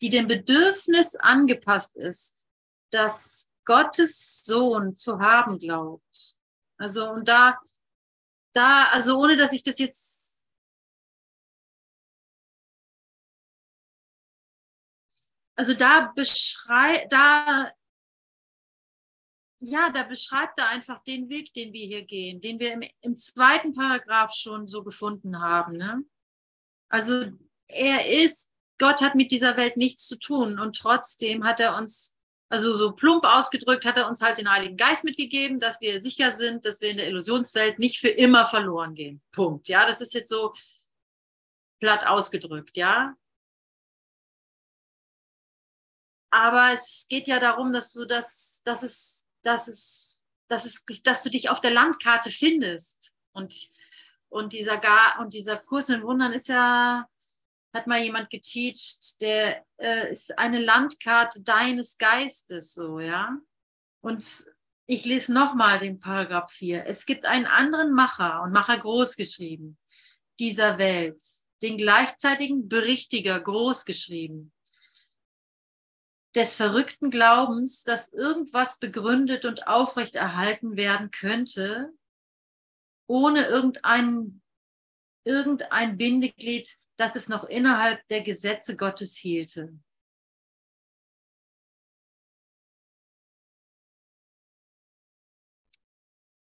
die 0.00 0.08
dem 0.08 0.26
Bedürfnis 0.26 1.16
angepasst 1.16 1.96
ist, 1.96 2.38
das 2.90 3.51
Gottes 3.64 4.42
Sohn 4.44 4.96
zu 4.96 5.18
haben 5.18 5.58
glaubt. 5.58 6.36
Also 6.78 7.10
und 7.10 7.28
da, 7.28 7.58
da, 8.52 8.88
also 8.92 9.18
ohne 9.18 9.36
dass 9.36 9.52
ich 9.52 9.62
das 9.62 9.78
jetzt 9.78 10.22
also 15.54 15.74
da 15.74 16.12
beschreibt, 16.16 17.12
da, 17.12 17.70
ja, 19.60 19.90
da 19.90 20.02
beschreibt 20.02 20.58
er 20.58 20.68
einfach 20.68 21.02
den 21.04 21.28
Weg, 21.28 21.52
den 21.52 21.72
wir 21.72 21.86
hier 21.86 22.02
gehen, 22.04 22.40
den 22.40 22.58
wir 22.58 22.72
im, 22.72 22.82
im 23.00 23.16
zweiten 23.16 23.72
Paragraph 23.72 24.34
schon 24.34 24.66
so 24.66 24.82
gefunden 24.82 25.40
haben. 25.40 25.76
Ne? 25.76 26.04
Also 26.88 27.30
er 27.68 28.06
ist, 28.06 28.52
Gott 28.78 29.00
hat 29.00 29.14
mit 29.14 29.30
dieser 29.30 29.56
Welt 29.56 29.76
nichts 29.76 30.06
zu 30.06 30.18
tun 30.18 30.58
und 30.58 30.76
trotzdem 30.76 31.44
hat 31.44 31.60
er 31.60 31.76
uns 31.76 32.16
Also 32.52 32.74
so 32.74 32.92
plump 32.92 33.24
ausgedrückt 33.24 33.86
hat 33.86 33.96
er 33.96 34.06
uns 34.06 34.20
halt 34.20 34.36
den 34.36 34.50
Heiligen 34.50 34.76
Geist 34.76 35.04
mitgegeben, 35.04 35.58
dass 35.58 35.80
wir 35.80 36.02
sicher 36.02 36.32
sind, 36.32 36.66
dass 36.66 36.82
wir 36.82 36.90
in 36.90 36.98
der 36.98 37.08
Illusionswelt 37.08 37.78
nicht 37.78 37.98
für 37.98 38.10
immer 38.10 38.44
verloren 38.44 38.94
gehen. 38.94 39.22
Punkt. 39.32 39.68
Ja, 39.68 39.86
das 39.86 40.02
ist 40.02 40.12
jetzt 40.12 40.28
so 40.28 40.52
platt 41.80 42.06
ausgedrückt, 42.06 42.76
ja. 42.76 43.16
Aber 46.30 46.74
es 46.74 47.06
geht 47.08 47.26
ja 47.26 47.40
darum, 47.40 47.72
dass 47.72 47.90
du 47.94 48.04
das, 48.04 48.60
dass 48.66 48.82
es, 48.82 49.24
dass 49.40 49.68
es, 49.68 50.22
dass 50.48 50.66
es, 50.66 50.84
dass 51.04 51.22
du 51.22 51.30
dich 51.30 51.48
auf 51.48 51.62
der 51.62 51.70
Landkarte 51.70 52.30
findest. 52.30 53.14
Und, 53.32 53.54
und 54.28 54.52
dieser 54.52 54.76
Gar 54.76 55.20
und 55.20 55.32
dieser 55.32 55.56
Kurs 55.56 55.88
in 55.88 56.02
Wundern 56.02 56.34
ist 56.34 56.48
ja, 56.48 57.08
hat 57.72 57.86
mal 57.86 58.02
jemand 58.02 58.30
geteacht, 58.30 59.20
der 59.20 59.64
äh, 59.78 60.12
ist 60.12 60.38
eine 60.38 60.60
Landkarte 60.60 61.40
deines 61.40 61.98
Geistes, 61.98 62.74
so, 62.74 63.00
ja. 63.00 63.36
Und 64.02 64.46
ich 64.86 65.04
lese 65.04 65.32
nochmal 65.32 65.78
den 65.78 66.00
Paragraph 66.00 66.50
4. 66.50 66.86
Es 66.86 67.06
gibt 67.06 67.24
einen 67.24 67.46
anderen 67.46 67.92
Macher 67.92 68.42
und 68.42 68.52
Macher 68.52 68.78
groß 68.78 69.16
geschrieben 69.16 69.78
dieser 70.38 70.78
Welt, 70.78 71.22
den 71.62 71.76
gleichzeitigen 71.76 72.68
Berichtiger 72.68 73.40
groß 73.40 73.84
geschrieben 73.84 74.52
des 76.34 76.54
verrückten 76.54 77.10
Glaubens, 77.10 77.84
dass 77.84 78.12
irgendwas 78.12 78.78
begründet 78.78 79.44
und 79.44 79.66
aufrechterhalten 79.66 80.76
werden 80.76 81.10
könnte, 81.10 81.92
ohne 83.06 83.44
irgendein, 83.46 84.40
irgendein 85.24 85.98
Bindeglied, 85.98 86.74
das 87.02 87.16
es 87.16 87.28
noch 87.28 87.42
innerhalb 87.42 88.06
der 88.08 88.20
Gesetze 88.20 88.76
Gottes 88.76 89.16
hielte. 89.16 89.76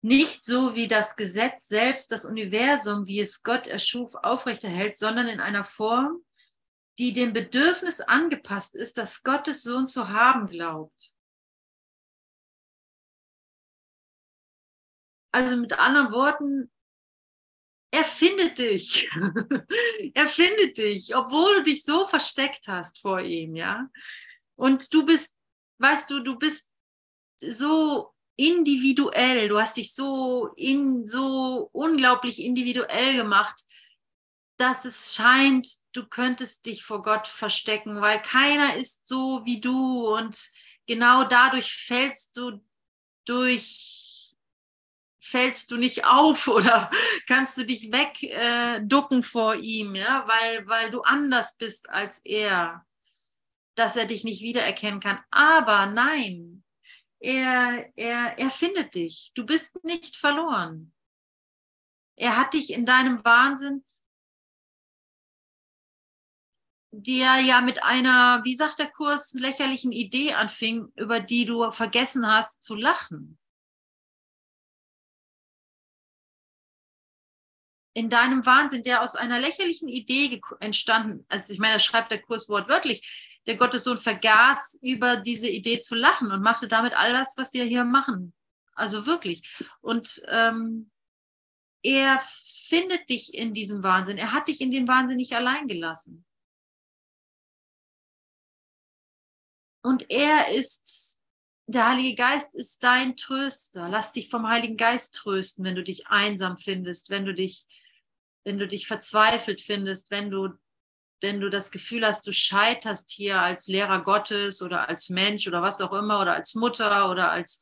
Nicht 0.01 0.45
so 0.45 0.73
wie 0.73 0.87
das 0.87 1.17
Gesetz 1.17 1.67
selbst 1.67 2.13
das 2.13 2.23
Universum, 2.23 3.07
wie 3.07 3.19
es 3.19 3.43
Gott 3.43 3.67
erschuf, 3.67 4.15
aufrechterhält, 4.15 4.97
sondern 4.97 5.27
in 5.27 5.41
einer 5.41 5.65
Form, 5.65 6.23
die 6.97 7.11
dem 7.11 7.33
Bedürfnis 7.33 7.99
angepasst 7.99 8.73
ist, 8.73 8.97
das 8.97 9.23
Gottes 9.23 9.63
Sohn 9.63 9.85
zu 9.85 10.07
haben 10.07 10.47
glaubt. 10.47 11.17
Also 15.33 15.57
mit 15.57 15.77
anderen 15.77 16.13
Worten, 16.13 16.71
er 17.91 18.03
findet 18.03 18.57
dich. 18.57 19.09
er 20.13 20.27
findet 20.27 20.77
dich, 20.77 21.15
obwohl 21.15 21.57
du 21.57 21.63
dich 21.63 21.83
so 21.83 22.05
versteckt 22.05 22.67
hast 22.67 23.01
vor 23.01 23.19
ihm, 23.21 23.55
ja. 23.55 23.87
Und 24.55 24.93
du 24.93 25.05
bist, 25.05 25.37
weißt 25.79 26.09
du, 26.09 26.19
du 26.19 26.37
bist 26.37 26.73
so 27.39 28.13
individuell, 28.35 29.49
du 29.49 29.59
hast 29.59 29.77
dich 29.77 29.93
so 29.93 30.49
in 30.55 31.07
so 31.07 31.69
unglaublich 31.71 32.41
individuell 32.41 33.15
gemacht, 33.15 33.63
dass 34.57 34.85
es 34.85 35.13
scheint, 35.15 35.69
du 35.93 36.07
könntest 36.07 36.65
dich 36.65 36.83
vor 36.83 37.03
Gott 37.03 37.27
verstecken, 37.27 38.01
weil 38.01 38.21
keiner 38.21 38.75
ist 38.75 39.07
so 39.07 39.41
wie 39.45 39.61
du 39.61 40.07
und 40.15 40.49
genau 40.87 41.23
dadurch 41.23 41.73
fällst 41.73 42.37
du 42.37 42.59
durch, 43.25 43.96
fällst 45.27 45.71
du 45.71 45.77
nicht 45.77 46.05
auf 46.05 46.47
oder 46.47 46.89
kannst 47.27 47.57
du 47.57 47.65
dich 47.65 47.91
wegducken 47.91 49.19
äh, 49.19 49.23
vor 49.23 49.55
ihm, 49.55 49.95
ja, 49.95 50.27
weil, 50.27 50.67
weil 50.67 50.91
du 50.91 51.01
anders 51.01 51.57
bist 51.57 51.89
als 51.89 52.19
er, 52.19 52.85
dass 53.75 53.95
er 53.95 54.05
dich 54.05 54.23
nicht 54.23 54.41
wiedererkennen 54.41 54.99
kann. 54.99 55.19
Aber 55.29 55.85
nein, 55.85 56.63
er, 57.19 57.91
er, 57.95 58.37
er 58.37 58.51
findet 58.51 58.95
dich. 58.95 59.31
Du 59.35 59.45
bist 59.45 59.83
nicht 59.83 60.15
verloren. 60.15 60.93
Er 62.15 62.37
hat 62.37 62.53
dich 62.53 62.73
in 62.73 62.85
deinem 62.85 63.23
Wahnsinn 63.23 63.83
der 66.91 67.39
ja 67.41 67.61
mit 67.61 67.83
einer, 67.83 68.41
wie 68.43 68.55
sagt 68.55 68.79
der 68.79 68.89
Kurs, 68.89 69.33
lächerlichen 69.33 69.91
Idee 69.91 70.33
anfing, 70.33 70.91
über 70.95 71.19
die 71.19 71.45
du 71.45 71.71
vergessen 71.71 72.25
hast 72.25 72.63
zu 72.63 72.73
lachen. 72.73 73.37
In 77.97 78.11
deinem 78.11 78.45
Wahnsinn, 78.45 78.83
der 78.83 79.01
aus 79.01 79.15
einer 79.15 79.39
lächerlichen 79.39 79.89
Idee 79.89 80.39
entstanden, 80.59 81.25
also 81.29 81.51
ich 81.51 81.57
meine, 81.57 81.73
da 81.73 81.79
schreibt 81.79 82.11
der 82.11 82.21
Kurs 82.21 82.47
wortwörtlich, 82.47 83.39
der 83.47 83.57
Gottessohn 83.57 83.97
vergaß 83.97 84.77
über 84.83 85.15
diese 85.15 85.47
Idee 85.47 85.79
zu 85.79 85.95
lachen 85.95 86.31
und 86.31 86.43
machte 86.43 86.67
damit 86.67 86.93
all 86.95 87.11
das, 87.11 87.33
was 87.37 87.53
wir 87.53 87.63
hier 87.63 87.85
machen. 87.85 88.35
Also 88.73 89.07
wirklich. 89.07 89.57
Und 89.81 90.21
ähm, 90.27 90.91
er 91.81 92.21
findet 92.43 93.09
dich 93.09 93.33
in 93.33 93.55
diesem 93.55 93.81
Wahnsinn. 93.81 94.19
Er 94.19 94.31
hat 94.31 94.47
dich 94.47 94.61
in 94.61 94.69
dem 94.69 94.87
Wahnsinn 94.87 95.17
nicht 95.17 95.33
allein 95.33 95.67
gelassen. 95.67 96.23
Und 99.81 100.11
er 100.11 100.49
ist, 100.49 101.19
der 101.65 101.87
Heilige 101.87 102.13
Geist 102.13 102.53
ist 102.53 102.83
dein 102.83 103.15
Tröster. 103.15 103.89
Lass 103.89 104.11
dich 104.11 104.29
vom 104.29 104.47
Heiligen 104.47 104.77
Geist 104.77 105.15
trösten, 105.15 105.65
wenn 105.65 105.75
du 105.75 105.83
dich 105.83 106.05
einsam 106.09 106.59
findest, 106.59 107.09
wenn 107.09 107.25
du 107.25 107.33
dich, 107.33 107.65
wenn 108.47 108.57
du 108.57 108.65
dich 108.65 108.87
verzweifelt 108.87 109.59
findest, 109.59 110.09
wenn 110.09 110.31
du, 110.31 110.53
wenn 111.19 111.41
du 111.41 111.49
das 111.49 111.69
Gefühl 111.69 112.05
hast, 112.05 112.25
du 112.25 112.31
scheiterst 112.31 113.11
hier 113.11 113.41
als 113.41 113.67
Lehrer 113.67 114.01
Gottes 114.01 114.61
oder 114.61 114.87
als 114.87 115.09
Mensch 115.09 115.49
oder 115.49 115.61
was 115.61 115.81
auch 115.81 115.91
immer 115.91 116.21
oder 116.21 116.33
als 116.33 116.55
Mutter 116.55 117.11
oder 117.11 117.29
als, 117.29 117.61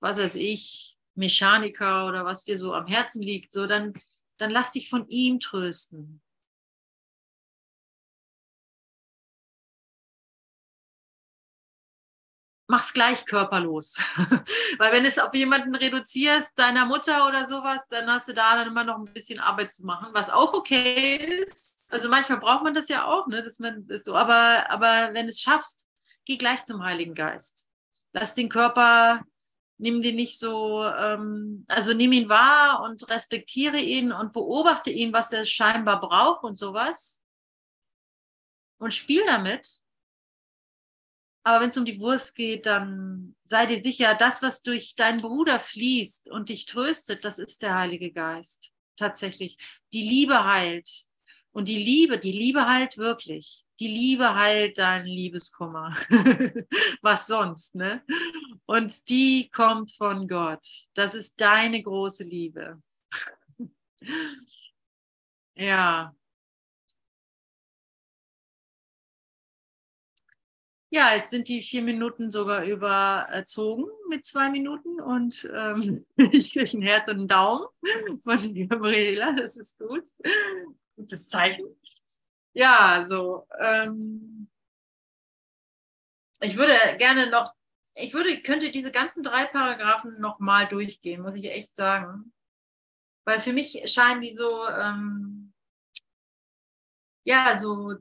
was 0.00 0.18
weiß 0.18 0.34
ich, 0.34 0.98
Mechaniker 1.14 2.06
oder 2.06 2.26
was 2.26 2.44
dir 2.44 2.58
so 2.58 2.74
am 2.74 2.86
Herzen 2.86 3.22
liegt, 3.22 3.54
so 3.54 3.66
dann, 3.66 3.94
dann 4.36 4.50
lass 4.50 4.72
dich 4.72 4.90
von 4.90 5.08
ihm 5.08 5.40
trösten. 5.40 6.20
Mach's 12.68 12.92
gleich 12.92 13.24
körperlos. 13.24 13.96
Weil 14.78 14.92
wenn 14.92 15.04
es 15.04 15.18
auf 15.18 15.34
jemanden 15.34 15.74
reduzierst, 15.74 16.56
deiner 16.58 16.84
Mutter 16.84 17.26
oder 17.26 17.46
sowas, 17.46 17.88
dann 17.88 18.08
hast 18.08 18.28
du 18.28 18.34
da 18.34 18.56
dann 18.56 18.68
immer 18.68 18.84
noch 18.84 18.98
ein 18.98 19.12
bisschen 19.12 19.40
Arbeit 19.40 19.72
zu 19.72 19.84
machen, 19.84 20.08
was 20.12 20.30
auch 20.30 20.52
okay 20.52 21.16
ist. 21.16 21.86
Also 21.90 22.08
manchmal 22.10 22.38
braucht 22.38 22.62
man 22.62 22.74
das 22.74 22.88
ja 22.88 23.06
auch, 23.06 23.26
ne, 23.26 23.42
dass 23.42 23.58
man 23.58 23.86
das 23.88 24.04
so, 24.04 24.14
aber, 24.14 24.70
aber 24.70 25.14
wenn 25.14 25.28
es 25.28 25.40
schaffst, 25.40 25.88
geh 26.26 26.36
gleich 26.36 26.62
zum 26.64 26.84
Heiligen 26.84 27.14
Geist. 27.14 27.70
Lass 28.12 28.34
den 28.34 28.50
Körper, 28.50 29.24
nimm 29.78 30.02
den 30.02 30.16
nicht 30.16 30.38
so, 30.38 30.84
ähm, 30.84 31.64
also 31.68 31.94
nimm 31.94 32.12
ihn 32.12 32.28
wahr 32.28 32.82
und 32.82 33.08
respektiere 33.08 33.78
ihn 33.78 34.12
und 34.12 34.34
beobachte 34.34 34.90
ihn, 34.90 35.14
was 35.14 35.32
er 35.32 35.46
scheinbar 35.46 36.00
braucht 36.00 36.44
und 36.44 36.56
sowas. 36.56 37.22
Und 38.78 38.92
spiel 38.92 39.24
damit 39.24 39.80
aber 41.48 41.62
wenn 41.62 41.70
es 41.70 41.78
um 41.78 41.86
die 41.86 41.98
Wurst 41.98 42.34
geht, 42.34 42.66
dann 42.66 43.34
sei 43.42 43.64
dir 43.64 43.82
sicher, 43.82 44.14
das, 44.14 44.42
was 44.42 44.62
durch 44.62 44.96
deinen 44.96 45.22
Bruder 45.22 45.58
fließt 45.58 46.30
und 46.30 46.50
dich 46.50 46.66
tröstet, 46.66 47.24
das 47.24 47.38
ist 47.38 47.62
der 47.62 47.74
Heilige 47.74 48.12
Geist. 48.12 48.70
Tatsächlich. 48.96 49.56
Die 49.94 50.06
Liebe 50.06 50.44
heilt. 50.44 51.06
Und 51.50 51.68
die 51.68 51.82
Liebe, 51.82 52.18
die 52.18 52.32
Liebe 52.32 52.68
heilt 52.68 52.98
wirklich. 52.98 53.64
Die 53.80 53.88
Liebe 53.88 54.34
heilt 54.34 54.76
deinen 54.76 55.06
Liebeskummer. 55.06 55.96
was 57.00 57.26
sonst, 57.26 57.74
ne? 57.74 58.04
Und 58.66 59.08
die 59.08 59.48
kommt 59.48 59.92
von 59.92 60.28
Gott. 60.28 60.66
Das 60.92 61.14
ist 61.14 61.40
deine 61.40 61.82
große 61.82 62.24
Liebe. 62.24 62.82
ja. 65.56 66.14
Ja, 70.90 71.14
jetzt 71.14 71.30
sind 71.30 71.48
die 71.48 71.60
vier 71.60 71.82
Minuten 71.82 72.30
sogar 72.30 72.64
überzogen 72.64 73.84
mit 74.08 74.24
zwei 74.24 74.48
Minuten 74.48 75.00
und 75.00 75.48
ähm, 75.54 76.06
ich 76.32 76.52
kriege 76.52 76.78
ein 76.78 76.82
Herz 76.82 77.08
und 77.08 77.18
einen 77.18 77.28
Daumen 77.28 77.66
von 78.24 78.68
Gabriela, 78.68 79.32
das 79.34 79.56
ist 79.56 79.78
gut. 79.78 80.08
Gutes 80.96 81.28
Zeichen. 81.28 81.66
Ja, 82.54 83.04
so. 83.04 83.46
Ähm, 83.60 84.48
ich 86.40 86.56
würde 86.56 86.74
gerne 86.98 87.30
noch, 87.30 87.52
ich 87.94 88.14
würde, 88.14 88.40
könnte 88.42 88.70
diese 88.70 88.90
ganzen 88.90 89.22
drei 89.22 89.44
Paragraphen 89.44 90.18
nochmal 90.20 90.68
durchgehen, 90.68 91.20
muss 91.20 91.34
ich 91.34 91.50
echt 91.50 91.76
sagen. 91.76 92.32
Weil 93.24 93.40
für 93.40 93.52
mich 93.52 93.82
scheinen 93.92 94.22
die 94.22 94.32
so, 94.32 94.66
ähm, 94.66 95.52
ja, 97.24 97.56
so 97.58 97.94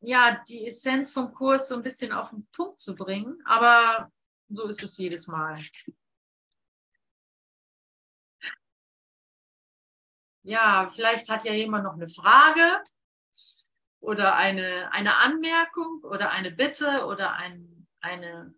ja, 0.00 0.42
die 0.48 0.66
Essenz 0.66 1.12
vom 1.12 1.32
Kurs 1.32 1.68
so 1.68 1.76
ein 1.76 1.82
bisschen 1.82 2.12
auf 2.12 2.30
den 2.30 2.46
Punkt 2.52 2.80
zu 2.80 2.94
bringen. 2.94 3.40
Aber 3.44 4.10
so 4.48 4.68
ist 4.68 4.82
es 4.82 4.96
jedes 4.98 5.26
Mal. 5.26 5.58
Ja, 10.42 10.88
vielleicht 10.88 11.28
hat 11.28 11.44
ja 11.44 11.52
jemand 11.52 11.84
noch 11.84 11.94
eine 11.94 12.08
Frage 12.08 12.82
oder 14.00 14.36
eine, 14.36 14.92
eine 14.92 15.16
Anmerkung 15.16 16.04
oder 16.04 16.30
eine 16.30 16.52
Bitte 16.52 17.06
oder 17.06 17.32
ein, 17.32 17.88
eine, 18.00 18.54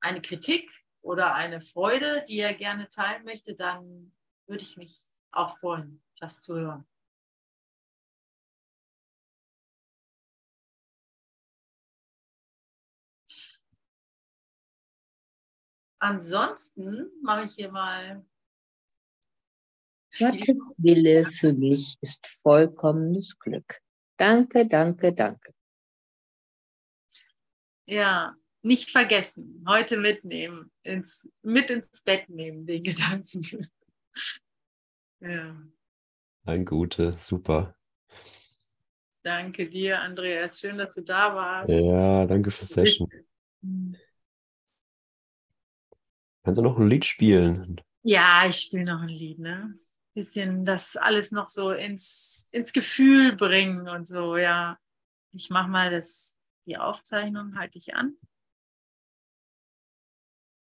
eine 0.00 0.20
Kritik 0.20 0.68
oder 1.00 1.34
eine 1.36 1.60
Freude, 1.60 2.24
die 2.26 2.40
er 2.40 2.54
gerne 2.54 2.88
teilen 2.88 3.24
möchte, 3.24 3.54
dann 3.54 4.12
würde 4.48 4.64
ich 4.64 4.76
mich 4.76 5.04
auch 5.30 5.56
freuen, 5.58 6.02
das 6.18 6.42
zu 6.42 6.56
hören. 6.56 6.88
Ansonsten 15.98 17.10
mache 17.22 17.46
ich 17.46 17.52
hier 17.52 17.70
mal. 17.70 18.24
Gottes 20.18 20.58
Wille 20.78 21.26
für 21.26 21.52
mich 21.52 21.96
ist 22.00 22.26
vollkommenes 22.42 23.38
Glück. 23.38 23.80
Danke, 24.16 24.66
danke, 24.66 25.12
danke. 25.12 25.52
Ja, 27.86 28.34
nicht 28.62 28.90
vergessen, 28.90 29.64
heute 29.68 29.96
mitnehmen, 29.96 30.72
ins, 30.82 31.30
mit 31.42 31.70
ins 31.70 32.02
Bett 32.02 32.28
nehmen, 32.28 32.66
den 32.66 32.82
Gedanken. 32.82 33.70
ja. 35.20 35.62
Ein 36.44 36.64
Gute, 36.64 37.16
super. 37.18 37.76
Danke 39.22 39.68
dir, 39.68 40.00
Andreas. 40.00 40.60
Schön, 40.60 40.78
dass 40.78 40.94
du 40.94 41.02
da 41.02 41.34
warst. 41.34 41.72
Ja, 41.72 42.26
danke 42.26 42.50
für 42.52 42.64
Session. 42.64 43.08
Kannst 46.46 46.58
du 46.58 46.62
noch 46.62 46.78
ein 46.78 46.86
Lied 46.86 47.04
spielen? 47.04 47.80
Ja, 48.04 48.46
ich 48.48 48.54
spiele 48.54 48.84
noch 48.84 49.02
ein 49.02 49.08
Lied, 49.08 49.40
ne? 49.40 49.74
Bisschen 50.14 50.64
das 50.64 50.96
alles 50.96 51.32
noch 51.32 51.48
so 51.48 51.72
ins, 51.72 52.46
ins 52.52 52.72
Gefühl 52.72 53.34
bringen 53.34 53.88
und 53.88 54.06
so, 54.06 54.36
ja. 54.36 54.78
Ich 55.32 55.50
mache 55.50 55.68
mal 55.68 55.90
das, 55.90 56.38
die 56.64 56.78
Aufzeichnung, 56.78 57.58
halte 57.58 57.78
ich 57.78 57.96
an. 57.96 58.16